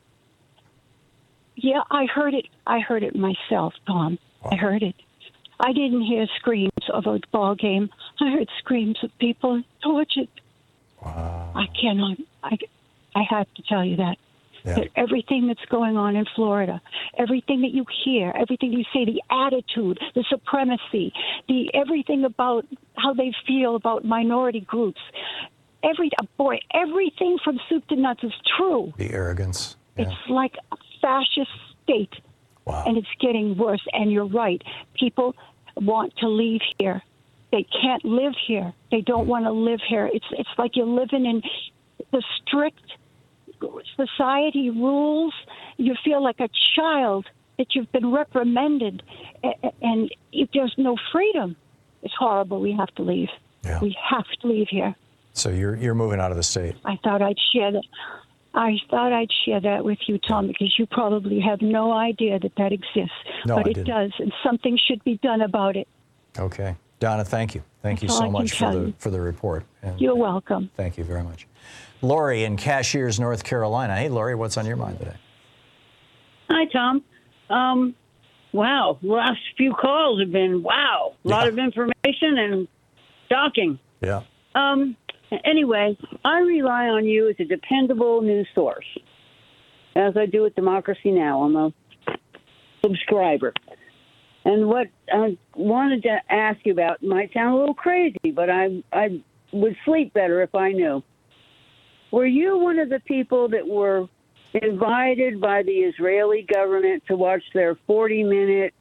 [1.56, 2.46] Yeah, I heard it.
[2.68, 4.20] I heard it myself, Thom.
[4.50, 4.96] I heard it.
[5.60, 7.90] I didn't hear screams of a ball game.
[8.22, 10.28] I heard screams of people tortured.
[11.04, 11.52] Wow.
[11.56, 12.18] I cannot.
[12.44, 12.58] I,
[13.16, 14.18] I have to tell you that.
[14.68, 14.76] Yeah.
[14.76, 16.82] That everything that's going on in Florida,
[17.18, 21.14] everything that you hear, everything you say, the attitude, the supremacy,
[21.48, 22.66] the everything about
[22.98, 25.00] how they feel about minority groups,
[25.84, 28.94] every boy, everything from soup to nuts is true.
[28.98, 29.78] The arrogance.
[29.96, 31.52] It's like a fascist
[31.84, 32.14] state.
[32.86, 33.86] And it's getting worse.
[33.94, 34.62] And you're right.
[35.00, 35.34] People
[35.78, 37.02] want to leave here.
[37.52, 38.74] They can't live here.
[38.92, 40.10] They don't want to live here.
[40.12, 41.42] It's it's like you're living in
[42.12, 42.97] the strict
[43.96, 45.34] society rules.
[45.78, 47.26] You feel like a child
[47.58, 49.04] that you've been reprimanded,
[49.82, 51.56] and if there's no freedom,
[52.04, 52.62] it's horrible.
[52.62, 53.30] We have to leave.
[53.82, 54.96] We have to leave here.
[55.34, 56.76] So you're you're moving out of the state.
[56.86, 57.84] I thought I'd share that.
[58.54, 62.54] I thought I'd share that with you, Thom, because you probably have no idea that
[62.58, 63.12] that exists.
[63.46, 63.88] No, but I it didn't.
[63.88, 65.88] does, and something should be done about it.
[66.40, 66.76] Okay.
[67.00, 67.62] Donna, thank you.
[67.84, 69.66] Thank you That's all so much for the for the report.
[69.84, 70.72] And You're welcome.
[70.76, 71.46] thank you very much.
[72.02, 73.96] Lori in Cashiers, North Carolina.
[73.96, 75.16] Hey, Lori, what's on your mind today?
[76.50, 77.04] Hi, Thom.
[77.50, 77.96] Um,
[78.54, 82.68] wow, last few calls have been wow, a lot of information and
[83.30, 83.80] shocking.
[84.02, 84.22] Yeah.
[84.56, 84.96] Um,
[85.46, 88.86] anyway, I rely on you as a dependable news source,
[89.96, 91.44] as I do with Democracy Now.
[91.44, 91.74] I'm a
[92.84, 93.54] subscriber.
[94.46, 98.82] And what I wanted to ask you about might sound a little crazy, but I
[98.94, 99.22] I
[99.52, 101.04] would sleep better if I knew.
[102.18, 104.08] Were you one of the people that were
[104.52, 108.74] invited by the Israeli government to watch their 40 minute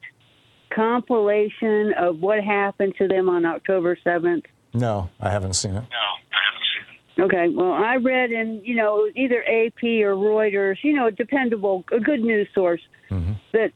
[0.73, 4.45] compilation of what happened to them on October 7th?
[4.73, 5.75] No, I haven't seen it.
[5.75, 7.25] No, I haven't seen it.
[7.25, 11.83] Okay, well, I read in, you know, either AP or Reuters, you know, a dependable,
[11.91, 12.81] a good news source,
[13.11, 13.33] mm-hmm.
[13.53, 13.69] that,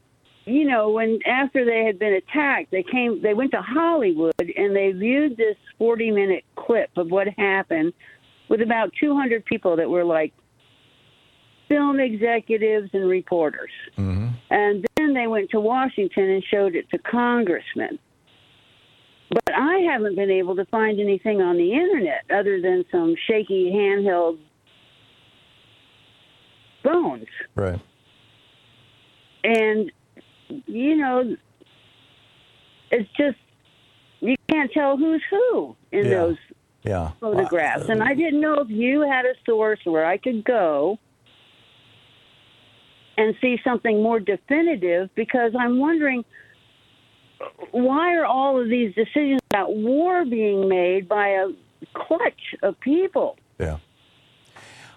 [0.44, 4.74] you know, when after they had been attacked, they came, they went to Hollywood and
[4.74, 7.92] they viewed this 40 minute clip of what happened
[8.48, 10.32] with about 200 people that were like
[11.68, 13.70] film executives and reporters.
[13.96, 14.28] Mm-hmm.
[14.50, 17.98] And then they went to Washington and showed it to congressmen.
[19.30, 23.72] But I haven't been able to find anything on the internet other than some shaky
[23.74, 24.38] handheld
[26.84, 27.26] phones.
[27.54, 27.80] Right.
[29.44, 29.90] And,
[30.66, 31.36] you know,
[32.90, 33.38] it's just,
[34.20, 36.10] you can't tell who's who in Yeah.
[36.10, 36.36] those
[36.84, 37.12] Yeah.
[37.20, 37.88] photographs.
[37.88, 40.98] And I didn't know if you had a source where I could go
[43.16, 46.24] and see something more definitive because I'm wondering
[47.72, 51.48] why are all of these decisions about war being made by a
[51.94, 53.36] clutch of people?
[53.58, 53.78] Yeah.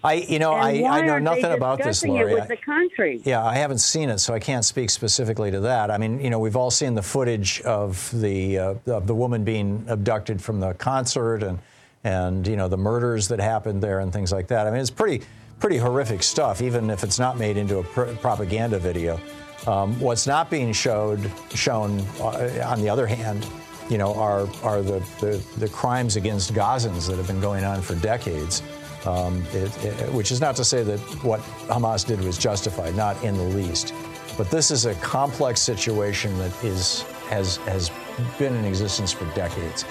[0.03, 2.39] I, you know, I, I know nothing about this, Lori.
[2.39, 3.21] I- the country.
[3.25, 5.89] Yeah, I haven't seen it, so I can't speak specifically to that.
[5.89, 9.43] I mean, you know, we've all seen the footage of the uh, of the woman
[9.43, 11.57] being abducted from the concert, and
[12.05, 14.67] and you know the murders that happened there and things like that.
[14.67, 15.25] I mean, it's pretty
[15.59, 19.19] pretty horrific stuff, even if it's not made into a pr- propaganda video.
[19.67, 23.45] Um, what's not being showed shown, uh, on the other hand,
[23.89, 27.81] you know, are are the, the the crimes against Gazans that have been going on
[27.81, 28.61] for decades.
[29.05, 33.21] Um, it, it- which is not to say that what Hamas did was justified, not
[33.23, 33.93] in the least.
[34.37, 37.89] But this is a complex situation that is has has
[38.37, 39.85] been in existence for decades.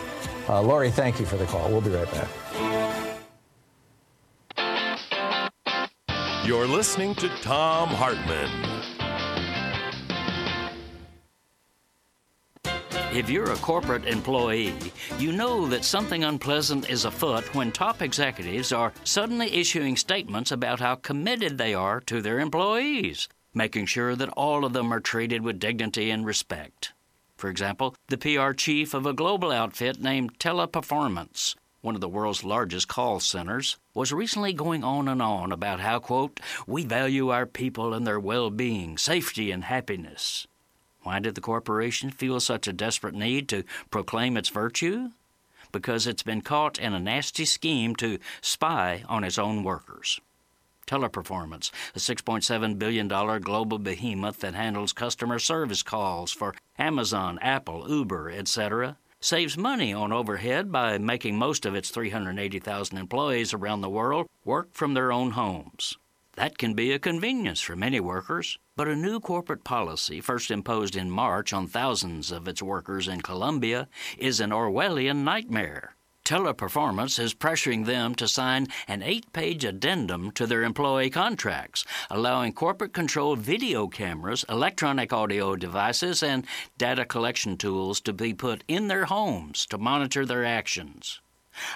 [0.48, 1.68] Uh, Laurie, thank you for the call.
[1.70, 2.28] We'll be right back.
[6.44, 8.50] You're listening to Thom Hartmann.
[13.14, 14.74] If you're a corporate employee,
[15.18, 20.80] you know that something unpleasant is afoot when top executives are suddenly issuing statements about
[20.80, 25.42] how committed they are to their employees, making sure that all of them are treated
[25.42, 26.93] with dignity and respect.
[27.44, 32.42] For example, the PR chief of a global outfit named Teleperformance one of the world's
[32.42, 37.44] largest call centers, was recently going on and on about how, quote, we value our
[37.44, 40.46] people and their well being, safety, and happiness.
[41.02, 45.10] Why did the corporation feel such a desperate need to proclaim its virtue?
[45.70, 50.18] Because it's been caught in a nasty scheme to spy on its own workers.
[50.86, 58.30] Teleperformance, a $6.7 billion global behemoth that handles customer service calls for Amazon, Apple, Uber,
[58.30, 64.28] etc., saves money on overhead by making most of its 380,000 employees around the world
[64.44, 65.96] work from their own homes.
[66.36, 70.96] That can be a convenience for many workers, but a new corporate policy, first imposed
[70.96, 73.88] in March on thousands of its workers in Colombia,
[74.18, 75.94] is an Orwellian nightmare.
[76.24, 82.54] Teleperformance is pressuring them to sign an eight page addendum to their employee contracts, allowing
[82.54, 86.46] corporate controlled video cameras, electronic audio devices, and
[86.78, 91.20] data collection tools to be put in their homes to monitor their actions.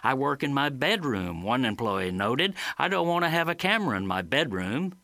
[0.02, 2.54] I work in my bedroom, one employee noted.
[2.78, 4.94] I don't want to have a camera in my bedroom.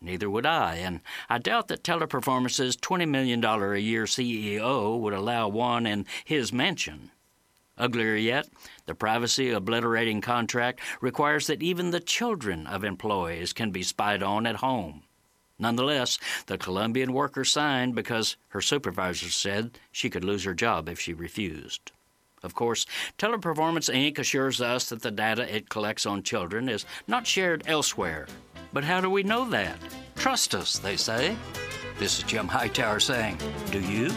[0.00, 5.48] Neither would I, and I doubt that Teleperformance's $20 million a year CEO would allow
[5.48, 7.10] one in his mansion.
[7.76, 8.48] Uglier yet,
[8.86, 14.46] the privacy obliterating contract requires that even the children of employees can be spied on
[14.46, 15.02] at home.
[15.58, 21.00] Nonetheless, the Colombian worker signed because her supervisor said she could lose her job if
[21.00, 21.92] she refused.
[22.42, 22.86] Of course,
[23.18, 24.18] Teleperformance Inc.
[24.18, 28.26] assures us that the data it collects on children is not shared elsewhere.
[28.72, 29.78] But how do we know that?
[30.16, 31.36] Trust us, they say.
[31.98, 33.38] This is Jim Hightower saying,
[33.70, 34.10] Do you?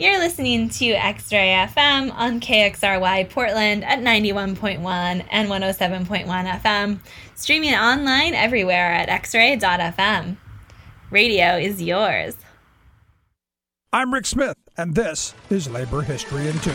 [0.00, 7.00] You're listening to X Ray FM on KXRY Portland at 91.1 and 107.1 FM,
[7.34, 10.38] streaming online everywhere at xray.fm.
[11.10, 12.34] Radio is yours.
[13.92, 16.72] I'm Rick Smith, and this is Labor History in Two.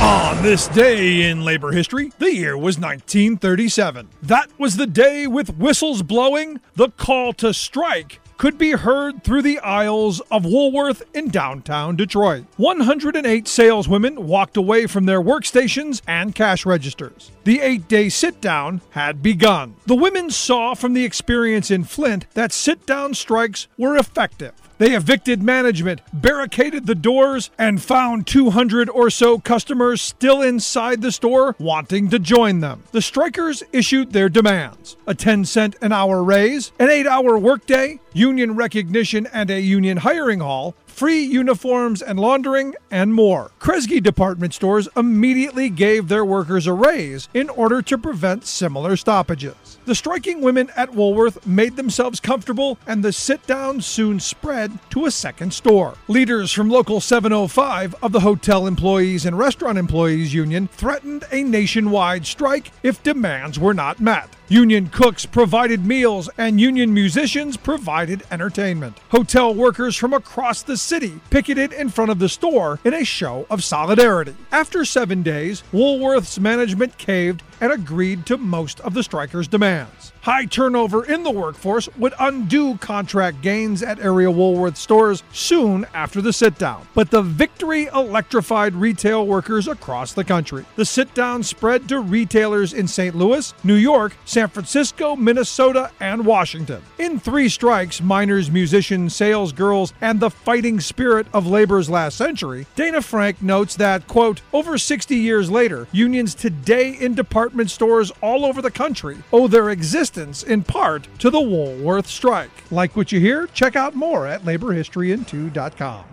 [0.00, 4.08] On this day in labor history, the year was 1937.
[4.22, 9.42] That was the day with whistles blowing, the call to strike could be heard through
[9.42, 12.44] the aisles of Woolworth in downtown Detroit.
[12.56, 17.32] 108 saleswomen walked away from their workstations and cash registers.
[17.44, 19.74] The eight day sit down had begun.
[19.86, 24.67] The women saw from the experience in Flint that sit down strikes were effective.
[24.78, 31.10] They evicted management, barricaded the doors, and found 200 or so customers still inside the
[31.10, 32.84] store wanting to join them.
[32.92, 37.98] The strikers issued their demands a 10 cent an hour raise, an 8 hour workday,
[38.12, 43.52] union recognition, and a union hiring hall, free uniforms and laundering, and more.
[43.60, 49.78] Kresge department stores immediately gave their workers a raise in order to prevent similar stoppages.
[49.84, 55.06] The striking women at Woolworth made themselves comfortable, and the sit down soon spread to
[55.06, 55.94] a second store.
[56.08, 62.26] Leaders from Local 705 of the Hotel Employees and Restaurant Employees Union threatened a nationwide
[62.26, 64.28] strike if demands were not met.
[64.50, 68.96] Union cooks provided meals and union musicians provided entertainment.
[69.10, 73.46] Hotel workers from across the city picketed in front of the store in a show
[73.50, 74.34] of solidarity.
[74.50, 80.12] After seven days, Woolworth's management caved and agreed to most of the strikers' demands.
[80.22, 86.20] High turnover in the workforce would undo contract gains at area Woolworth stores soon after
[86.20, 86.86] the sit down.
[86.94, 90.64] But the victory electrified retail workers across the country.
[90.76, 93.14] The sit down spread to retailers in St.
[93.14, 96.82] Louis, New York, San Francisco, Minnesota, and Washington.
[96.98, 102.66] In three strikes, miners, musicians, sales girls, and the fighting spirit of labor's last century,
[102.76, 108.44] Dana Frank notes that, quote, over 60 years later, unions today in department stores all
[108.44, 112.50] over the country owe their existence in part to the Woolworth strike.
[112.70, 113.46] Like what you hear?
[113.48, 116.04] Check out more at laborhistoryin2.com.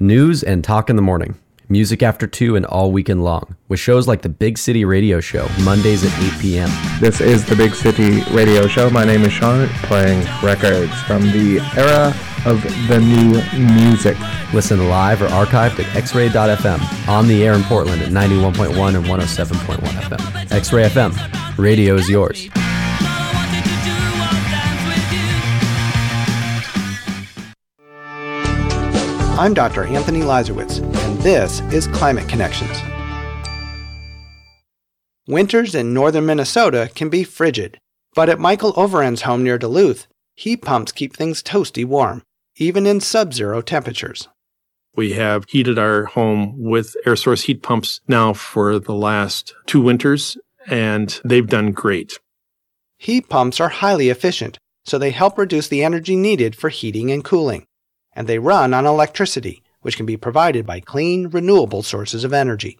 [0.00, 1.36] News and talk in the morning.
[1.72, 5.48] Music after 2 and all weekend long, with shows like the Big City Radio Show,
[5.62, 6.70] Mondays at 8 p.m.
[7.00, 8.90] This is the Big City Radio Show.
[8.90, 13.40] My name is Sean, playing records from the era of the new
[13.74, 14.18] music.
[14.52, 19.78] Listen live or archived at xray.fm, on the air in Portland at 91.1 and 107.1
[19.78, 20.52] FM.
[20.52, 22.50] X Ray FM, radio is yours.
[29.38, 29.84] I'm Dr.
[29.84, 32.78] Anthony Leiserowitz, and this is Climate Connections.
[35.26, 37.78] Winters in northern Minnesota can be frigid,
[38.14, 42.22] but at Michael Overend's home near Duluth, heat pumps keep things toasty warm,
[42.56, 44.28] even in sub zero temperatures.
[44.94, 49.80] We have heated our home with air source heat pumps now for the last two
[49.80, 50.36] winters,
[50.66, 52.18] and they've done great.
[52.98, 57.24] Heat pumps are highly efficient, so they help reduce the energy needed for heating and
[57.24, 57.64] cooling.
[58.14, 62.78] And they run on electricity, which can be provided by clean, renewable sources of energy.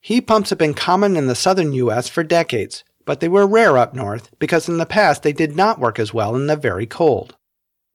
[0.00, 2.08] Heat pumps have been common in the southern U.S.
[2.08, 5.78] for decades, but they were rare up north because in the past they did not
[5.78, 7.36] work as well in the very cold.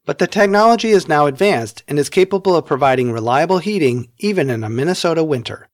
[0.06, 4.64] But the technology is now advanced and is capable of providing reliable heating even in
[4.64, 5.68] a Minnesota winter.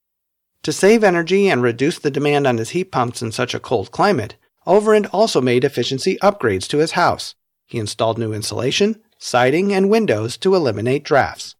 [0.65, 3.91] To save energy and reduce the demand on his heat pumps in such a cold
[3.93, 7.35] climate, Overend also made efficiency upgrades to his house.
[7.66, 11.57] He installed new insulation, siding, and windows to eliminate drafts.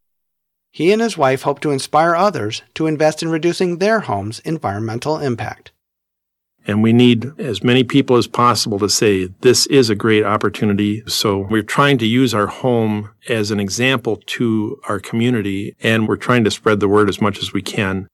[0.71, 5.19] He and his wife hope to inspire others to invest in reducing their home's environmental
[5.19, 5.73] impact.
[6.67, 11.03] And we need as many people as possible to say, this is a great opportunity.
[11.07, 16.17] So we're trying to use our home as an example to our community, and we're
[16.17, 18.09] trying to spread the word as much as we can.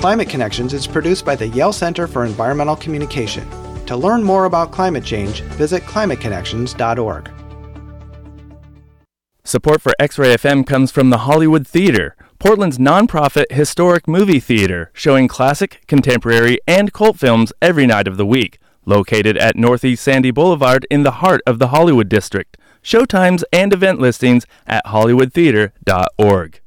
[0.00, 3.48] Climate Connections is produced by the Yale Center for Environmental Communication.
[3.86, 7.33] To learn more about climate change, visit climateconnections.org.
[9.46, 14.90] Support for X Ray FM comes from the Hollywood Theater, Portland's nonprofit historic movie theater,
[14.94, 18.58] showing classic, contemporary, and cult films every night of the week.
[18.86, 22.56] Located at Northeast Sandy Boulevard in the heart of the Hollywood District.
[22.82, 26.60] Showtimes and event listings at hollywoodtheater.org.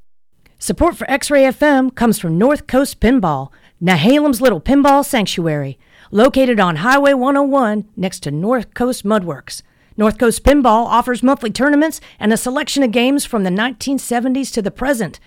[0.60, 3.50] Support for X Ray FM comes from North Coast Pinball,
[3.82, 5.80] Nehalem's Little Pinball Sanctuary,
[6.12, 9.64] located on Highway 101 next to North Coast Mudworks.
[9.98, 14.62] North Coast Pinball offers monthly tournaments and a selection of games from the 1970s to
[14.62, 15.20] the present.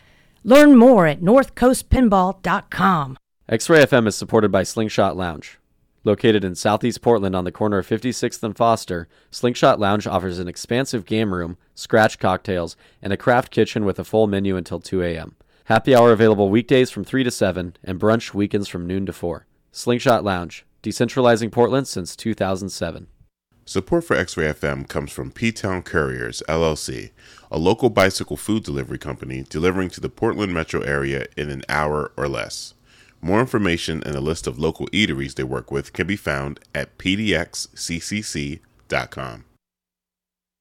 [0.44, 3.16] Learn more at northcoastpinball.com.
[3.48, 5.58] X-Ray FM is supported by Slingshot Lounge.
[6.04, 10.46] Located in southeast Portland on the corner of 56th and Foster, Slingshot Lounge offers an
[10.46, 15.02] expansive game room, scratch cocktails, and a craft kitchen with a full menu until 2
[15.02, 15.34] a.m.
[15.64, 19.46] Happy hour available weekdays from 3 to 7 and brunch weekends from noon to 4.
[19.72, 23.08] Slingshot Lounge, decentralizing Portland since 2007.
[23.64, 27.10] Support for X Ray FM comes from P Town Couriers, LLC,
[27.52, 32.10] a local bicycle food delivery company delivering to the Portland metro area in an hour
[32.16, 32.74] or less.
[33.20, 36.96] More information and a list of local eateries they work with can be found at
[36.98, 37.44] pdxccc.com.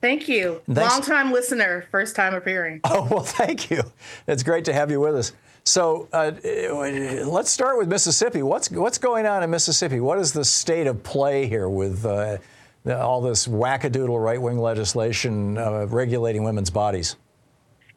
[0.00, 0.62] Thank you.
[0.66, 0.92] Thanks.
[0.92, 2.80] Long time listener, first time appearing.
[2.92, 3.82] Oh, well, thank you.
[4.26, 5.32] It's great to have you with us.
[5.64, 8.42] So uh, let's start with Mississippi.
[8.42, 10.00] What's, what's going on in Mississippi?
[10.00, 12.38] What is the state of play here with uh,
[12.86, 17.16] all this wackadoodle right wing legislation uh, regulating women's bodies?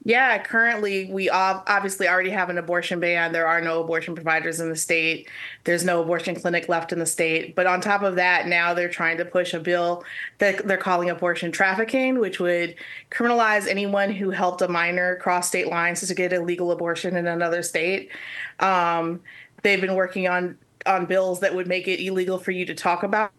[0.05, 3.31] Yeah, currently we obviously already have an abortion ban.
[3.31, 5.29] There are no abortion providers in the state.
[5.63, 7.55] There's no abortion clinic left in the state.
[7.55, 10.03] But on top of that, now they're trying to push a bill
[10.39, 12.75] that they're calling abortion trafficking, which would
[13.11, 17.25] criminalize anyone who helped a minor cross state lines to get a legal abortion in
[17.25, 18.11] another state.
[18.59, 19.21] Um,
[19.61, 23.03] they've been working on on bills that would make it illegal for you to talk
[23.03, 23.31] about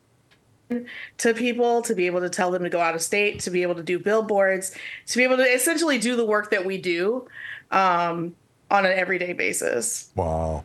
[1.18, 3.62] to people to be able to tell them to go out of state to be
[3.62, 4.76] able to do billboards
[5.06, 7.26] to be able to essentially do the work that we do
[7.70, 8.34] um,
[8.70, 10.64] on an everyday basis wow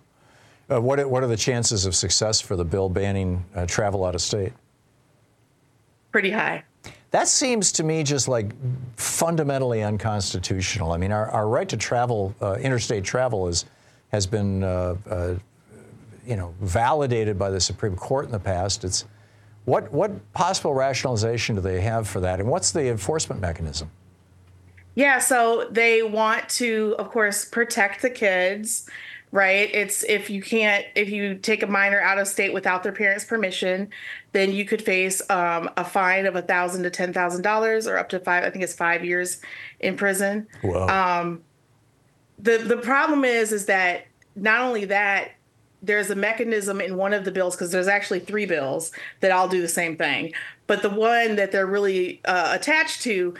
[0.71, 4.15] uh, what, what are the chances of success for the bill banning uh, travel out
[4.15, 4.53] of state
[6.11, 6.63] pretty high
[7.11, 8.51] That seems to me just like
[8.95, 10.91] fundamentally unconstitutional.
[10.91, 13.65] I mean, our, our right to travel, uh, interstate travel, is
[14.11, 15.35] has been uh, uh,
[16.25, 18.83] you know validated by the Supreme Court in the past.
[18.83, 19.05] It's
[19.69, 23.91] what what possible rationalization do they have for that, and what's the enforcement mechanism?
[24.95, 28.89] Yeah, so they want to, of course, protect the kids,
[29.31, 29.69] right?
[29.73, 33.23] It's if you can't, if you take a minor out of state without their parents'
[33.23, 33.89] permission,
[34.31, 37.97] then you could face um, a fine of a thousand to ten thousand dollars, or
[37.97, 38.43] up to five.
[38.43, 39.39] I think it's five years
[39.79, 40.47] in prison.
[40.63, 40.87] Whoa.
[40.87, 41.43] Um,
[42.39, 44.05] the the problem is, is that
[44.35, 45.31] not only that,
[45.81, 48.91] there's a mechanism in one of the bills because there's actually three bills
[49.21, 50.33] that all do the same thing,
[50.67, 53.33] but the one that they're really uh, attached to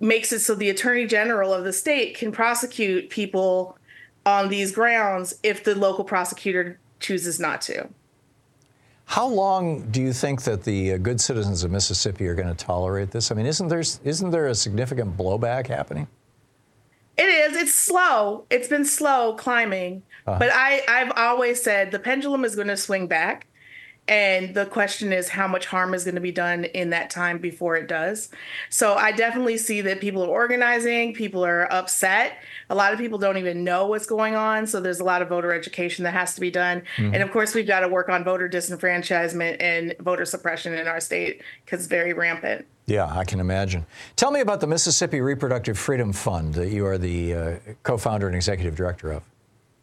[0.00, 3.78] makes it so the attorney general of the state can prosecute people
[4.24, 7.88] on these grounds if the local prosecutor chooses not to.
[9.04, 12.54] How long do you think that the uh, good citizens of Mississippi are going to
[12.54, 13.30] tolerate this?
[13.30, 16.08] I mean, isn't there isn't there a significant blowback happening?
[17.16, 17.56] It is.
[17.56, 18.44] It's slow.
[18.50, 20.38] It's been slow climbing, Uh-huh.
[20.38, 23.46] but I I've always said the pendulum is going to swing back.
[24.08, 27.38] And the question is how much harm is going to be done in that time
[27.38, 28.30] before it does.
[28.70, 32.38] So I definitely see that people are organizing, people are upset.
[32.70, 34.68] A lot of people don't even know what's going on.
[34.68, 36.82] So there's a lot of voter education that has to be done.
[36.98, 37.14] Mhm.
[37.14, 41.00] And of course, we've got to work on voter disenfranchisement and voter suppression in our
[41.00, 42.64] state because it's very rampant.
[42.86, 43.86] Yeah, I can imagine.
[44.14, 48.36] Tell me about the Mississippi Reproductive Freedom Fund that you are the uh, co-founder and
[48.36, 49.24] executive director of.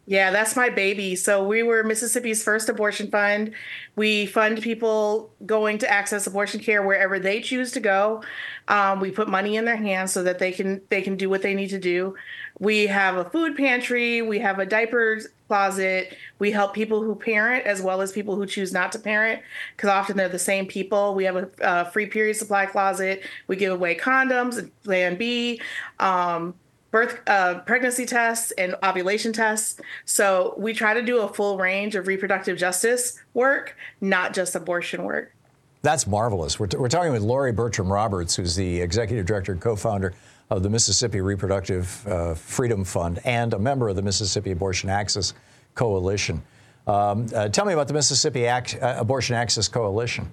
[0.06, 1.16] Yeah, that's my baby.
[1.16, 3.52] So we were Mississippi's first abortion fund.
[3.96, 8.22] We fund people going to access abortion care wherever they choose to go.
[8.68, 11.40] Um, we put money in their hands so that they can they can do what
[11.40, 12.14] they need to do.
[12.58, 14.20] We have a food pantry.
[14.20, 16.14] We have a diaper closet.
[16.38, 19.40] We help people who parent as well as people who choose not to parent
[19.74, 21.14] because often they're the same people.
[21.14, 23.22] We have a, uh free period supply closet.
[23.48, 25.62] We give away condoms, and Plan B.
[25.98, 26.54] Um,
[26.94, 31.96] birth uh, pregnancy tests and ovulation tests so we try to do a full range
[31.96, 35.34] of reproductive justice work not just abortion work
[35.82, 36.58] That's marvelous.
[36.58, 40.14] We're, t- we're talking with Laurie Bertram Roberts, who's the executive director and co-founder
[40.48, 45.34] of the Mississippi Reproductive uh, Freedom Fund and a member of the Mississippi Abortion Access
[45.74, 46.42] Coalition.
[46.86, 50.30] Um, uh, tell me about the Mississippi Ac- uh, Abortion Access Coalition.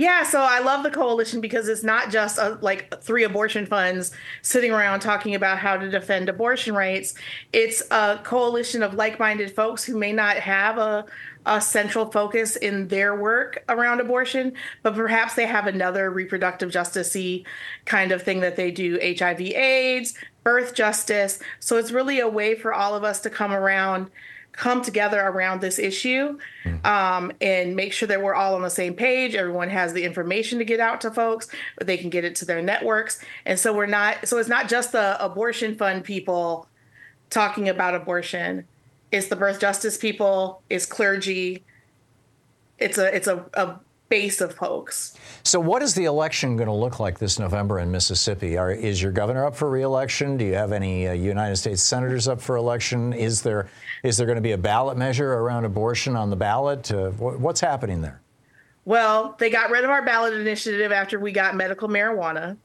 [0.00, 4.12] Yeah so i love the coalition because it's not just uh like three abortion funds
[4.40, 7.14] sitting around talking about how to defend abortion rights
[7.52, 11.04] it's a coalition of like-minded folks who may not have a
[11.46, 14.52] a central focus in their work around abortion,
[14.82, 17.16] but perhaps they have another reproductive justice
[17.86, 20.14] kind of thing that they do HIV, AIDS,
[20.44, 21.38] birth justice.
[21.58, 24.10] So it's really a way for all of us to come around,
[24.60, 26.38] come together around this issue
[26.84, 29.34] um, and make sure that we're all on the same page.
[29.34, 32.44] Everyone has the information to get out to folks, but they can get it to
[32.44, 33.20] their networks.
[33.44, 36.68] And so we're not, so it's not just the abortion fund people
[37.30, 38.66] talking about abortion
[39.12, 41.64] it's the birth justice people, it's clergy.
[42.78, 43.78] It's a it's a, a
[44.10, 45.16] base of folks.
[45.42, 48.58] So, what is the election going to look like this November in Mississippi?
[48.58, 50.36] Are, is your governor up for reelection?
[50.36, 53.14] Do you have any uh, United States senators up for election?
[53.14, 53.70] Is there
[54.02, 56.92] is there going to be a ballot measure around abortion on the ballot?
[56.92, 58.20] Uh, wh- what's happening there?
[58.84, 62.56] Well, they got rid of our ballot initiative after we got medical marijuana.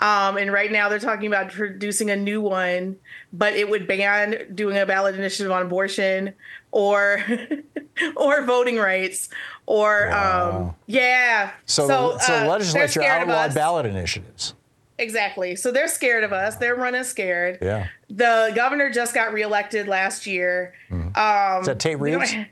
[0.00, 2.96] Um, and right now they're talking about producing a new one,
[3.32, 6.34] but it would ban doing a ballot initiative on abortion
[6.72, 7.22] or
[8.16, 9.28] or voting rights
[9.66, 11.52] or um, yeah.
[11.66, 14.54] So, so, uh, the legislature outlawed ballot initiatives.
[14.98, 15.56] Exactly.
[15.56, 16.56] So they're scared of us.
[16.56, 17.58] They're running scared.
[17.60, 17.88] Yeah.
[18.08, 20.74] The governor just got reelected last year.
[20.90, 21.60] Um, Mm-hmm.
[21.60, 22.34] Is that Tate Reeves?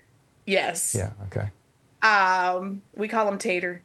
[0.44, 0.96] Yes.
[0.96, 1.10] Yeah.
[1.26, 1.50] Okay.
[2.02, 3.80] Um, we call him Tater.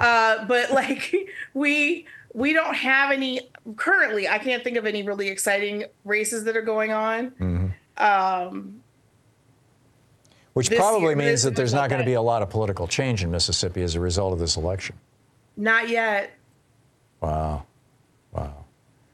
[0.00, 1.14] Uh, but like
[1.54, 3.40] we we don't have any
[3.76, 4.28] currently.
[4.28, 7.30] I can't think of any really exciting races that are going on.
[7.32, 7.72] Mhm.
[7.98, 8.82] Um,
[10.54, 13.22] Which probably year, means that there's not going to be a lot of political change
[13.22, 14.96] in Mississippi as a result of this election.
[15.56, 16.32] not yet.
[17.20, 17.64] Wow.
[18.32, 18.64] Wow.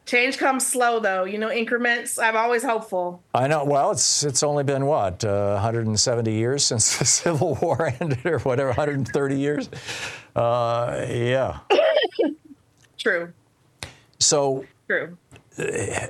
[0.05, 1.25] Change comes slow though.
[1.25, 2.17] You know, increments.
[2.19, 3.25] I'm always hopeful.
[3.35, 3.65] I know.
[3.65, 8.39] Well, it's it's only been what uh, 170 years since the Civil War ended, or
[8.41, 9.69] whatever, 130 years.
[10.37, 11.59] Uh, yeah.
[13.07, 13.33] True.
[14.19, 15.17] So True.
[15.57, 16.09] uh,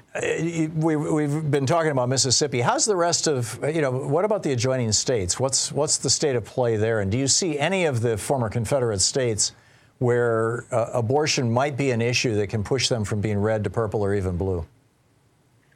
[0.74, 2.62] we, we've been talking about Mississippi.
[2.62, 3.90] How's the rest of you know?
[3.90, 5.39] What about the adjoining states?
[5.39, 7.01] What's what's the state of play there?
[7.01, 9.52] And do you see any of the former Confederate states
[9.98, 13.68] where uh, abortion might be an issue that can push them from being red to
[13.68, 14.64] purple or even blue?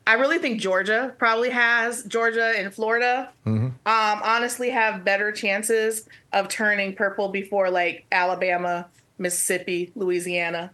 [0.07, 3.29] I really think Georgia probably has Georgia and Florida.
[3.45, 3.67] Mm-hmm.
[3.67, 8.89] um, honestly have better chances of turning purple before like Alabama,
[9.19, 10.73] Mississippi, Louisiana.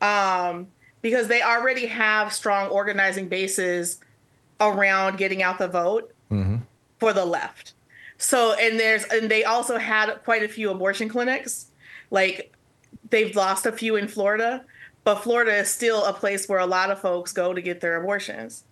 [0.00, 0.68] Um,
[1.02, 4.00] because they already have strong organizing bases
[4.60, 6.56] around getting out the vote Mm-hmm.
[7.00, 7.72] for the left.
[8.18, 11.68] So and there's and they also had quite a few abortion clinics.
[12.10, 12.52] Like
[13.10, 14.64] they've lost a few in Florida,
[15.04, 17.96] but Florida is still a place where a lot of folks go to get their
[17.96, 18.64] abortions.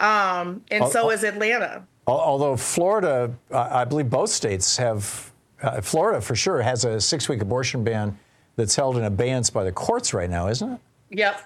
[0.00, 1.84] Um, and Al- so al- is Atlanta.
[2.08, 5.30] Al- Although Florida, I I believe both states have,
[5.62, 8.18] uh, Florida for sure has a six week abortion ban
[8.56, 10.80] that's held in abeyance by the courts right now, isn't it?
[11.10, 11.40] Yep.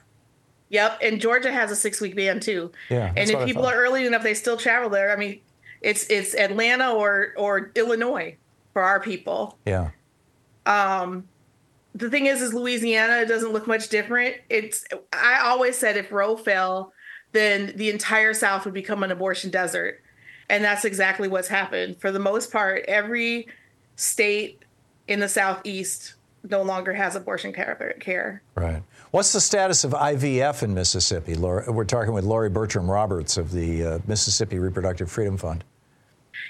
[0.71, 0.99] Yep.
[1.03, 2.71] And Georgia has a six week ban too.
[2.91, 5.13] Yeah, And if people are early enough, they still travel there.
[5.13, 5.41] I mean,
[5.81, 8.37] it's it's Atlanta or or Illinois
[8.73, 9.59] for our people.
[9.65, 9.91] Yeah.
[10.67, 11.27] Um,
[11.95, 14.37] the thing is, is Louisiana doesn't look much different.
[14.51, 16.93] It's I always said if Roe fell,
[17.33, 20.03] then the entire South would become an abortion desert,
[20.49, 22.01] and that's exactly what's happened.
[22.01, 23.49] For the most part, every
[23.97, 24.65] state
[25.07, 26.15] in the Southeast
[26.49, 27.97] no longer has abortion care.
[28.01, 28.43] care.
[28.55, 28.83] Right.
[29.11, 31.35] What's the status of IVF in Mississippi?
[31.35, 35.65] Laura, we're talking with Laurie Bertram Roberts of the uh, Mississippi Reproductive Freedom Fund.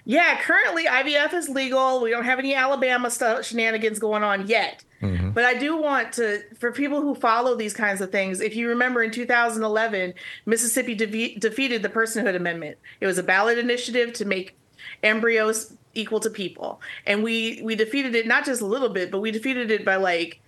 [0.05, 2.01] Yeah, currently IVF is legal.
[2.01, 4.85] We don't have any Alabama stuff, shenanigans going on yet.
[5.03, 5.31] Mm-hmm.
[5.31, 8.69] But I do want to, for people who follow these kinds of things, if you
[8.69, 10.15] remember in 2011,
[10.47, 12.79] Mississippi de- defeated the Personhood Amendment.
[13.01, 14.57] It was a ballot initiative to make
[15.03, 19.21] embryos equal to people, and we we defeated it not just a little bit, but
[19.21, 20.41] we defeated it by like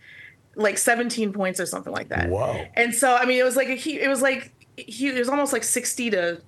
[0.56, 2.28] like 17 points or something like that.
[2.28, 5.52] wow And so I mean, it was like a it was like it was almost
[5.52, 6.40] like 60 to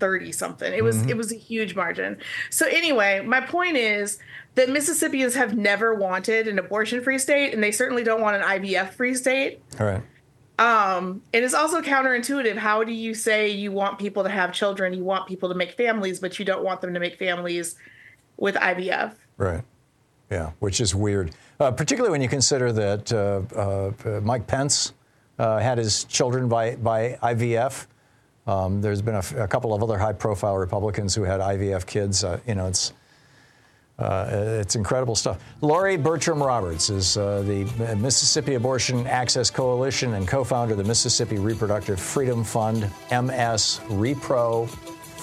[0.00, 0.72] 30 something.
[0.72, 1.10] It was Mhm.
[1.10, 2.18] it was a huge margin.
[2.50, 4.18] So anyway, my point is
[4.56, 8.42] that Mississippians have never wanted an abortion free state and they certainly don't want an
[8.42, 9.60] IVF free state.
[9.80, 10.02] All right.
[10.58, 12.56] Um, and it's also counterintuitive.
[12.56, 15.72] How do you say you want people to have children, you want people to make
[15.72, 17.76] families, but you don't want them to make families
[18.36, 19.14] with IVF?
[19.36, 19.62] Right.
[20.30, 24.92] Yeah, which is weird, uh, particularly when you consider that uh, uh, Mike Pence
[25.38, 27.86] uh, had his children by, by IVF.
[28.46, 32.24] Um, there's been a, couple of other high-profile Republicans who had IVF kids.
[32.24, 32.92] Uh, you know, it's
[33.98, 34.28] uh,
[34.60, 35.42] it's incredible stuff.
[35.62, 37.64] Laurie Bertram Roberts is uh, the
[37.96, 42.82] Mississippi Abortion Access Coalition and co-founder of the Mississippi Reproductive Freedom Fund.
[43.10, 44.68] MS Repro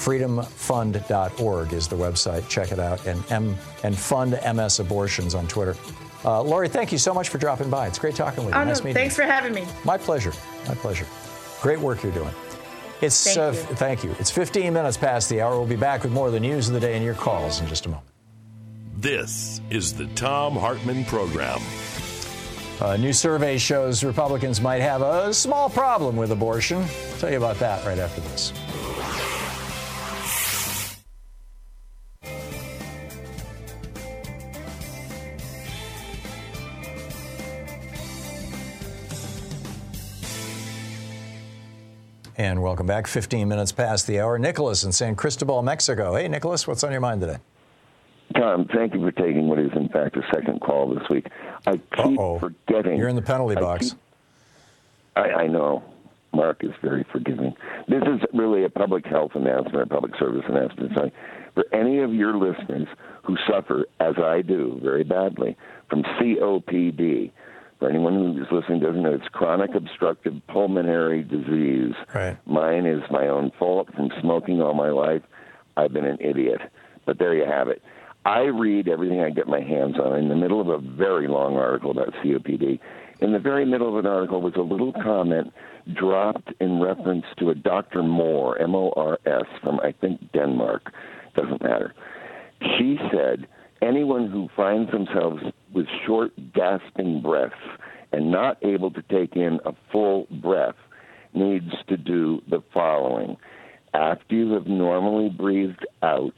[0.04, 2.48] freedomfund.org is the website.
[2.50, 3.06] Check it out.
[3.06, 5.76] And M and fund MS abortions on Twitter.
[6.26, 7.88] Uh, Laurie, thank you so much for dropping by.
[7.88, 8.60] It's great talking with you.
[8.60, 9.24] Oh, no, meeting thanks you.
[9.24, 9.66] for having me.
[9.84, 10.32] My pleasure.
[10.68, 11.06] My pleasure.
[11.62, 12.34] Great work you're doing.
[13.02, 13.60] It's Thank uh, you.
[13.60, 14.16] f- thank you.
[14.20, 15.58] It's 15 minutes past the hour.
[15.58, 17.68] We'll be back with more of the news of the day and your calls in
[17.68, 18.08] just a moment.
[18.98, 21.60] This is the Thom Hartmann Program.
[22.80, 26.78] A new survey shows Republicans might have a small problem with abortion.
[26.82, 28.54] I'll tell you about that right after this.
[42.38, 43.06] And welcome back.
[43.08, 44.40] 15 minutes past the hour.
[44.40, 46.16] Nicholas in San Cristobal, Mexico.
[46.16, 47.38] Hey, Nicholas, what's on your mind today?
[48.36, 51.28] Thom, thank you for taking what is in fact a second call this week.
[51.68, 52.98] I keep forgetting.
[52.98, 53.92] You're in the penalty I box.
[53.92, 54.00] keep-
[55.16, 55.84] I, I know.
[56.34, 57.54] Mark is very forgiving.
[57.88, 60.92] This is really a public health announcement, a public service announcement.
[61.54, 62.88] For any of your listeners
[63.22, 65.56] who suffer, as I do, very badly,
[65.92, 67.30] from COPD,
[67.84, 71.94] for anyone who's listening doesn't know, it's chronic obstructive pulmonary disease.
[72.16, 72.38] Right.
[72.48, 75.22] Mine is my own fault from smoking all my life.
[75.76, 76.62] I've been an idiot.
[77.06, 77.82] But there you have it.
[78.24, 80.18] I read everything I get my hands on.
[80.18, 82.80] In the middle of a very long article about COPD,
[83.20, 85.52] in the very middle of an article was a little comment
[85.94, 88.02] dropped in reference to a Dr.
[88.02, 90.94] Moore, M O R S, from I think Denmark.
[91.36, 91.94] Doesn't matter.
[92.78, 93.46] She said
[93.82, 95.44] anyone who finds themselves
[95.74, 97.56] with short, gasping breaths
[98.12, 100.76] and not able to take in a full breath
[101.34, 103.38] needs to do the following.
[103.94, 106.36] After you have normally breathed out,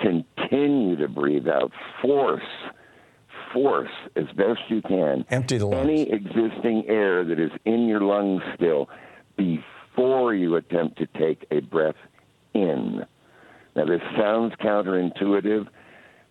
[0.00, 1.72] continue to breathe out.
[2.02, 2.42] Force,
[3.52, 5.24] force as best you can.
[5.30, 5.88] Empty the lungs.
[5.88, 8.88] Any existing air that is in your lungs still
[9.36, 11.96] before you attempt to take a breath
[12.54, 13.04] in.
[13.76, 15.68] Now, this sounds counterintuitive.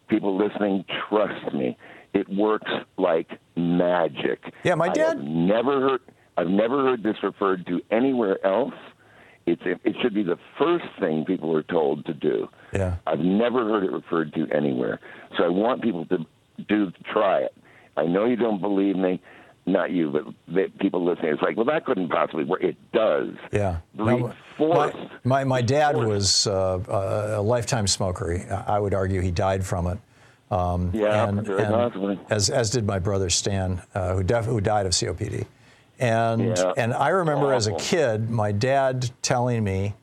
[0.09, 1.77] People listening, trust me,
[2.13, 4.39] it works like magic.
[4.63, 6.01] Yeah, my dad- never heard.
[6.37, 8.73] I've never heard this referred to anywhere else.
[9.45, 12.49] It's it should be the first thing people are told to do.
[12.73, 12.97] Yeah.
[13.07, 14.99] I've never heard it referred to anywhere.
[15.37, 16.25] So I want people to
[16.67, 17.55] do try it.
[17.95, 19.21] I know you don't believe me,
[19.65, 21.31] not you, but the people listening.
[21.33, 22.61] It's like, well, that couldn't possibly work.
[22.61, 23.29] It does.
[23.51, 23.77] Yeah.
[23.95, 24.95] Breathe force.
[25.23, 26.79] My, my dad was uh,
[27.37, 28.63] a lifetime smoker.
[28.67, 29.97] I would argue he died from it.
[30.49, 32.19] Um, Yeah, and, very and possibly.
[32.29, 35.45] As, as did my brother Stan, uh, who, def- who died of COPD.
[35.99, 36.73] And Yeah.
[36.77, 39.95] and I remember as a kid, my dad telling me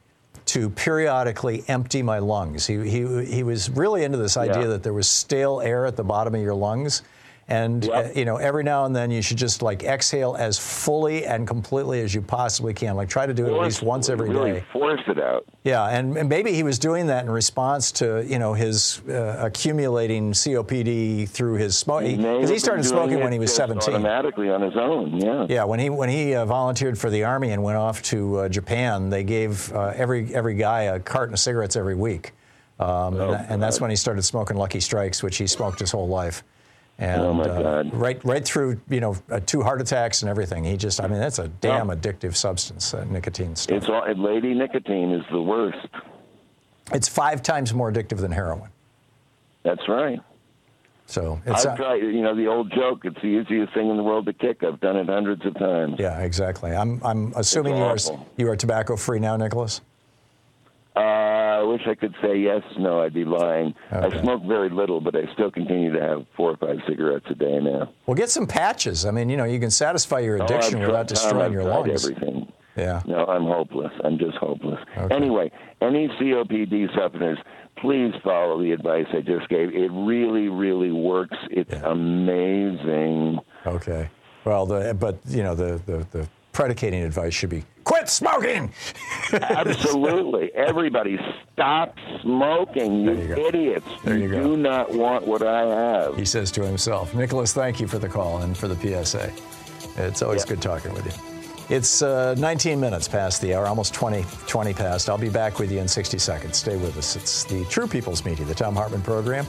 [0.46, 2.66] to periodically empty my lungs.
[2.66, 4.66] He he he was really into this idea Yeah.
[4.68, 7.02] that there was stale air at the bottom of your lungs.
[7.48, 11.26] And uh, you know, every now and then you should just like exhale as fully
[11.26, 12.96] and completely as you possibly can.
[12.96, 14.34] Like try to do it at least once every day.
[14.34, 15.44] really force it out.
[15.62, 19.36] Yeah, and, and maybe he was doing that in response to you know his uh,
[19.40, 23.94] accumulating COPD through his smoking because he have started smoking when he was 17.
[23.94, 25.46] Automatically on his own, yeah.
[25.48, 28.48] Yeah, when he when he uh, volunteered for the army and went off to uh,
[28.48, 32.32] Japan, they gave uh, every every guy a carton of cigarettes every week,
[32.80, 36.08] um, and, and that's when he started smoking Lucky Strikes, which he smoked his whole
[36.08, 36.42] life.
[36.98, 37.94] And Oh, my uh, God.
[37.94, 40.64] right right through you know uh, two heart attacks and everything.
[40.64, 43.76] He just I mean that's a damn addictive substance, uh, nicotine stuff.
[43.78, 45.88] It's all, lady nicotine is the worst.
[46.92, 48.70] It's five times more addictive than heroin.
[49.64, 50.20] That's right.
[51.06, 54.02] So it's I've tried, you know, the old joke, it's the easiest thing in the
[54.02, 54.62] world to kick.
[54.62, 55.96] I've done it hundreds of times.
[55.98, 56.70] yeah, exactly.
[56.74, 57.96] I'm I'm assuming you are
[58.36, 59.80] you are tobacco free now, Nicholas.
[60.96, 63.74] Uh, I wish I could say yes, no, I'd be lying.
[63.90, 67.34] I smoke very little, but I still continue to have four or five cigarettes a
[67.34, 67.92] day now.
[68.06, 69.04] Well, get some patches.
[69.04, 72.04] I mean, you know, you can satisfy your Oh, addiction I've without destroying your lungs.
[72.04, 72.52] everything.
[72.76, 73.02] Yeah.
[73.06, 73.92] No, I'm hopeless.
[74.04, 74.78] I'm just hopeless.
[75.10, 75.50] Anyway,
[75.80, 77.38] any COPD sufferers,
[77.78, 79.70] please follow the advice I just gave.
[79.74, 81.36] It really, really works.
[81.50, 83.38] It's amazing.
[83.66, 84.10] Okay.
[84.44, 88.72] Well, the but you know the the, the predicating advice should be quit smoking.
[89.32, 90.52] Absolutely.
[90.54, 91.18] Everybody,
[91.52, 93.86] stop smoking, you, idiots.
[94.04, 94.42] There you go.
[94.42, 96.16] do not want what I have.
[96.16, 97.14] He says to himself.
[97.14, 99.32] Nicholas, thank you for the call and for the PSA.
[99.96, 101.34] It's always good talking with you.
[101.74, 105.08] It's uh, 19 minutes past the hour, almost 20, 20 past.
[105.08, 106.58] I'll be back with you in 60 seconds.
[106.58, 107.16] Stay with us.
[107.16, 109.46] It's the True People's Meeting, the Thom Hartmann program.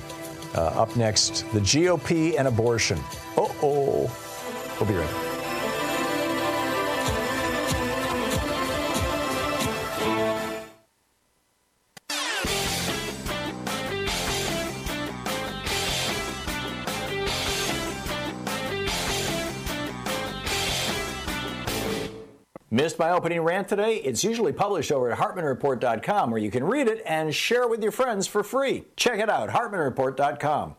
[0.55, 2.97] Uh, up next, the GOP and abortion.
[3.35, 4.77] Oh, oh.
[4.79, 5.34] We'll be right back.
[22.95, 23.97] Missed my opening rant today?
[23.97, 27.83] It's usually published over at HartmannReport.com where you can read it and share it with
[27.83, 28.85] your friends for free.
[28.95, 30.77] Check it out, HartmannReport.com.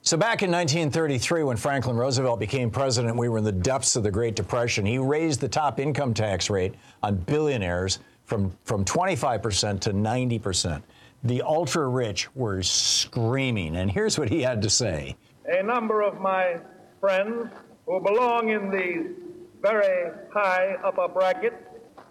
[0.00, 4.02] So, back in 1933, when Franklin Roosevelt became president, we were in the depths of
[4.02, 4.86] the Great Depression.
[4.86, 10.82] He raised the top income tax rate on billionaires from, from 25% to 90%.
[11.24, 13.76] The ultra rich were screaming.
[13.76, 15.18] And here's what he had to say.
[15.44, 16.60] a number of my
[16.98, 17.50] friends
[17.84, 19.27] who belong in the
[19.62, 21.54] very high upper bracket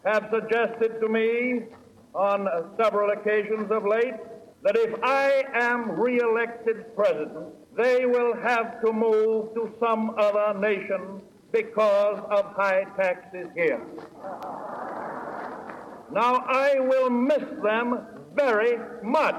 [0.06, 1.64] have suggested to me
[2.14, 2.48] on
[2.82, 4.16] several occasions of late
[4.64, 11.22] that if I am reelected president, they will have to move to some other nation
[11.52, 13.82] because of high taxes here.
[16.12, 19.36] Now, I will miss them very much.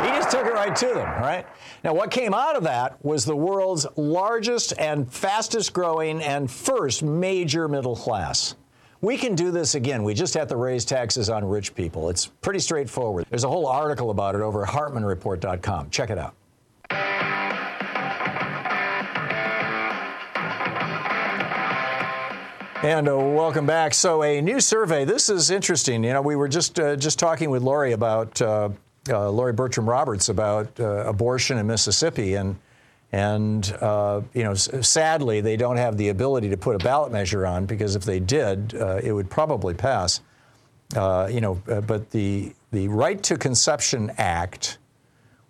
[0.00, 1.44] He just took it right to them, right?
[1.82, 7.02] Now, what came out of that was the world's largest and fastest growing and first
[7.02, 8.54] major middle class.
[9.00, 10.02] We can do this again.
[10.02, 12.10] We just have to raise taxes on rich people.
[12.10, 13.26] It's pretty straightforward.
[13.28, 15.90] There's a whole article about it over at HartmannReport.com.
[15.90, 16.34] Check it out.
[22.82, 23.92] And uh, welcome back.
[23.92, 25.04] So, a new survey.
[25.04, 26.04] This is interesting.
[26.04, 28.68] You know, we were just uh, just talking with Laurie about uh,
[29.10, 32.56] uh, Laurie Bertram Roberts about uh, abortion in Mississippi, and
[33.10, 37.44] and uh, you know, sadly, they don't have the ability to put a ballot measure
[37.44, 40.20] on because if they did, it would probably pass.
[40.94, 44.78] You know, but the the Right to Conception Act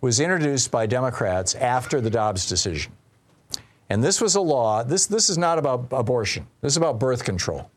[0.01, 2.91] was introduced by Democrats after the Dobbs decision.
[3.89, 7.23] And this was a law, this, this is not about abortion, this is about birth
[7.23, 7.69] control.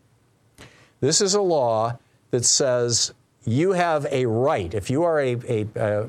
[1.01, 1.99] This is a law
[2.31, 3.13] that says
[3.45, 6.07] you have a right, if you are a, a, uh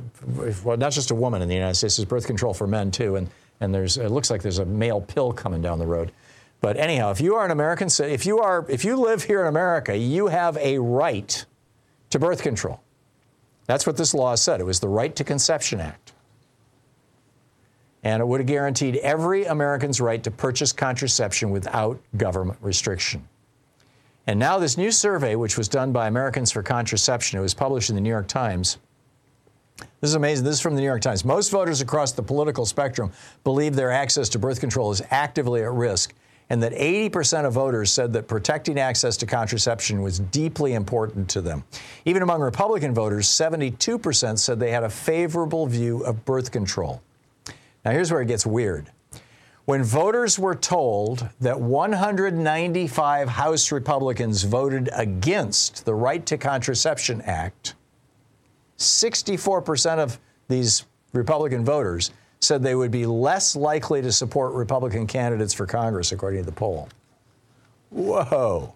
[0.63, 3.15] well, not just a woman in the United States, there's birth control for men too,
[3.15, 3.29] and,
[3.61, 6.11] and there's, it looks like there's a male pill coming down the road.
[6.59, 9.47] But anyhow, if you are an American, if you are, if you live here in
[9.47, 11.45] America, you have a right
[12.09, 12.81] to birth control.
[13.65, 14.59] That's what this law said.
[14.59, 16.02] It was the Right to Conception Act
[18.03, 23.27] and it would have guaranteed every American's right to purchase contraception without government restriction.
[24.27, 27.89] And now, this new survey, which was done by Americans for Contraception, it was published
[27.89, 28.77] in the New York Times.
[29.99, 30.45] This is amazing.
[30.45, 31.25] This is from the New York Times.
[31.25, 33.11] Most voters across the political spectrum
[33.43, 36.13] believe their access to birth control is actively at risk,
[36.49, 41.41] and that 80% of voters said that protecting access to contraception was deeply important to
[41.41, 41.63] them.
[42.05, 47.01] Even among Republican voters, 72% said they had a favorable view of birth control.
[47.85, 48.91] Now, here's where it gets weird.
[49.65, 57.75] When voters were told that 195 House Republicans voted against the Right to Contraception Act,
[58.77, 60.19] 64% of
[60.49, 62.11] these Republican voters
[62.41, 66.55] said they would be less likely to support Republican candidates for Congress, according to the
[66.55, 66.89] poll.
[67.89, 68.75] Whoa.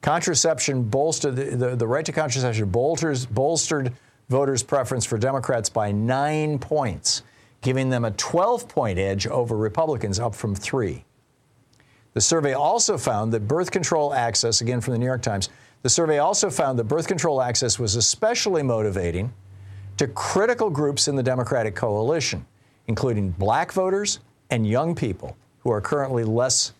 [0.00, 3.92] Contraception bolstered, the, the, the right to contraception bolsters, bolstered
[4.28, 7.22] voters' preference for Democrats by nine points,
[7.60, 11.04] giving them a 12 point edge over Republicans, up from three.
[12.14, 15.48] The survey also found that birth control access, again from the New York Times,
[15.82, 19.32] the survey also found that birth control access was especially motivating
[19.96, 22.44] to critical groups in the Democratic coalition,
[22.86, 24.20] including black voters
[24.50, 26.72] and young people who are currently less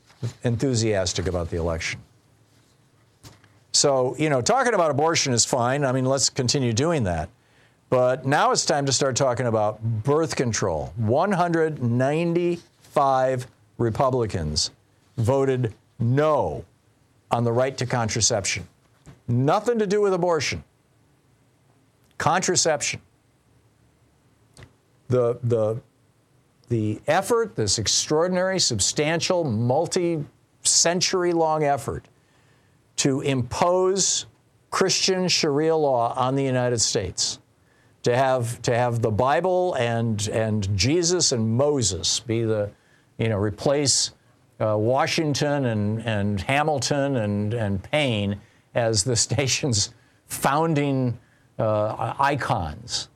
[0.45, 2.01] enthusiastic about the election.
[3.73, 5.85] So, you know, talking about abortion is fine.
[5.85, 7.29] I mean, let's continue doing that.
[7.91, 10.93] But now it's time to start talking about birth control.
[10.97, 13.47] 195
[13.79, 14.71] Republicans
[15.17, 16.65] voted no
[17.31, 18.67] on the right to contraception.
[19.27, 20.65] Nothing to do with abortion.
[22.19, 23.01] Contraception.
[25.09, 25.81] The, the,
[26.69, 30.25] the effort, this extraordinary, substantial, multi
[30.63, 32.07] century long effort
[32.97, 34.27] to impose
[34.71, 37.39] Christian Sharia law on the United States,
[38.09, 42.71] to have, to have the Bible and, and Jesus and Moses be the,
[43.19, 44.13] you know, replace
[44.61, 48.41] uh, Washington and, and Hamilton and, and Paine
[48.75, 49.93] as the station's
[50.27, 51.19] founding
[51.59, 53.09] uh, icons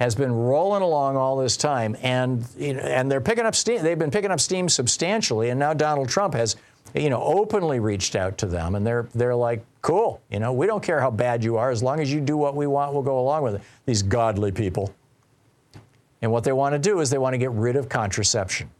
[0.00, 3.82] has been rolling along all this time, and you know, and they're picking up steam.
[3.82, 6.56] They've been picking up steam substantially, and now Donald Trump has,
[6.92, 10.66] you know, openly reached out to them, and they're they're like, cool, you know, we
[10.66, 13.02] don't care how bad you are, as long as you do what we want, we'll
[13.02, 13.62] go along with it.
[13.86, 14.94] These godly people,
[16.22, 18.70] and what they want to do is they want to get rid of contraception,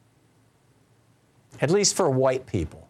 [1.61, 2.89] at least for white people,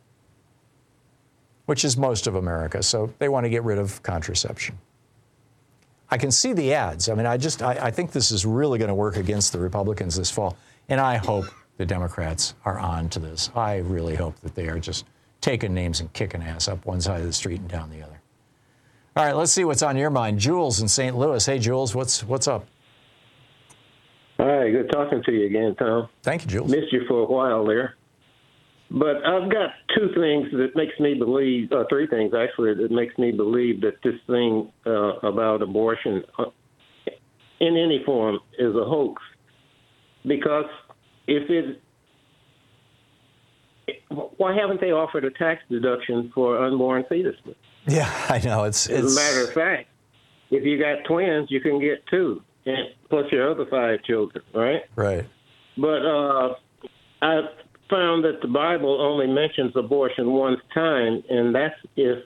[1.67, 2.83] which is most of America.
[2.83, 4.79] So they want to get rid of contraception.
[6.11, 7.09] I can see the ads.
[7.09, 9.59] I mean, I just I, I think this is really going to work against the
[9.59, 10.57] Republicans this fall,
[10.89, 13.51] and I hope the Democrats are on to this.
[13.55, 15.05] I really hope that they are just
[15.41, 18.21] taking names and kicking ass up one side of the street and down the other.
[19.17, 20.39] All right, let's see what's on your mind.
[20.39, 21.17] Jules in St.
[21.17, 21.45] Louis.
[21.45, 22.67] Hey, Jules, what's what's up?
[24.39, 26.09] Hi, good talking to you again, Thom.
[26.23, 26.71] Thank you, Jules.
[26.71, 27.95] Missed you for a while there.
[28.91, 33.17] But I've got two things that makes me believe, uh, three things actually, that makes
[33.19, 36.47] me believe that this thing uh, about abortion uh,
[37.61, 39.23] in any form is a hoax.
[40.27, 40.67] Because
[41.27, 41.81] if it,
[44.09, 47.55] why haven't they offered a tax deduction for unborn fetuses?
[47.87, 48.65] Yeah, I know.
[48.65, 49.89] It's, As a matter of fact,
[50.51, 54.83] if you got twins, you can get two, and plus your other five children, right?
[54.95, 55.27] right.
[55.77, 56.55] But uh,
[57.23, 57.41] I
[57.91, 62.25] found that the Bible only mentions abortion one time, and that's if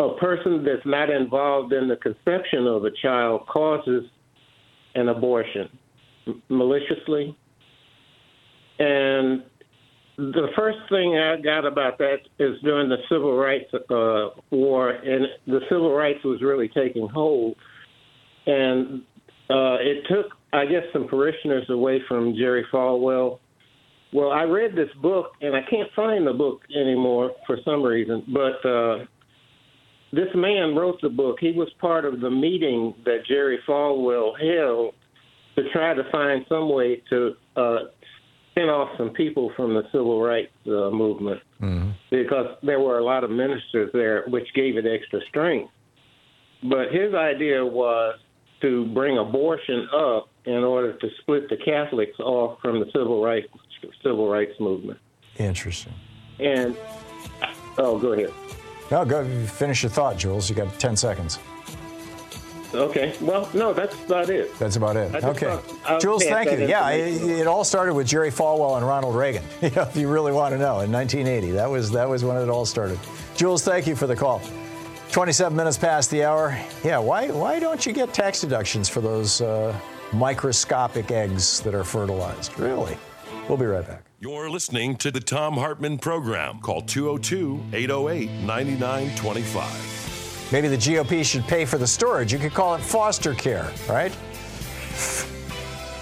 [0.00, 4.04] a person that's not involved in the conception of a child causes
[4.94, 5.68] an abortion
[6.48, 7.36] maliciously.
[8.78, 9.44] And
[10.16, 15.26] the first thing I got about that is during the Civil Rights uh, War, and
[15.46, 17.56] the Civil Rights was really taking hold.
[18.46, 19.02] And
[19.50, 23.38] uh, it took, I guess, some parishioners away from Jerry Falwell
[24.12, 28.24] well, I read this book, and I can't find the book anymore for some reason.
[28.28, 29.04] But uh,
[30.12, 31.38] this man wrote the book.
[31.40, 34.94] He was part of the meeting that Jerry Falwell held
[35.56, 37.78] to try to find some way to uh,
[38.50, 41.90] spin off some people from the civil rights uh, movement Mm-hmm.
[42.10, 45.70] because there were a lot of ministers there, which gave it extra strength.
[46.64, 48.18] But his idea was
[48.62, 53.46] to bring abortion up in order to split the Catholics off from the civil rights
[54.02, 54.98] civil rights movement.
[55.38, 55.92] Interesting.
[56.40, 56.76] And
[57.78, 58.32] oh, go ahead.
[58.90, 60.48] No, go finish your thought, Jules.
[60.50, 61.38] You got 10 seconds.
[62.74, 63.14] Okay.
[63.20, 64.56] Well, no, that's about it.
[64.58, 65.14] That's about it.
[65.14, 65.46] I Okay.
[65.56, 66.66] thought Jules, thank you.
[66.66, 69.42] Yeah, it, it all started with Jerry Falwell and Ronald Reagan.
[69.62, 72.36] You know, if you really want to know, in 1980, that was that was when
[72.36, 72.98] it all started.
[73.36, 74.40] Jules, thank you for the call.
[75.10, 76.58] 27 minutes past the hour.
[76.82, 79.78] Yeah, why why don't you get tax deductions for those uh,
[80.12, 82.58] microscopic eggs that are fertilized?
[82.58, 82.96] Really?
[83.48, 84.04] We'll be right back.
[84.20, 86.60] You're listening to the Thom Hartmann program.
[86.60, 90.01] Call 202 808 9925.
[90.52, 92.30] Maybe the GOP should pay for the storage.
[92.30, 94.14] You could call it foster care, right?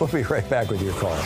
[0.01, 1.17] We'll be right back with your call.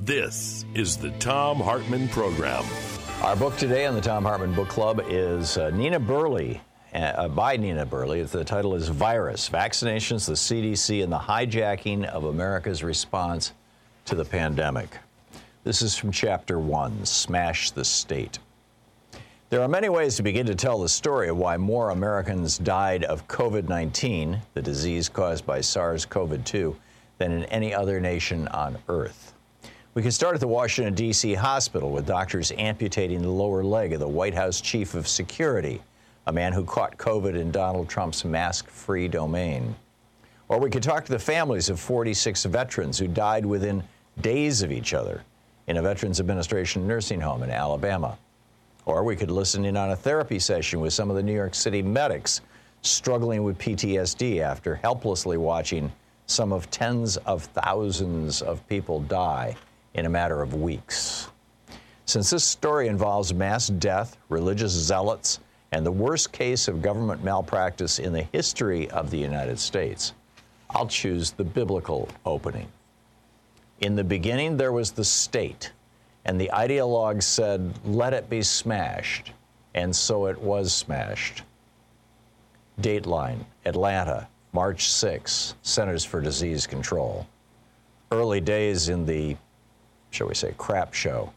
[0.00, 2.64] This is the Thom Hartmann Program.
[3.22, 6.60] Our book today on the Thom Hartmann Book Club is uh, Nina Burleigh,
[6.92, 8.24] uh, by Nina Burleigh.
[8.24, 13.52] The title is Virus Vaccinations, the CDC, and the Hijacking of America's Response
[14.04, 14.98] to the Pandemic.
[15.64, 18.38] This is from chapter one Smash the State.
[19.48, 23.04] There are many ways to begin to tell the story of why more Americans died
[23.04, 26.74] of COVID 19, the disease caused by SARS CoV 2,
[27.18, 29.34] than in any other nation on earth.
[29.94, 31.34] We can start at the Washington, D.C.
[31.34, 35.82] hospital with doctors amputating the lower leg of the White House chief of security,
[36.26, 39.74] a man who caught COVID in Donald Trump's mask free domain.
[40.48, 43.82] Or we could talk to the families of 46 veterans who died within
[44.20, 45.22] days of each other
[45.66, 48.18] in a Veterans Administration nursing home in Alabama.
[48.84, 51.54] Or we could listen in on a therapy session with some of the New York
[51.54, 52.40] City medics
[52.82, 55.90] struggling with PTSD after helplessly watching
[56.26, 59.56] some of tens of thousands of people die
[59.94, 61.28] in a matter of weeks.
[62.06, 65.40] Since this story involves mass death, religious zealots,
[65.72, 70.12] and the worst case of government malpractice in the history of the United States,
[70.70, 72.68] I'll choose the biblical opening.
[73.80, 75.72] In the beginning, there was the state,
[76.24, 79.32] and the ideologue said, Let it be smashed.
[79.74, 81.42] And so it was smashed.
[82.80, 87.26] Dateline, Atlanta, March 6, Centers for Disease Control.
[88.10, 89.36] Early days in the
[90.12, 91.32] shall we say, crap show.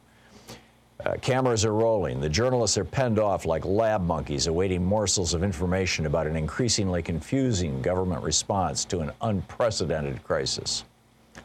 [1.03, 2.21] Uh, cameras are rolling.
[2.21, 7.03] The journalists are penned off like lab monkeys awaiting morsels of information about an increasingly
[7.03, 10.85] confusing government response to an unprecedented crisis.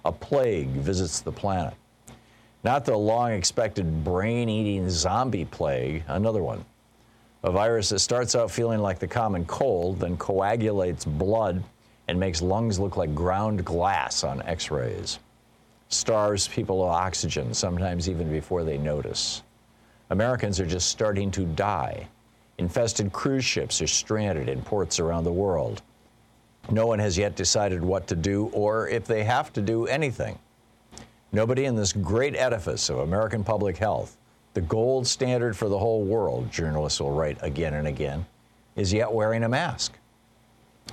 [0.04, 1.74] A plague visits the planet.
[2.62, 6.64] Not the long expected brain eating zombie plague, another one.
[7.42, 11.64] A virus that starts out feeling like the common cold, then coagulates blood
[12.06, 15.18] and makes lungs look like ground glass on x rays
[15.90, 19.42] starves people of oxygen, sometimes even before they notice.
[20.10, 22.08] Americans are just starting to die.
[22.58, 25.82] Infested cruise ships are stranded in ports around the world.
[26.70, 30.38] No one has yet decided what to do or if they have to do anything.
[31.32, 34.16] Nobody in this great edifice of American public health,
[34.54, 38.26] the gold standard for the whole world, journalists will write again and again,
[38.76, 39.96] is yet wearing a mask.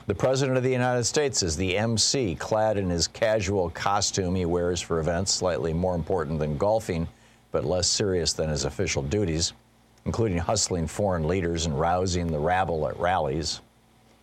[0.05, 4.45] The President of the United States is the MC, clad in his casual costume he
[4.45, 7.07] wears for events slightly more important than golfing,
[7.51, 9.53] but less serious than his official duties,
[10.05, 13.59] including hustling foreign leaders and rousing the rabble at rallies.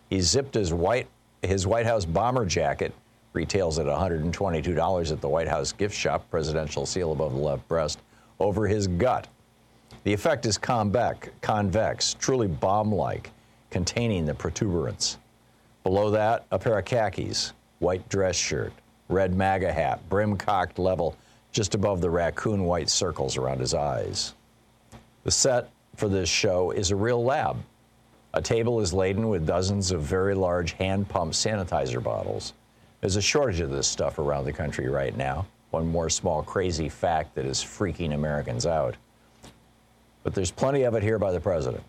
[0.08, 1.08] He zipped his white,
[1.42, 2.94] his White House bomber jacket,
[3.34, 7.98] retails at $122 at the White House gift shop, presidential seal above the left breast,
[8.40, 9.28] over his gut.
[10.04, 13.30] The effect is convex, convex truly bomb like,
[13.70, 15.18] containing the protuberance.
[15.84, 18.72] Below that, a pair of khakis, white dress shirt,
[19.10, 21.14] red MAGA hat, brim cocked level
[21.52, 24.34] just above the raccoon white circles around his eyes.
[25.24, 27.58] The set for this show is a real lab.
[28.32, 32.54] A table is laden with dozens of very large hand pump sanitizer bottles.
[33.00, 36.88] There's a shortage of this stuff around the country right now, one more small crazy
[36.88, 38.96] fact that is freaking Americans out.
[40.22, 41.84] But there's plenty of it here by the president.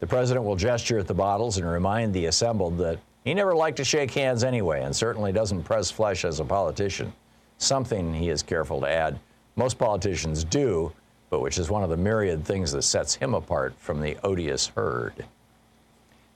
[0.00, 3.76] The president will gesture at the bottles and remind the assembled that he never liked
[3.76, 7.12] to shake hands anyway, and certainly doesn't press flesh as a politician.
[7.58, 9.18] Something, he is careful to add,
[9.56, 10.92] most politicians do,
[11.30, 14.68] but which is one of the myriad things that sets him apart from the odious
[14.68, 15.24] herd.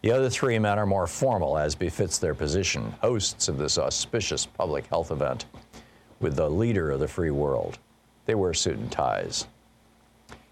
[0.02, 4.46] The other three men are more formal, as befits their position, hosts of this auspicious
[4.46, 5.46] public health event
[6.20, 7.78] with the leader of the free world.
[8.26, 9.46] They wear suit and ties.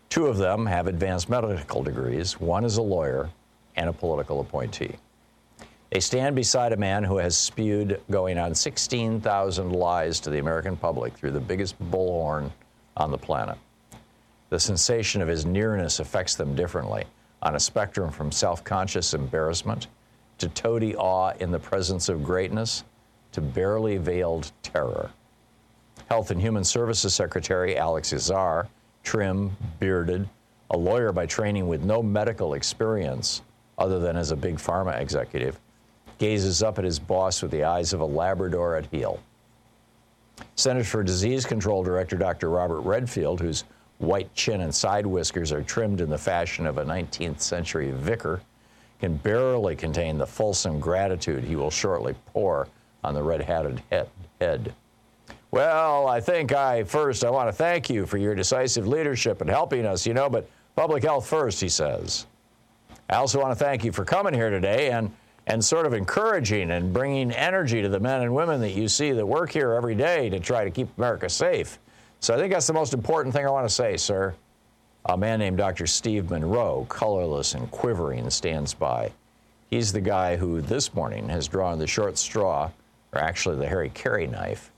[0.09, 3.31] Two of them have advanced medical degrees, one is a lawyer
[3.77, 4.97] and a political appointee.
[5.95, 10.77] They stand beside a man who has spewed going on 16,000 lies to the American
[10.77, 12.51] public through the biggest bullhorn
[12.97, 13.57] on the planet.
[14.51, 17.05] The sensation of his nearness affects them differently
[17.43, 19.87] on a spectrum from self conscious embarrassment
[20.39, 22.83] to toady awe in the presence of greatness
[23.31, 25.13] to barely veiled terror.
[26.09, 28.67] Health and Human Services Secretary Alex Azar,
[29.05, 30.29] trim, bearded,
[30.71, 33.43] a lawyer by training with no medical experience
[33.79, 35.61] other than as a big pharma executive,
[36.19, 39.21] gazes up at his boss with the eyes of a Labrador at heel.
[40.57, 42.51] Centers for Disease Control Director Dr.
[42.51, 43.65] Robert Redfield, whose
[43.99, 48.41] white chin and side whiskers are trimmed in the fashion of a 19th century vicar,
[49.01, 52.69] can barely contain the fulsome gratitude he will shortly pour
[53.03, 53.83] on the red hatted
[54.41, 54.75] head.
[55.51, 59.47] Well, I think I first I want to thank you for your decisive leadership in
[59.47, 62.27] helping us, you know, but public health first, he says.
[63.09, 65.13] I also want to thank you for coming here today and
[65.47, 69.13] and sort of encouraging and bringing energy to the men and women that you see
[69.13, 71.79] that work here every day to try to keep America safe.
[72.21, 74.35] So I think that's the most important thing I want to say, sir.
[75.07, 75.87] A man named Dr.
[75.87, 79.13] Steve Monroe, colorless and quivering, stands by.
[79.69, 82.71] He's the guy who this morning has drawn the short straw,
[83.13, 84.71] or actually the hara-kiri knife,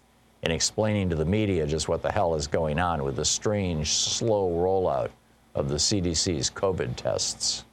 [0.43, 3.93] in explaining to the media just what the hell is going on with the strange,
[3.93, 5.10] slow rollout
[5.55, 7.65] of the CDC's COVID tests.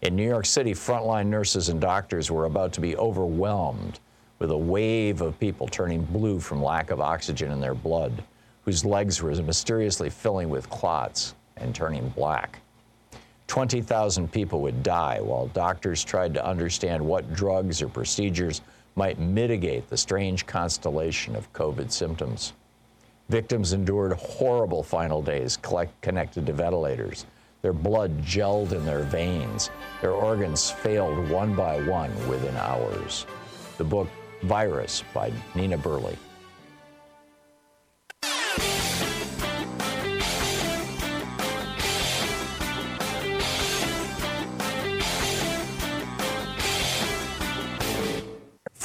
[0.00, 3.98] In New York City, frontline nurses and doctors were about to be overwhelmed
[4.38, 8.22] with a wave of people turning blue from lack of oxygen in their blood
[8.64, 12.60] whose legs were mysteriously filling with clots and turning black.
[13.48, 18.60] 20,000 people would die while doctors tried to understand what drugs or procedures
[18.94, 22.52] might mitigate the strange constellation of COVID symptoms.
[23.30, 25.58] Victims endured horrible final days
[26.02, 27.26] connected to ventilators.
[27.62, 29.70] Their blood gelled in their veins.
[30.00, 33.26] Their organs failed one by one within hours.
[33.78, 34.08] The book
[34.42, 36.16] Virus by Nina Burleigh.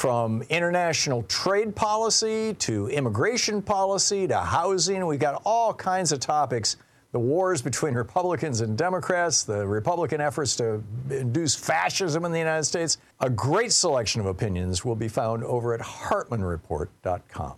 [0.04, 5.06] from international trade policy to immigration policy to housing.
[5.06, 6.76] We've got all kinds of topics.
[7.14, 12.64] The wars between Republicans and Democrats, the Republican efforts to induce fascism in the United
[12.64, 12.98] States.
[13.20, 17.54] A great selection of opinions will be found over at HartmannReport.com.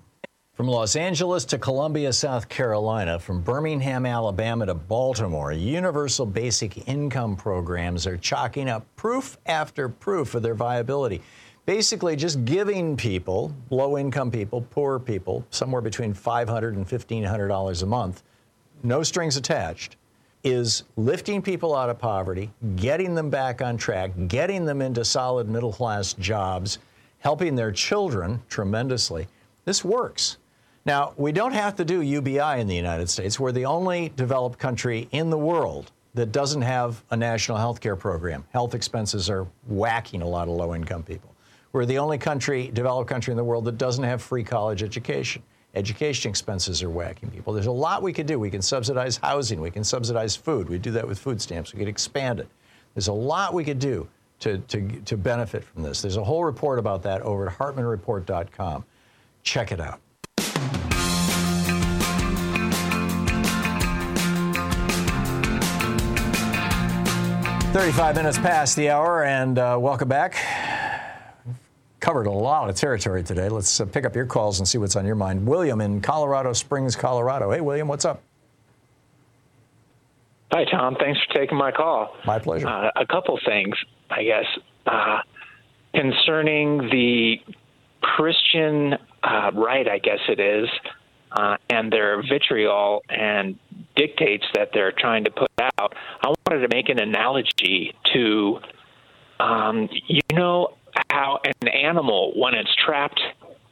[0.52, 7.34] From Los Angeles to Columbia, South Carolina, from Birmingham, Alabama to Baltimore, universal basic income
[7.34, 11.22] programs are chalking up proof after proof of their viability
[11.64, 17.86] basically just giving people, low income people, poor people, somewhere between $500 and $1,500 a
[17.86, 18.22] month,
[18.82, 19.96] no strings attached,
[20.44, 25.48] is lifting people out of poverty, getting them back on track, getting them into solid
[25.48, 26.78] middle class jobs,
[27.18, 29.26] helping their children tremendously.
[29.64, 30.36] This works.
[30.84, 33.40] Now, we don't have to do UBI in the United States.
[33.40, 37.96] We're the only developed country in the world that doesn't have a national health care
[37.96, 38.44] program.
[38.52, 41.34] Health expenses are whacking a lot of low income people.
[41.72, 45.42] We're the only country, developed country in the world that doesn't have free college education.
[45.76, 47.52] Education expenses are whacking people.
[47.52, 48.38] There's a lot we could do.
[48.38, 49.60] We can subsidize housing.
[49.60, 50.70] We can subsidize food.
[50.70, 51.74] We do that with food stamps.
[51.74, 52.48] We could expand it.
[52.94, 54.08] There's a lot we could do
[54.40, 56.00] to, to, to benefit from this.
[56.00, 58.86] There's a whole report about that over at hartmannreport.com.
[59.42, 60.00] Check it out.
[67.74, 70.36] Thirty-five minutes past the hour, and uh, welcome back
[72.00, 73.48] covered a lot of territory today.
[73.48, 75.46] Let's uh, pick up your calls and see what's on your mind.
[75.46, 77.50] William in Colorado Springs, Colorado.
[77.50, 78.22] Hey, William, what's up?
[80.52, 80.96] Hi, Thom.
[81.00, 82.14] Thanks for taking my call.
[82.24, 82.68] My pleasure.
[82.68, 83.74] Uh, a couple things,
[84.10, 84.44] I guess,
[84.86, 85.18] uh,
[85.92, 87.36] concerning the
[88.00, 90.68] Christian uh, right, I guess it is,
[91.32, 93.58] uh, and their vitriol and
[93.96, 95.94] dictates that they're trying to put out.
[96.22, 98.60] I wanted to make an analogy to,
[99.40, 100.74] um, you know,
[101.10, 101.25] how
[101.60, 103.20] an animal, when it's trapped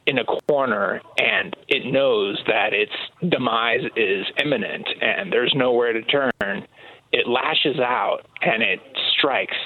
[0.05, 2.91] in a corner and it knows that its
[3.27, 6.67] demise is imminent and there's nowhere to turn,
[7.11, 8.79] it lashes out and it
[9.17, 9.57] strikes.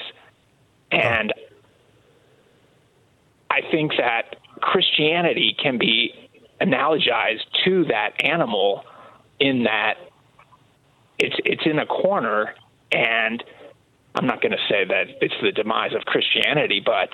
[0.90, 1.32] And
[3.50, 6.12] I think that Christianity can be
[6.60, 8.84] analogized to that animal
[9.38, 9.94] in that
[11.18, 12.54] it's it's in a corner
[12.92, 13.42] and
[14.14, 17.08] I'm not going to say that it's the demise of Christianity, but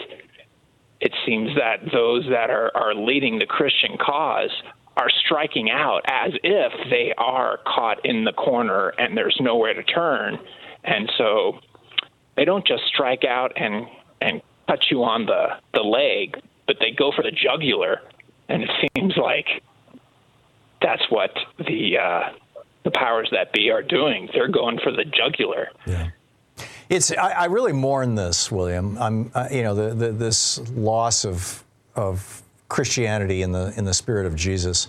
[1.01, 4.51] it seems that those that are, are leading the Christian cause
[4.97, 9.83] are striking out as if they are caught in the corner and there's nowhere to
[9.83, 10.39] turn.
[10.85, 11.59] And so
[12.37, 13.87] they don't just strike out and,
[14.21, 18.01] and cut you on the, the leg, but they go for the jugular.
[18.49, 19.63] And it seems like
[20.81, 22.33] that's what the uh,
[22.85, 24.29] the powers that be are doing.
[24.33, 25.71] They're going for the jugular.
[25.87, 26.11] Yeah.
[26.89, 28.97] It's I, I really mourn this, William.
[28.99, 31.65] I'm uh, you know the, the, this loss of
[31.95, 34.89] of Christianity in the in the spirit of Jesus.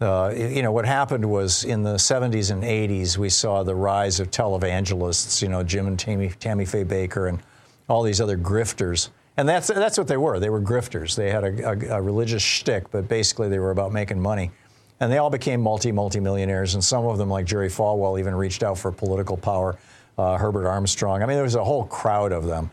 [0.00, 4.20] Uh, you know what happened was in the 70s and 80s we saw the rise
[4.20, 5.40] of televangelists.
[5.40, 7.40] You know Jim and Tammy, Tammy Faye Bakker and
[7.88, 9.10] all these other grifters.
[9.36, 10.40] And that's that's what they were.
[10.40, 11.14] They were grifters.
[11.14, 14.50] They had a, a, a religious shtick, but basically they were about making money.
[14.98, 16.74] And they all became multi multi millionaires.
[16.74, 19.78] And some of them, like Jerry Falwell, even reached out for political power
[20.18, 21.22] uh, Herbert Armstrong.
[21.22, 22.70] I mean, there was a whole crowd of them.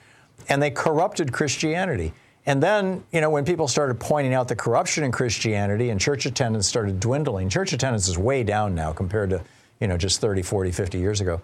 [0.49, 2.14] And they corrupted Christianity.
[2.45, 6.26] And then, you know, when people started pointing out the corruption in Christianity and church
[6.26, 9.41] attendance started dwindling, church attendance is way down now compared to,
[9.80, 11.41] you know, just 30, 40, 50 years ago.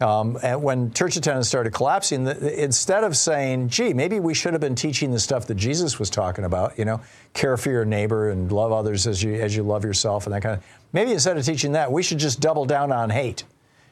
[0.00, 4.54] Um, and when church attendance started collapsing, the, instead of saying, gee, maybe we should
[4.54, 7.00] have been teaching the stuff that Jesus was talking about, you know,
[7.34, 10.42] care for your neighbor and love others as you, as you love yourself and that
[10.42, 13.42] kind of, maybe instead of teaching that, we should just double down on hate.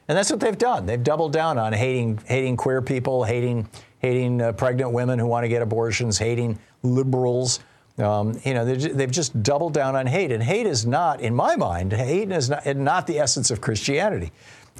[0.07, 0.85] And that's what they've done.
[0.85, 3.67] They've doubled down on hating, hating queer people, hating,
[3.99, 7.59] hating uh, pregnant women who want to get abortions, hating liberals.
[7.97, 10.31] Um, you know, they've just doubled down on hate.
[10.31, 14.31] And hate is not, in my mind, hate is not, not the essence of Christianity.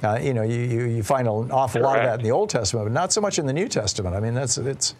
[0.02, 1.84] Uh, you know, you, you, you, find an awful Correct.
[1.84, 4.14] lot of that in the Old Testament, but not so much in the New Testament.
[4.14, 4.94] I mean, that's it's,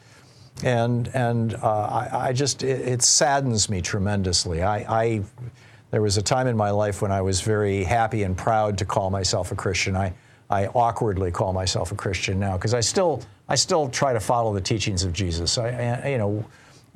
[0.64, 4.60] and and uh, I, I, just it, it, saddens me tremendously.
[4.60, 5.22] I, I,
[5.90, 8.84] there was a time in my life when I was very happy and proud to
[8.84, 9.96] call myself a Christian.
[9.96, 10.14] I
[10.50, 14.54] I awkwardly call myself a Christian now because I still I still try to follow
[14.54, 15.58] the teachings of Jesus.
[15.58, 15.68] I,
[16.04, 16.44] I you know.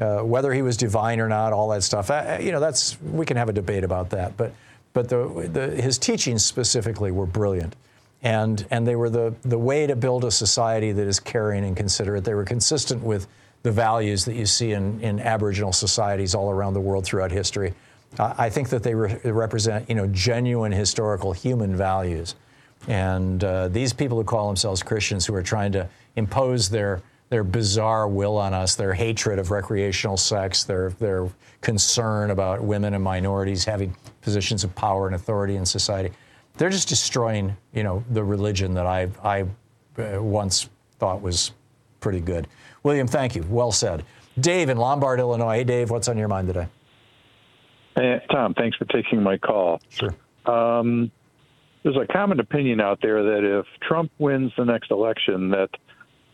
[0.00, 2.10] Uh, whether he was divine or not, all that stuff.
[2.10, 4.36] I, you know, that's we can have a debate about that.
[4.36, 4.52] But,
[4.94, 7.76] but the, the, his teachings specifically were brilliant
[8.22, 11.76] and and they were the the way to build a society that is caring and
[11.76, 12.24] considerate.
[12.24, 13.26] They were consistent with
[13.62, 17.74] the values that you see in, in Aboriginal societies all around the world throughout history.
[18.18, 22.34] I think that they re- represent you know genuine historical human values,
[22.88, 27.44] and uh, these people who call themselves Christians who are trying to impose their their
[27.44, 31.28] bizarre will on us, their hatred of recreational sex, their their
[31.60, 36.12] concern about women and minorities having positions of power and authority in society
[36.56, 39.42] they're just destroying, you know, the religion that I, I
[40.00, 40.68] uh, once
[40.98, 41.52] thought was
[42.00, 42.46] pretty good.
[42.82, 43.44] William, thank you.
[43.48, 44.04] Well said.
[44.38, 45.58] Dave in Lombard, Illinois.
[45.58, 46.68] Hey, Dave, what's on your mind today?
[47.96, 49.80] Hey, Thom, thanks for taking my call.
[49.88, 50.14] Sure.
[50.46, 51.10] Um,
[51.82, 55.70] there's a common opinion out there that if Trump wins the next election, that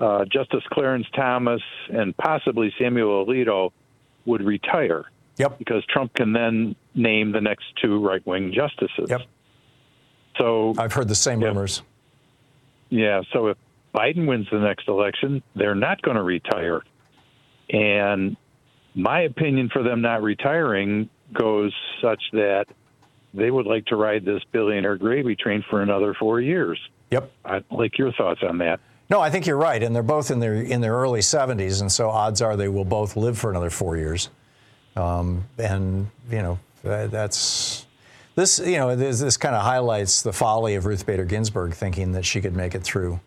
[0.00, 3.70] uh, Justice Clarence Thomas and possibly Samuel Alito
[4.26, 5.06] would retire.
[5.38, 5.58] Yep.
[5.58, 9.08] Because Trump can then name the next two right wing justices.
[9.08, 9.22] Yep.
[10.36, 11.82] So I've heard the same yeah, rumors.
[12.90, 13.22] Yeah.
[13.32, 13.56] So if
[13.94, 16.82] Biden wins the next election, they're not going to retire.
[17.70, 18.36] And
[18.94, 22.66] my opinion for them not retiring goes such that
[23.34, 26.78] they would like to ride this billionaire gravy train for another four years.
[27.10, 27.30] Yep.
[27.44, 28.80] I'd like your thoughts on that.
[29.10, 31.90] No, I think you're right, and they're both in their in their early 70s, and
[31.90, 34.28] so odds are they will both live for another four years.
[34.96, 37.86] Um, and you know that's
[38.38, 42.12] this, you know, this, this kind of highlights the folly of Ruth Bader Ginsburg thinking
[42.12, 43.18] that she could make it through.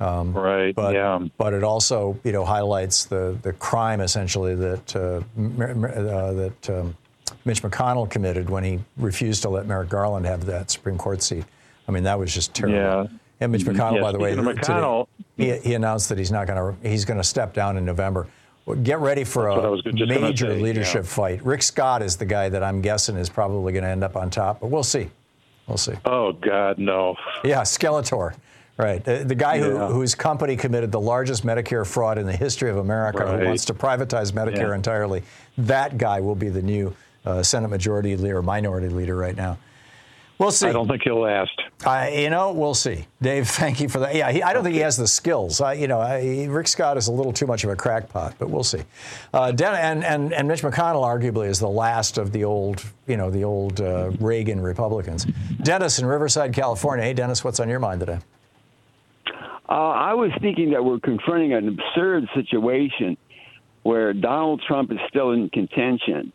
[0.00, 0.74] Um, right.
[0.74, 1.20] But, yeah.
[1.38, 5.20] but it also, you know, highlights the, the crime essentially that uh,
[5.62, 6.96] uh, that um,
[7.44, 11.44] Mitch McConnell committed when he refused to let Merrick Garland have that Supreme Court seat.
[11.88, 12.76] I mean, that was just terrible.
[12.76, 13.06] Yeah.
[13.40, 15.06] And Mitch McConnell, yeah, by the way, McConnell,
[15.38, 17.84] today, he, he announced that he's not going to he's going to step down in
[17.84, 18.26] November.
[18.82, 21.10] Get ready for a major say, leadership yeah.
[21.10, 21.44] fight.
[21.44, 24.30] Rick Scott is the guy that I'm guessing is probably going to end up on
[24.30, 25.08] top, but we'll see.
[25.66, 25.94] We'll see.
[26.04, 27.16] Oh God, no.
[27.42, 28.34] Yeah, Skeletor.
[28.76, 29.04] Right.
[29.04, 32.78] The, the guy who, whose company committed the largest Medicare fraud in the history of
[32.78, 33.40] America, Right.
[33.40, 34.74] who wants to privatize Medicare Yeah.
[34.74, 35.22] entirely,
[35.58, 36.94] that guy will be the new
[37.24, 39.58] uh, Senate Majority Leader, or Minority Leader right now.
[40.40, 40.68] We'll see.
[40.68, 41.60] I don't think he'll last.
[41.84, 43.04] I, you know, we'll see.
[43.20, 44.14] Dave, thank you for that.
[44.14, 45.60] Yeah, he, I don't think he has the skills.
[45.60, 48.48] I, you know, I, Rick Scott is a little too much of a crackpot, but
[48.48, 48.82] we'll see.
[49.34, 53.18] Uh, Den- and, and, and Mitch McConnell arguably is the last of the old, you
[53.18, 55.26] know, the old uh, Reagan Republicans.
[55.62, 57.04] Dennis in Riverside, California.
[57.04, 58.18] Hey, Dennis, what's on your mind today?
[59.68, 63.18] Uh, I was thinking that we're confronting an absurd situation
[63.82, 66.32] where Donald Trump is still in contention.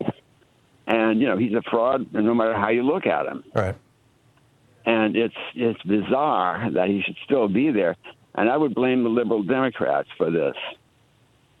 [0.86, 3.44] And, you know, he's a fraud no matter how you look at him.
[3.54, 3.74] Right.
[4.84, 7.96] And it's it's bizarre that he should still be there.
[8.36, 10.54] And I would blame the liberal Democrats for this.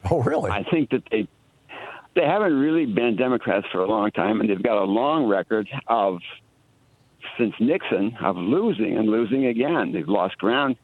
[0.08, 0.50] Oh, really?
[0.50, 1.26] I think that they
[2.14, 5.68] they haven't really been Democrats for a long time, and they've got a long record
[5.86, 6.20] of
[7.38, 9.92] since Nixon of losing and losing again.
[9.92, 10.76] They've lost ground.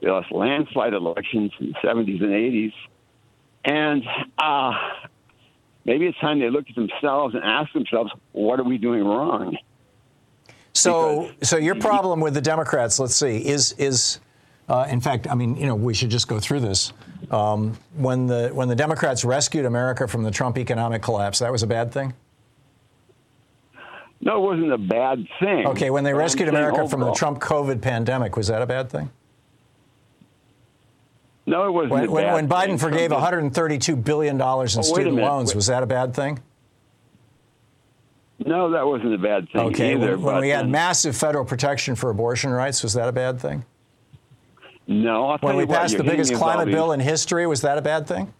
[0.00, 2.72] They lost landslide elections in the 70s and 80s,
[3.64, 4.04] and
[4.38, 4.72] uh,
[5.84, 9.56] maybe it's time they look at themselves and ask themselves, "What are we doing wrong?"
[10.74, 14.20] So, so your problem with the Democrats, let's see, is is,
[14.68, 16.92] uh, in fact, I mean, you know, we should just go through this.
[17.30, 21.62] Um, when the when the Democrats rescued America from the Trump economic collapse, that was
[21.62, 22.14] a bad thing.
[24.20, 25.66] No, it wasn't a bad thing.
[25.66, 29.10] Okay, when they rescued America from the Trump COVID pandemic, was that a bad thing?
[31.48, 31.92] No, it wasn't.
[31.92, 32.78] When, a when, when Biden thing.
[32.78, 35.56] forgave 132 billion dollars in Oh, student loans, Wait.
[35.56, 36.40] was that a bad thing?
[38.44, 40.16] No, that wasn't a bad thing Okay, either.
[40.16, 43.64] when, when we had massive federal protection for abortion rights, was that a bad thing?
[44.86, 47.82] no, When we what, passed the biggest climate involving- bill in history, was that a
[47.82, 48.32] bad thing?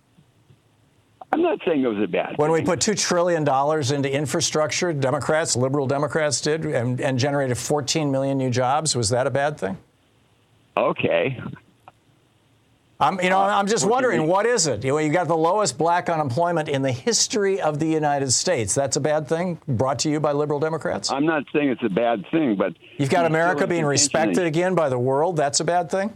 [1.30, 2.28] I'm not saying it was a bad.
[2.28, 2.36] Thing.
[2.36, 8.10] When we put $2 trillion into infrastructure, Democrats, liberal Democrats did, and, and generated 14
[8.10, 9.76] million new jobs, was that a bad thing?
[10.76, 11.38] Okay.
[13.00, 14.82] I'm, you know, I'm just wondering, what is it?
[14.82, 18.74] You know, you got the lowest black unemployment in the history of the United States.
[18.74, 19.60] That's a bad thing.
[19.68, 21.12] Brought to you by liberal Democrats.
[21.12, 24.88] I'm not saying it's a bad thing, but you've got America being respected again by
[24.88, 25.36] the world.
[25.36, 26.12] That's a bad thing.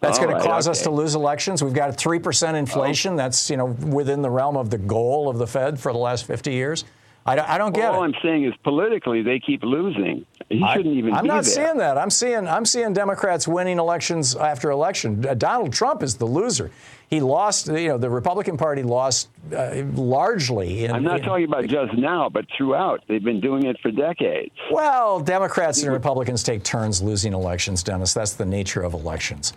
[0.00, 1.62] That's All going to oh, right, cause us to lose elections.
[1.62, 2.58] We've got three percent oh.
[2.58, 3.14] inflation.
[3.14, 6.26] That's you know within the realm of the goal of the Fed for the last
[6.26, 6.84] 50 years.
[7.24, 7.96] I don't, I don't get All it.
[7.98, 10.26] All I'm saying is politically they keep losing.
[10.48, 11.52] He I- shouldn't even I'm not there.
[11.54, 11.96] seeing that.
[11.96, 15.20] I'm seeing I'm seeing Democrats winning elections after election.
[15.38, 16.70] Donald Trump is the loser.
[17.08, 17.68] He lost.
[17.68, 20.84] You know, the Republican Party lost uh, largely.
[20.84, 23.04] In, I'm not in- talking about just now, but throughout.
[23.06, 24.54] They've been doing it for decades.
[24.70, 28.12] Well, Democrats and Republicans take turns losing elections, Dennis.
[28.14, 29.52] That's the nature of elections.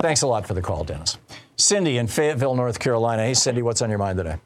[0.00, 1.18] Thanks a lot for the call, Dennis.
[1.56, 3.24] Cindy in Fayetteville, North Carolina.
[3.24, 4.36] Hey, Cindy, what's on your mind today?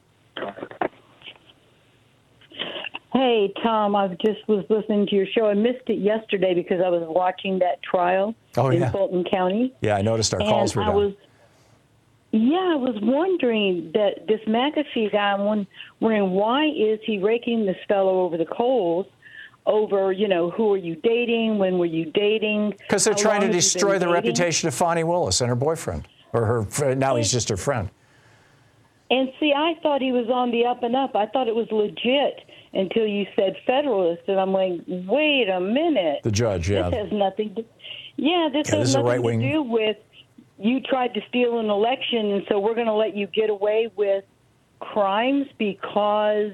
[3.13, 5.47] Hey, Thom, I just was listening to your show.
[5.47, 8.91] I missed it yesterday because I was watching that trial Oh, in yeah.
[8.91, 9.73] Fulton County.
[9.81, 10.95] Yeah, I noticed our and calls were I down.
[10.97, 11.13] was,
[12.33, 15.41] yeah, I was wondering that this McAfee guy, I'm
[16.01, 19.07] wondering why is he raking this fellow over the coals
[19.65, 21.59] over, you know, who are you dating?
[21.59, 22.71] When were you dating?
[22.79, 24.13] Because they're trying to long have you been destroy the dating?
[24.15, 26.63] reputation of Fani Willis and her boyfriend, or her.
[26.65, 27.91] fr- Now he's just her friend.
[29.11, 31.15] And see, I thought he was on the up and up.
[31.17, 32.41] I thought it was legit
[32.73, 36.21] until you said Federalist, and I'm like, wait a minute.
[36.23, 36.91] The judge, yeah.
[36.91, 37.65] This has nothing to.
[38.17, 39.97] Yeah, this Yeah, has this nothing right-wing- to do with
[40.59, 43.91] you tried to steal an election, and so we're going to let you get away
[43.97, 44.25] with
[44.81, 46.53] crimes because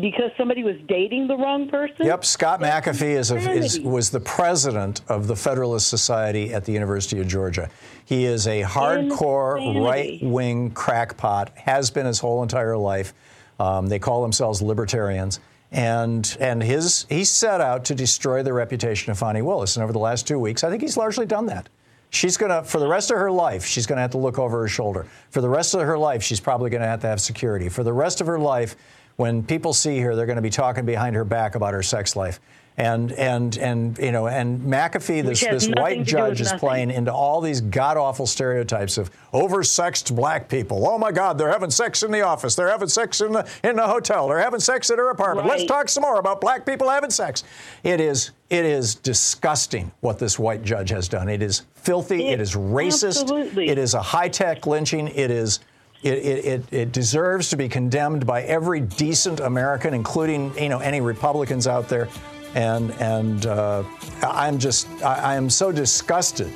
[0.00, 2.06] because somebody was dating the wrong person.
[2.06, 6.72] Yep, Scott McAfee is, a, is was the president of the Federalist Society at the
[6.72, 7.68] University of Georgia.
[8.04, 11.56] He is a hardcore right-wing crackpot.
[11.58, 13.12] Has been his whole entire life.
[13.60, 15.38] Um, they call themselves libertarians.
[15.70, 19.76] And and his he set out to destroy the reputation of Fani Willis.
[19.76, 21.68] And over the last two weeks, I think he's largely done that.
[22.12, 24.36] She's going to, for the rest of her life, she's going to have to look
[24.36, 25.06] over her shoulder.
[25.30, 27.68] For the rest of her life, she's probably going to have to have security.
[27.68, 28.74] For the rest of her life,
[29.14, 32.16] when people see her, they're going to be talking behind her back about her sex
[32.16, 32.40] life.
[32.80, 37.42] And and and you know, and McAfee, this this white judge is playing into all
[37.42, 40.88] these god awful stereotypes of oversexed black people.
[40.88, 42.54] Oh my God, they're having sex in the office.
[42.54, 44.28] They're having sex in the in the hotel.
[44.28, 45.46] They're having sex at her apartment.
[45.46, 47.44] Let's talk some more about black people having sex.
[47.84, 51.28] It is it is disgusting what this white judge has done.
[51.28, 52.28] It is filthy.
[52.28, 53.20] it It- is racist.
[53.20, 53.68] absolutely.
[53.68, 55.08] It is a high tech lynching.
[55.08, 55.60] It is.
[56.02, 56.14] It,
[56.46, 61.66] it, it deserves to be condemned by every decent American, including you know any Republicans
[61.66, 62.08] out there,
[62.54, 63.82] and and uh,
[64.22, 66.52] I'm just I, I am so disgusted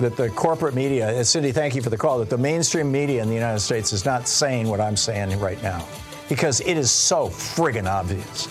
[0.00, 3.28] that the corporate media, Cindy, thank you for the call, that the mainstream media in
[3.28, 5.84] the United States is not saying what I'm saying right now,
[6.28, 8.46] because it is so friggin' obvious.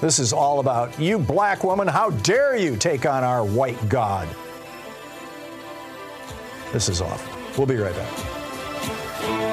[0.00, 1.88] This is all about you, black woman.
[1.88, 4.28] How dare you take on our white god?
[6.72, 7.38] This is awful.
[7.56, 9.51] We'll be right back.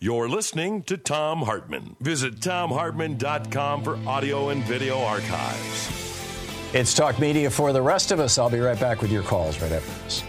[0.00, 1.96] You're listening to Thom Hartmann.
[1.98, 6.70] Visit thomhartmann.com for audio and video archives.
[6.72, 8.38] It's Talk Media for the rest of us.
[8.38, 10.22] I'll be right back with your calls right after this.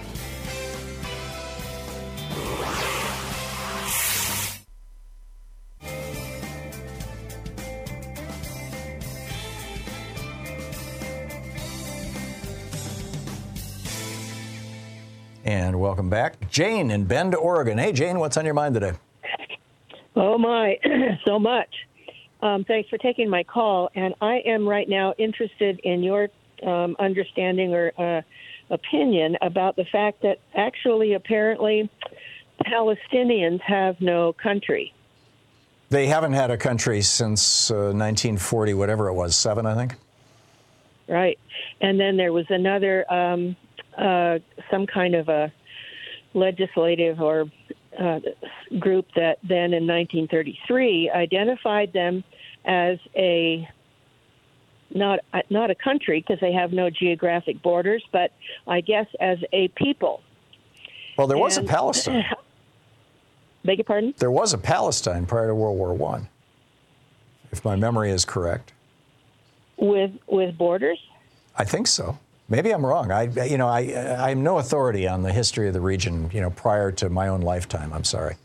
[15.45, 16.49] And welcome back.
[16.49, 17.77] Jane in Bend, Oregon.
[17.77, 18.93] Hey, Jane, what's on your mind today?
[20.19, 20.77] Oh my,
[21.25, 21.73] so much.
[22.41, 23.89] Um, thanks for taking my call.
[23.95, 26.27] And I am right now interested in your
[26.61, 28.21] um, understanding or uh,
[28.69, 31.89] opinion about the fact that actually, apparently,
[32.65, 34.93] Palestinians have no country.
[35.89, 39.95] They haven't had a country since uh, 1940, whatever it was, seven, I think.
[41.07, 41.39] Right.
[41.79, 43.55] And then there was another, um,
[43.97, 44.39] uh,
[44.69, 45.51] some kind of a
[46.33, 47.49] legislative or
[47.99, 48.19] uh,
[48.79, 52.23] group that then in 1933 identified them
[52.65, 53.67] as a
[54.91, 55.19] not
[55.49, 58.31] not a country because they have no geographic borders, but
[58.67, 60.21] I guess as a people.
[61.17, 62.25] Well, there was a Palestine.
[63.65, 64.13] Beg your pardon?
[64.17, 66.29] There was a Palestine prior to World War One,
[67.51, 68.73] if my memory is correct.
[69.77, 70.99] With with borders?
[71.55, 72.17] I think so.
[72.49, 73.11] Maybe I'm wrong.
[73.11, 76.29] I, you know, I, uh, I'm no authority on the history of the region.
[76.33, 77.93] You know, prior to my own lifetime.
[77.93, 78.35] I'm sorry.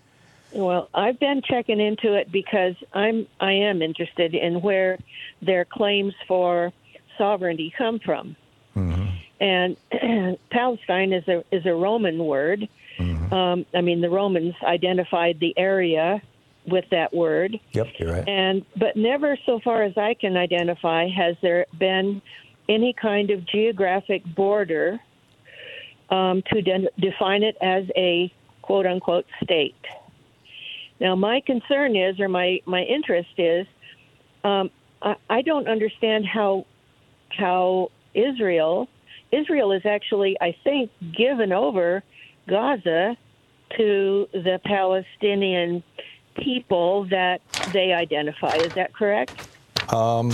[0.52, 4.99] Well, I've been checking into it because I'm I am interested in where
[5.42, 6.73] their claims for
[7.18, 8.36] sovereignty come from.
[8.76, 9.07] Mm-hmm.
[9.41, 12.68] And Palestine is a is a Roman word.
[12.99, 13.34] Mm-hmm.
[13.34, 16.23] Um, I mean, the Romans identified the area
[16.66, 18.28] with that word, Yep, you're right.
[18.28, 22.23] and but never, so far as I can identify, has there been
[22.68, 25.01] any kind of geographic border
[26.10, 29.75] um, to de- define it as a quote unquote state.
[31.01, 33.67] Now, my concern is, or my, my interest is,
[34.44, 34.70] um,
[35.02, 36.67] I, I don't understand how
[37.31, 38.89] how Israel
[39.33, 42.02] Israel is actually, I think, given over
[42.49, 43.17] Gaza
[43.76, 45.83] to the Palestinian
[46.36, 47.41] people that
[47.73, 48.57] they identify.
[48.57, 49.33] Is that correct?
[49.93, 50.33] Um,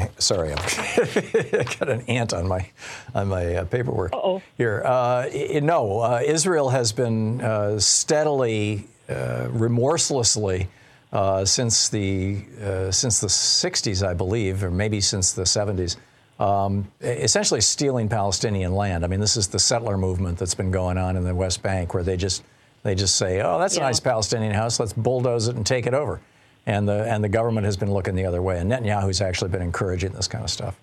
[0.18, 2.68] sorry, I got an ant on my
[3.14, 4.42] on my uh, paperwork Uh-oh.
[4.56, 4.82] here.
[4.84, 5.28] Uh,
[5.62, 10.68] no, uh, Israel has been uh, steadily, uh, remorselessly.
[11.12, 15.98] Uh, since the uh, since the 60s, I believe, or maybe since the 70s,
[16.40, 19.04] um, essentially stealing Palestinian land.
[19.04, 21.92] I mean, this is the settler movement that's been going on in the West Bank,
[21.92, 22.42] where they just
[22.82, 24.80] they just say, "Oh, that's a nice Palestinian house.
[24.80, 26.20] Let's bulldoze it and take it over."
[26.64, 29.62] And the and the government has been looking the other way, and Netanyahu's actually been
[29.62, 30.78] encouraging this kind of stuff.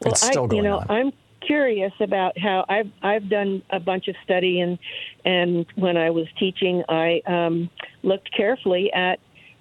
[0.00, 0.90] Well, it's still I, going you know, on.
[0.90, 4.78] I'm curious about how I've I've done a bunch of study and
[5.24, 7.70] and when I was teaching, I um,
[8.02, 9.20] looked carefully at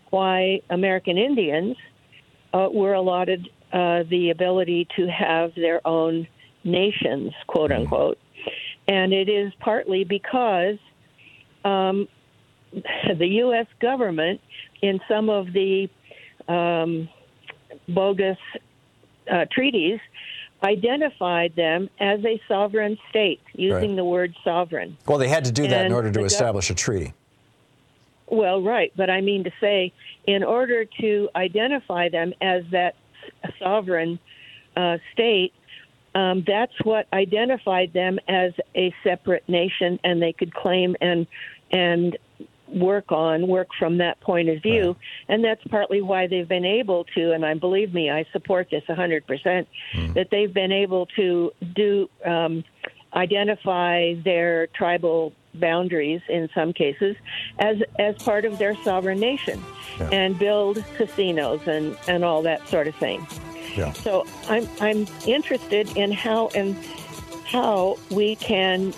[0.09, 1.77] why American Indians
[2.53, 6.27] uh, were allotted uh, the ability to have their own
[6.63, 8.17] nations, quote unquote,
[8.87, 10.77] and it is partly because
[11.63, 12.07] um,
[13.17, 13.67] the U.S.
[13.79, 14.41] government,
[14.85, 15.89] in some of the
[16.47, 17.09] um,
[17.89, 18.37] bogus
[19.31, 19.99] uh, treaties,
[20.63, 23.95] identified them as a sovereign state using Right.
[23.95, 24.97] the word sovereign.
[25.07, 27.13] Well, they had to do that in order to establish a treaty.
[28.27, 29.93] Well, right, but I mean to say,
[30.25, 32.95] in order to identify them as that
[33.59, 34.17] sovereign
[34.75, 35.53] uh, state,
[36.15, 41.27] um, that's what identified them as a separate nation, and they could claim and
[41.71, 42.17] and
[42.67, 44.95] work on work from that point of view,
[45.27, 47.31] and that's partly why they've been able to.
[47.31, 49.67] And I believe me, I support this 100 percent.
[50.13, 52.63] That they've been able to do um,
[53.13, 57.15] identify their tribal boundaries in some cases
[57.59, 59.63] as as part of their sovereign nation
[60.11, 63.25] and build casinos and and all that sort of thing.
[63.75, 63.93] Yeah.
[63.93, 66.75] So I'm I'm interested in how and
[67.45, 68.93] how we can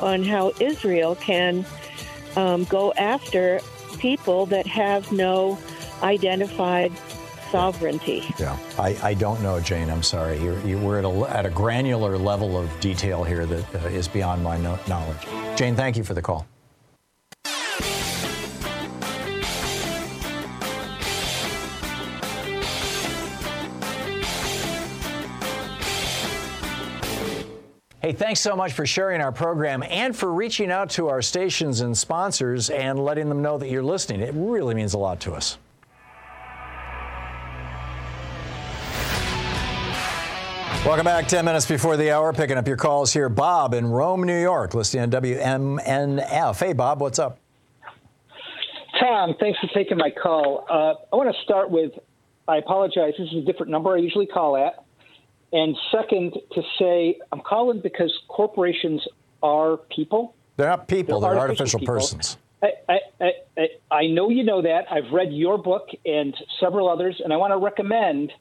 [0.00, 1.64] on how Israel can
[2.36, 3.60] um, go after
[3.98, 5.58] people that have no
[6.02, 6.92] identified
[7.50, 8.24] sovereignty.
[8.38, 9.90] Yeah, I, I don't know, Jane.
[9.90, 10.42] I'm sorry.
[10.42, 14.08] You're, you, we're at a, at a granular level of detail here that uh, is
[14.08, 15.18] beyond my no- knowledge.
[15.56, 16.46] Jane, thank you for the call.
[28.12, 31.80] Hey, thanks so much for sharing our program and for reaching out to our stations
[31.80, 34.20] and sponsors and letting them know that you're listening.
[34.20, 35.56] It really means a lot to us.
[40.84, 41.26] Welcome back.
[41.26, 43.30] 10 minutes before the hour, picking up your calls here.
[43.30, 46.60] Bob in Rome, New York, listening on WMNF.
[46.60, 47.38] Hey, Bob, what's up?
[49.00, 50.66] Thom, thanks for taking my call.
[50.68, 51.92] Uh, I want to start with
[52.46, 53.14] I apologize.
[53.18, 54.84] This is a different number I usually call at.
[55.52, 59.02] And second, to say I'm calling because corporations
[59.42, 60.34] are people.
[60.56, 61.94] They're not people, they're, They're artificial, artificial people.
[61.94, 62.36] persons.
[62.62, 64.86] I, I, I, I- know you know that.
[64.90, 68.32] I've read your book and several others, and I want to recommend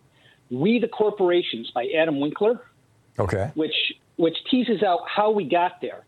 [0.49, 2.61] We the Corporations by Adam Winkler,
[3.19, 3.51] Okay.
[3.55, 3.73] which
[4.17, 6.03] which teases out how we got there.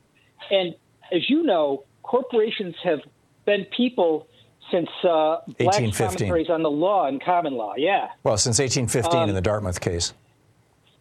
[0.51, 0.75] And
[1.11, 2.99] as you know, corporations have
[3.45, 4.27] been people
[4.71, 6.07] since uh, Black's 1815.
[6.27, 7.73] commentaries on the law and common law.
[7.77, 8.09] Yeah.
[8.23, 10.13] Well, since 1815 Um, in the Dartmouth case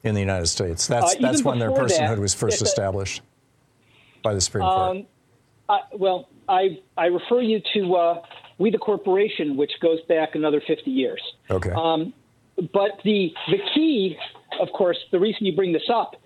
[0.04, 0.86] in the United States.
[0.86, 3.22] That's, Uh, that's when their personhood that, was first it's established
[4.22, 4.96] by the Supreme Court.
[4.96, 5.06] Um,
[5.68, 8.22] I, well, I I refer you to uh,
[8.58, 11.22] We the Corporation, which goes back another 50 years.
[11.50, 11.70] Okay.
[11.70, 12.12] Um,
[12.56, 14.16] but the the key,
[14.60, 16.16] of course, the reason you bring this up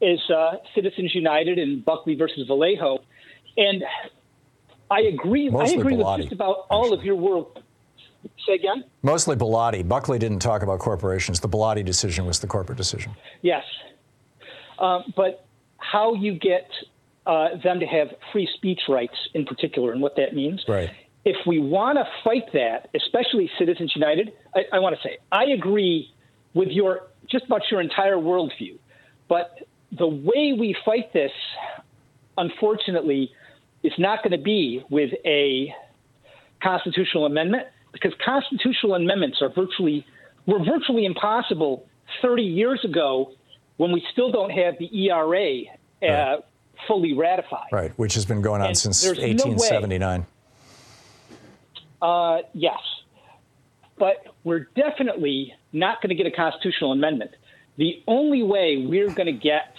[0.00, 2.98] is uh, Citizens United and Buckley versus Valeo,
[3.56, 3.84] and
[4.90, 5.48] I agree.
[5.48, 7.62] Mostly I agree Bellotti, with just about all of your world.
[8.46, 8.84] Say again.
[9.02, 9.86] Mostly Bellotti.
[9.86, 11.40] Buckley didn't talk about corporations.
[11.40, 13.12] The Bellotti decision was the corporate decision.
[13.42, 13.64] Yes.
[14.78, 15.46] Um, but
[15.78, 16.68] how you get
[17.26, 20.64] uh, them to have free speech rights in particular and what that means.
[20.68, 20.90] Right.
[21.24, 25.44] If we want to fight that, especially Citizens United, I, I want to say I
[25.44, 26.12] agree
[26.52, 28.78] with your just about your entire worldview.
[29.28, 31.32] But the way we fight this,
[32.36, 33.32] unfortunately,
[33.82, 35.74] is not going to be with a
[36.62, 40.04] constitutional amendment because constitutional amendments are virtually
[40.46, 41.86] were virtually impossible
[42.20, 43.32] 30 years ago
[43.78, 45.62] when we still don't have the ERA
[46.06, 46.36] uh,
[46.86, 47.68] fully ratified.
[47.72, 50.26] Right, which has been going on And since there's no 1879.
[52.02, 52.78] Uh, yes,
[53.98, 57.30] but we're definitely not going to get a constitutional amendment.
[57.78, 59.74] The only way we're going to get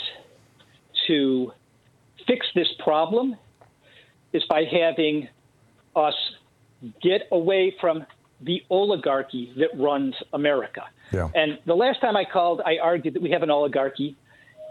[1.08, 1.54] to
[2.26, 3.36] fix this problem
[4.34, 5.30] is by having
[5.96, 6.16] us
[7.02, 8.06] get away from
[8.42, 10.84] the oligarchy that runs America.
[11.12, 11.30] Yeah.
[11.34, 14.16] And the last time I called, I argued that we have an oligarchy,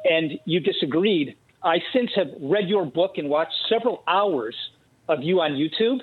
[0.05, 1.37] and you disagreed.
[1.63, 4.55] I since have read your book and watched several hours
[5.09, 6.01] of you on YouTube,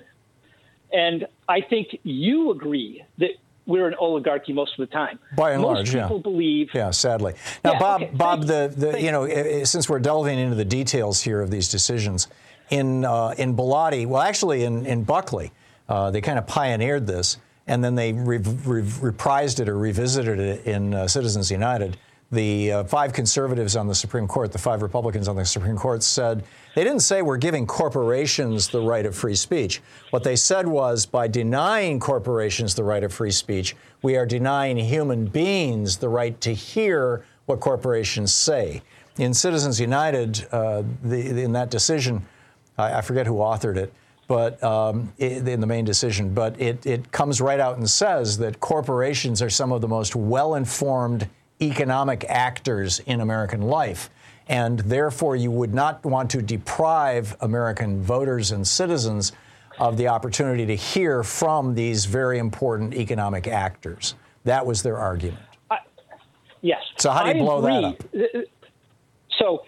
[0.91, 3.31] and I think you agree that
[3.67, 5.19] we're an oligarchy most of the time.
[5.35, 6.03] By and most large, yeah.
[6.03, 6.69] people believe.
[6.73, 7.33] Yeah, sadly.
[7.63, 10.55] Now, Yeah, Bob, okay, Bob, the, the you know, eh, eh, since we're delving into
[10.55, 12.27] the details here of these decisions,
[12.69, 15.51] in uh, in Bellotti, well, actually in in Buckley,
[15.91, 17.37] uh, they kind of pioneered this,
[17.67, 21.97] and then they re- re- reprised it or revisited it in uh, Citizens United.
[22.31, 26.01] The uh, five conservatives on the Supreme Court, the five Republicans on the Supreme Court,
[26.01, 26.45] said
[26.75, 29.81] they didn't say we're giving corporations the right of free speech.
[30.11, 34.77] What they said was by denying corporations the right of free speech, we are denying
[34.77, 38.81] human beings the right to hear what corporations say.
[39.17, 42.25] In Citizens United, uh, the, in that decision,
[42.77, 43.93] I, I forget who authored it,
[44.31, 48.37] but um, it, in the main decision, but it, it comes right out and says
[48.37, 51.27] that corporations are some of the most well-informed
[51.61, 54.09] economic actors in American life.
[54.47, 59.33] And therefore, you would not want to deprive American voters and citizens
[59.77, 64.15] of the opportunity to hear from these very important economic actors.
[64.45, 65.43] That was their argument.
[66.61, 66.79] Yes.
[66.99, 68.23] So how do you I blow that agree.
[68.33, 68.41] Uh,
[69.37, 69.65] So,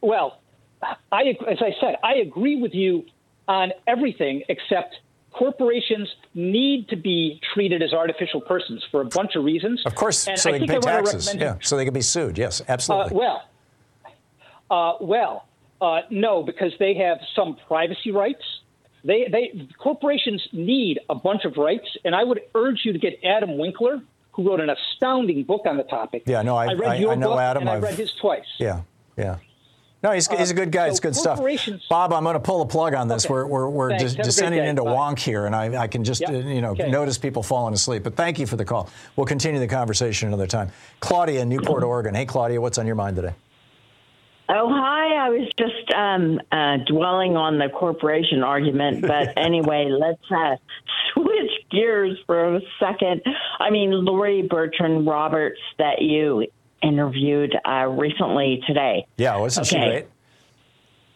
[0.00, 0.40] well,
[0.82, 3.04] I as I said, I agree with you
[3.50, 4.94] on everything except
[5.32, 9.82] corporations need to be treated as artificial persons for a bunch of reasons.
[9.84, 11.34] Of course, and so I they can pay taxes.
[11.34, 12.38] Yeah, so they can be sued.
[12.38, 13.16] Yes, absolutely.
[13.16, 13.42] Uh, well,
[14.70, 15.46] uh, well,
[15.80, 18.44] uh, no, because they have some privacy rights.
[19.02, 23.18] They, they, corporations need a bunch of rights, and I would urge you to get
[23.24, 24.00] Adam Winkler,
[24.32, 26.22] who wrote an astounding book on the topic.
[26.26, 27.62] Yeah, no, I- read I- your I know book, Adam.
[27.62, 28.44] and I I've- read his twice.
[28.58, 28.82] Yeah,
[29.16, 29.38] yeah.
[30.02, 30.86] No, he's, he's a good guy.
[30.86, 31.38] Uh, it's good stuff.
[31.90, 33.26] Bob, I'm going to pull a plug on this.
[33.26, 33.34] Okay.
[33.34, 34.02] We're, we're, we're Thanks.
[34.02, 34.90] des- Have a great descending into Bye.
[34.92, 36.30] wonk here, and I, I can just, Yep.
[36.30, 36.90] uh, you know, Okay.
[36.90, 38.02] notice people falling asleep.
[38.02, 38.88] But thank you for the call.
[39.16, 40.70] We'll continue the conversation another time.
[41.00, 42.14] Claudia in Newport, Oregon.
[42.14, 43.34] Hey, Claudia, what's on your mind today?
[44.48, 45.26] Oh, hi.
[45.26, 50.56] I was just um, uh, dwelling on the corporation argument, but anyway, let's uh,
[51.12, 53.20] switch gears for a second.
[53.60, 56.46] I mean, Laurie Bertram Roberts, that you
[56.82, 59.06] interviewed uh, recently today.
[59.16, 60.06] Yeah, wasn't she great?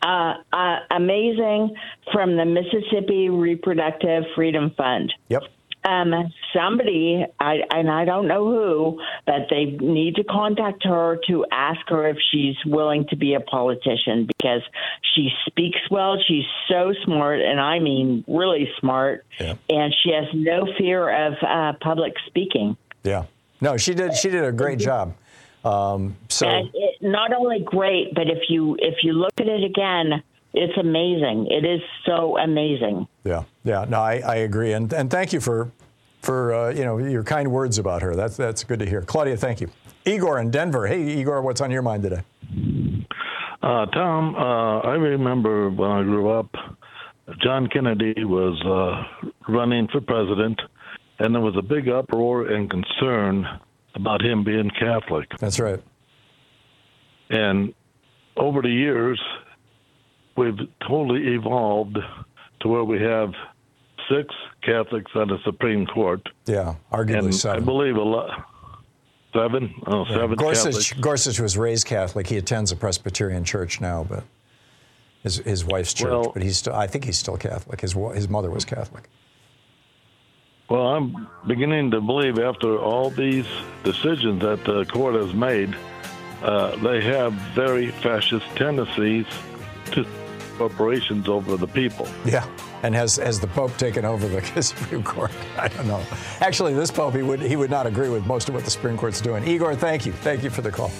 [0.02, 1.74] Uh, uh, amazing
[2.12, 5.12] from the Mississippi Reproductive Freedom Fund.
[5.28, 5.44] Yep.
[5.86, 6.14] Um,
[6.54, 11.80] somebody, I, and I don't know who, but they need to contact her to ask
[11.88, 14.62] her if she's willing to be a politician because
[15.14, 16.16] she speaks well.
[16.26, 19.54] She's so smart, and I mean really smart, yeah.
[19.68, 22.76] and she has no fear of uh, public speaking.
[23.02, 23.24] Yeah.
[23.60, 24.14] No, she did.
[24.14, 25.14] She did a great job.
[25.64, 29.64] Um, so And it, not only great, but if you if you look at it
[29.64, 31.48] again, it's amazing.
[31.50, 33.08] It is so amazing.
[33.24, 33.86] Yeah, yeah.
[33.88, 35.70] No, I, I agree, and and thank you for
[36.22, 38.14] for uh, you know your kind words about her.
[38.14, 39.02] That's that's good to hear.
[39.02, 39.70] Claudia, thank you.
[40.04, 40.86] Igor in Denver.
[40.86, 42.22] Hey, Igor, what's on your mind today?
[43.62, 46.54] Uh, Thom, uh, I remember when I grew up,
[47.42, 50.60] John Kennedy was uh, running for president,
[51.18, 53.46] and there was a big uproar and concern
[53.94, 55.28] about him being Catholic.
[55.38, 55.80] That's right.
[57.30, 57.74] And
[58.36, 59.20] over the years,
[60.36, 61.98] we've totally evolved
[62.60, 63.32] to where we have
[64.10, 66.20] six Catholics on the Supreme Court.
[66.46, 67.62] Yeah, arguably and seven.
[67.62, 68.30] I believe a lot.
[69.34, 69.74] Seven?
[69.86, 70.16] Oh, Yeah.
[70.16, 70.92] seven Gorsuch, Catholics.
[71.00, 72.26] Gorsuch was raised Catholic.
[72.28, 74.22] He attends a Presbyterian church now, but
[75.22, 76.10] his his wife's church.
[76.10, 76.74] Well- but he's still.
[76.74, 77.80] I think he's still Catholic.
[77.80, 79.08] His his mother was Catholic.
[80.68, 83.46] Well, I'm beginning to believe after all these
[83.82, 85.76] decisions that the court has made,
[86.42, 89.26] uh, they have very fascist tendencies
[89.92, 90.06] to
[90.56, 92.08] corporations over the people.
[92.24, 92.46] Yeah,
[92.82, 95.32] and has has the Pope taken over the Supreme Court?
[95.58, 96.02] I don't know.
[96.40, 98.96] Actually, this Pope he would he would not agree with most of what the Supreme
[98.96, 99.46] Court's doing.
[99.46, 100.90] Igor, thank you, thank you for the call,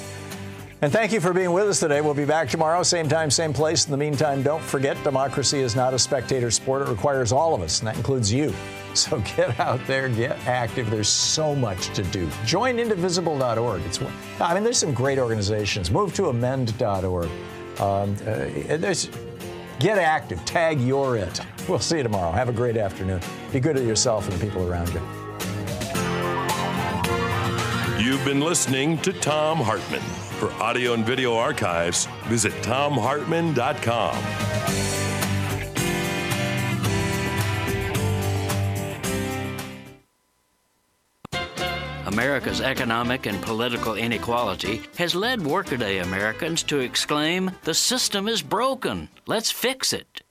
[0.82, 2.02] and thank you for being with us today.
[2.02, 3.86] We'll be back tomorrow, same time, same place.
[3.86, 6.82] In the meantime, don't forget, democracy is not a spectator sport.
[6.82, 8.52] It requires all of us, and that includes you.
[8.94, 10.90] So get out there, get active.
[10.90, 12.28] There's so much to do.
[12.44, 13.82] Join indivisible.org.
[13.82, 14.00] It's
[14.40, 15.90] I mean, there's some great organizations.
[15.90, 17.30] Move to amend.org.
[17.80, 19.10] Um, uh, there's
[19.80, 20.44] Get active.
[20.44, 21.40] Tag your it.
[21.68, 22.32] We'll see you tomorrow.
[22.32, 23.20] Have a great afternoon.
[23.52, 25.00] Be good to yourself and the people around you.
[28.02, 30.02] You've been listening to Thom Hartmann.
[30.38, 34.93] For audio and video archives, visit thomhartmann.com.
[42.14, 49.08] America's economic and political inequality has led workaday Americans to exclaim, The system is broken.
[49.26, 50.22] Let's fix it.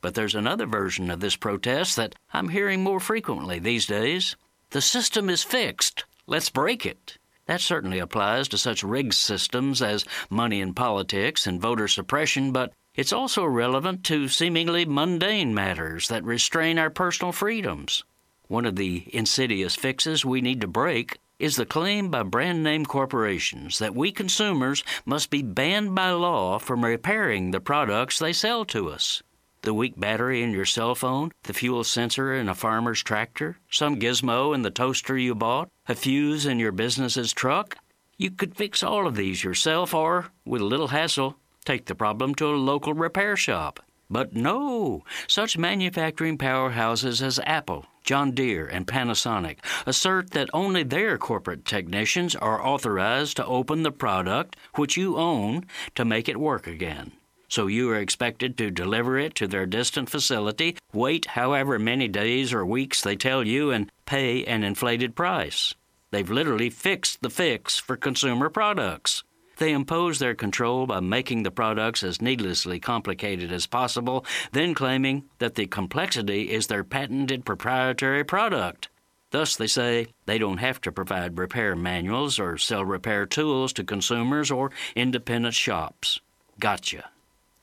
[0.00, 4.34] But there's another version of this protest that I'm hearing more frequently these days.
[4.70, 6.04] The system is fixed.
[6.26, 7.18] Let's break it.
[7.46, 12.72] That certainly applies to such rigged systems as money in politics and voter suppression, but
[12.96, 18.02] it's also relevant to seemingly mundane matters that restrain our personal freedoms.
[18.48, 22.84] One of the insidious fixes we need to break is the claim by brand name
[22.84, 28.64] corporations that we consumers must be banned by law from repairing the products they sell
[28.64, 29.22] to us.
[29.62, 33.98] The weak battery in your cell phone, the fuel sensor in a farmer's tractor, some
[33.98, 37.76] gizmo in the toaster you bought, a fuse in your business's truck.
[38.16, 42.34] You could fix all of these yourself or, with a little hassle, take the problem
[42.36, 43.80] to a local repair shop.
[44.10, 51.18] But no, such manufacturing powerhouses as Apple, John Deere, and Panasonic assert that only their
[51.18, 56.66] corporate technicians are authorized to open the product which you own to make it work
[56.66, 57.12] again.
[57.50, 62.54] So you are expected to deliver it to their distant facility, wait however many days
[62.54, 65.74] or weeks they tell you, and pay an inflated price.
[66.10, 69.22] They've literally fixed the fix for consumer products.
[69.58, 75.24] They impose their control by making the products as needlessly complicated as possible, then claiming
[75.38, 78.88] that the complexity is their patented proprietary product.
[79.30, 83.84] Thus, they say they don't have to provide repair manuals or sell repair tools to
[83.84, 86.20] consumers or independent shops.
[86.58, 87.10] Gotcha.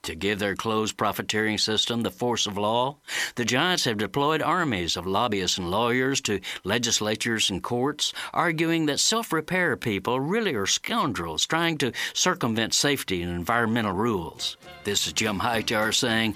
[0.05, 2.97] To give their closed profiteering system the force of law,
[3.35, 8.99] the giants have deployed armies of lobbyists and lawyers to legislatures and courts, arguing that
[8.99, 14.57] self repair people really are scoundrels trying to circumvent safety and environmental rules.
[14.83, 16.33] This is Jim Hightower saying,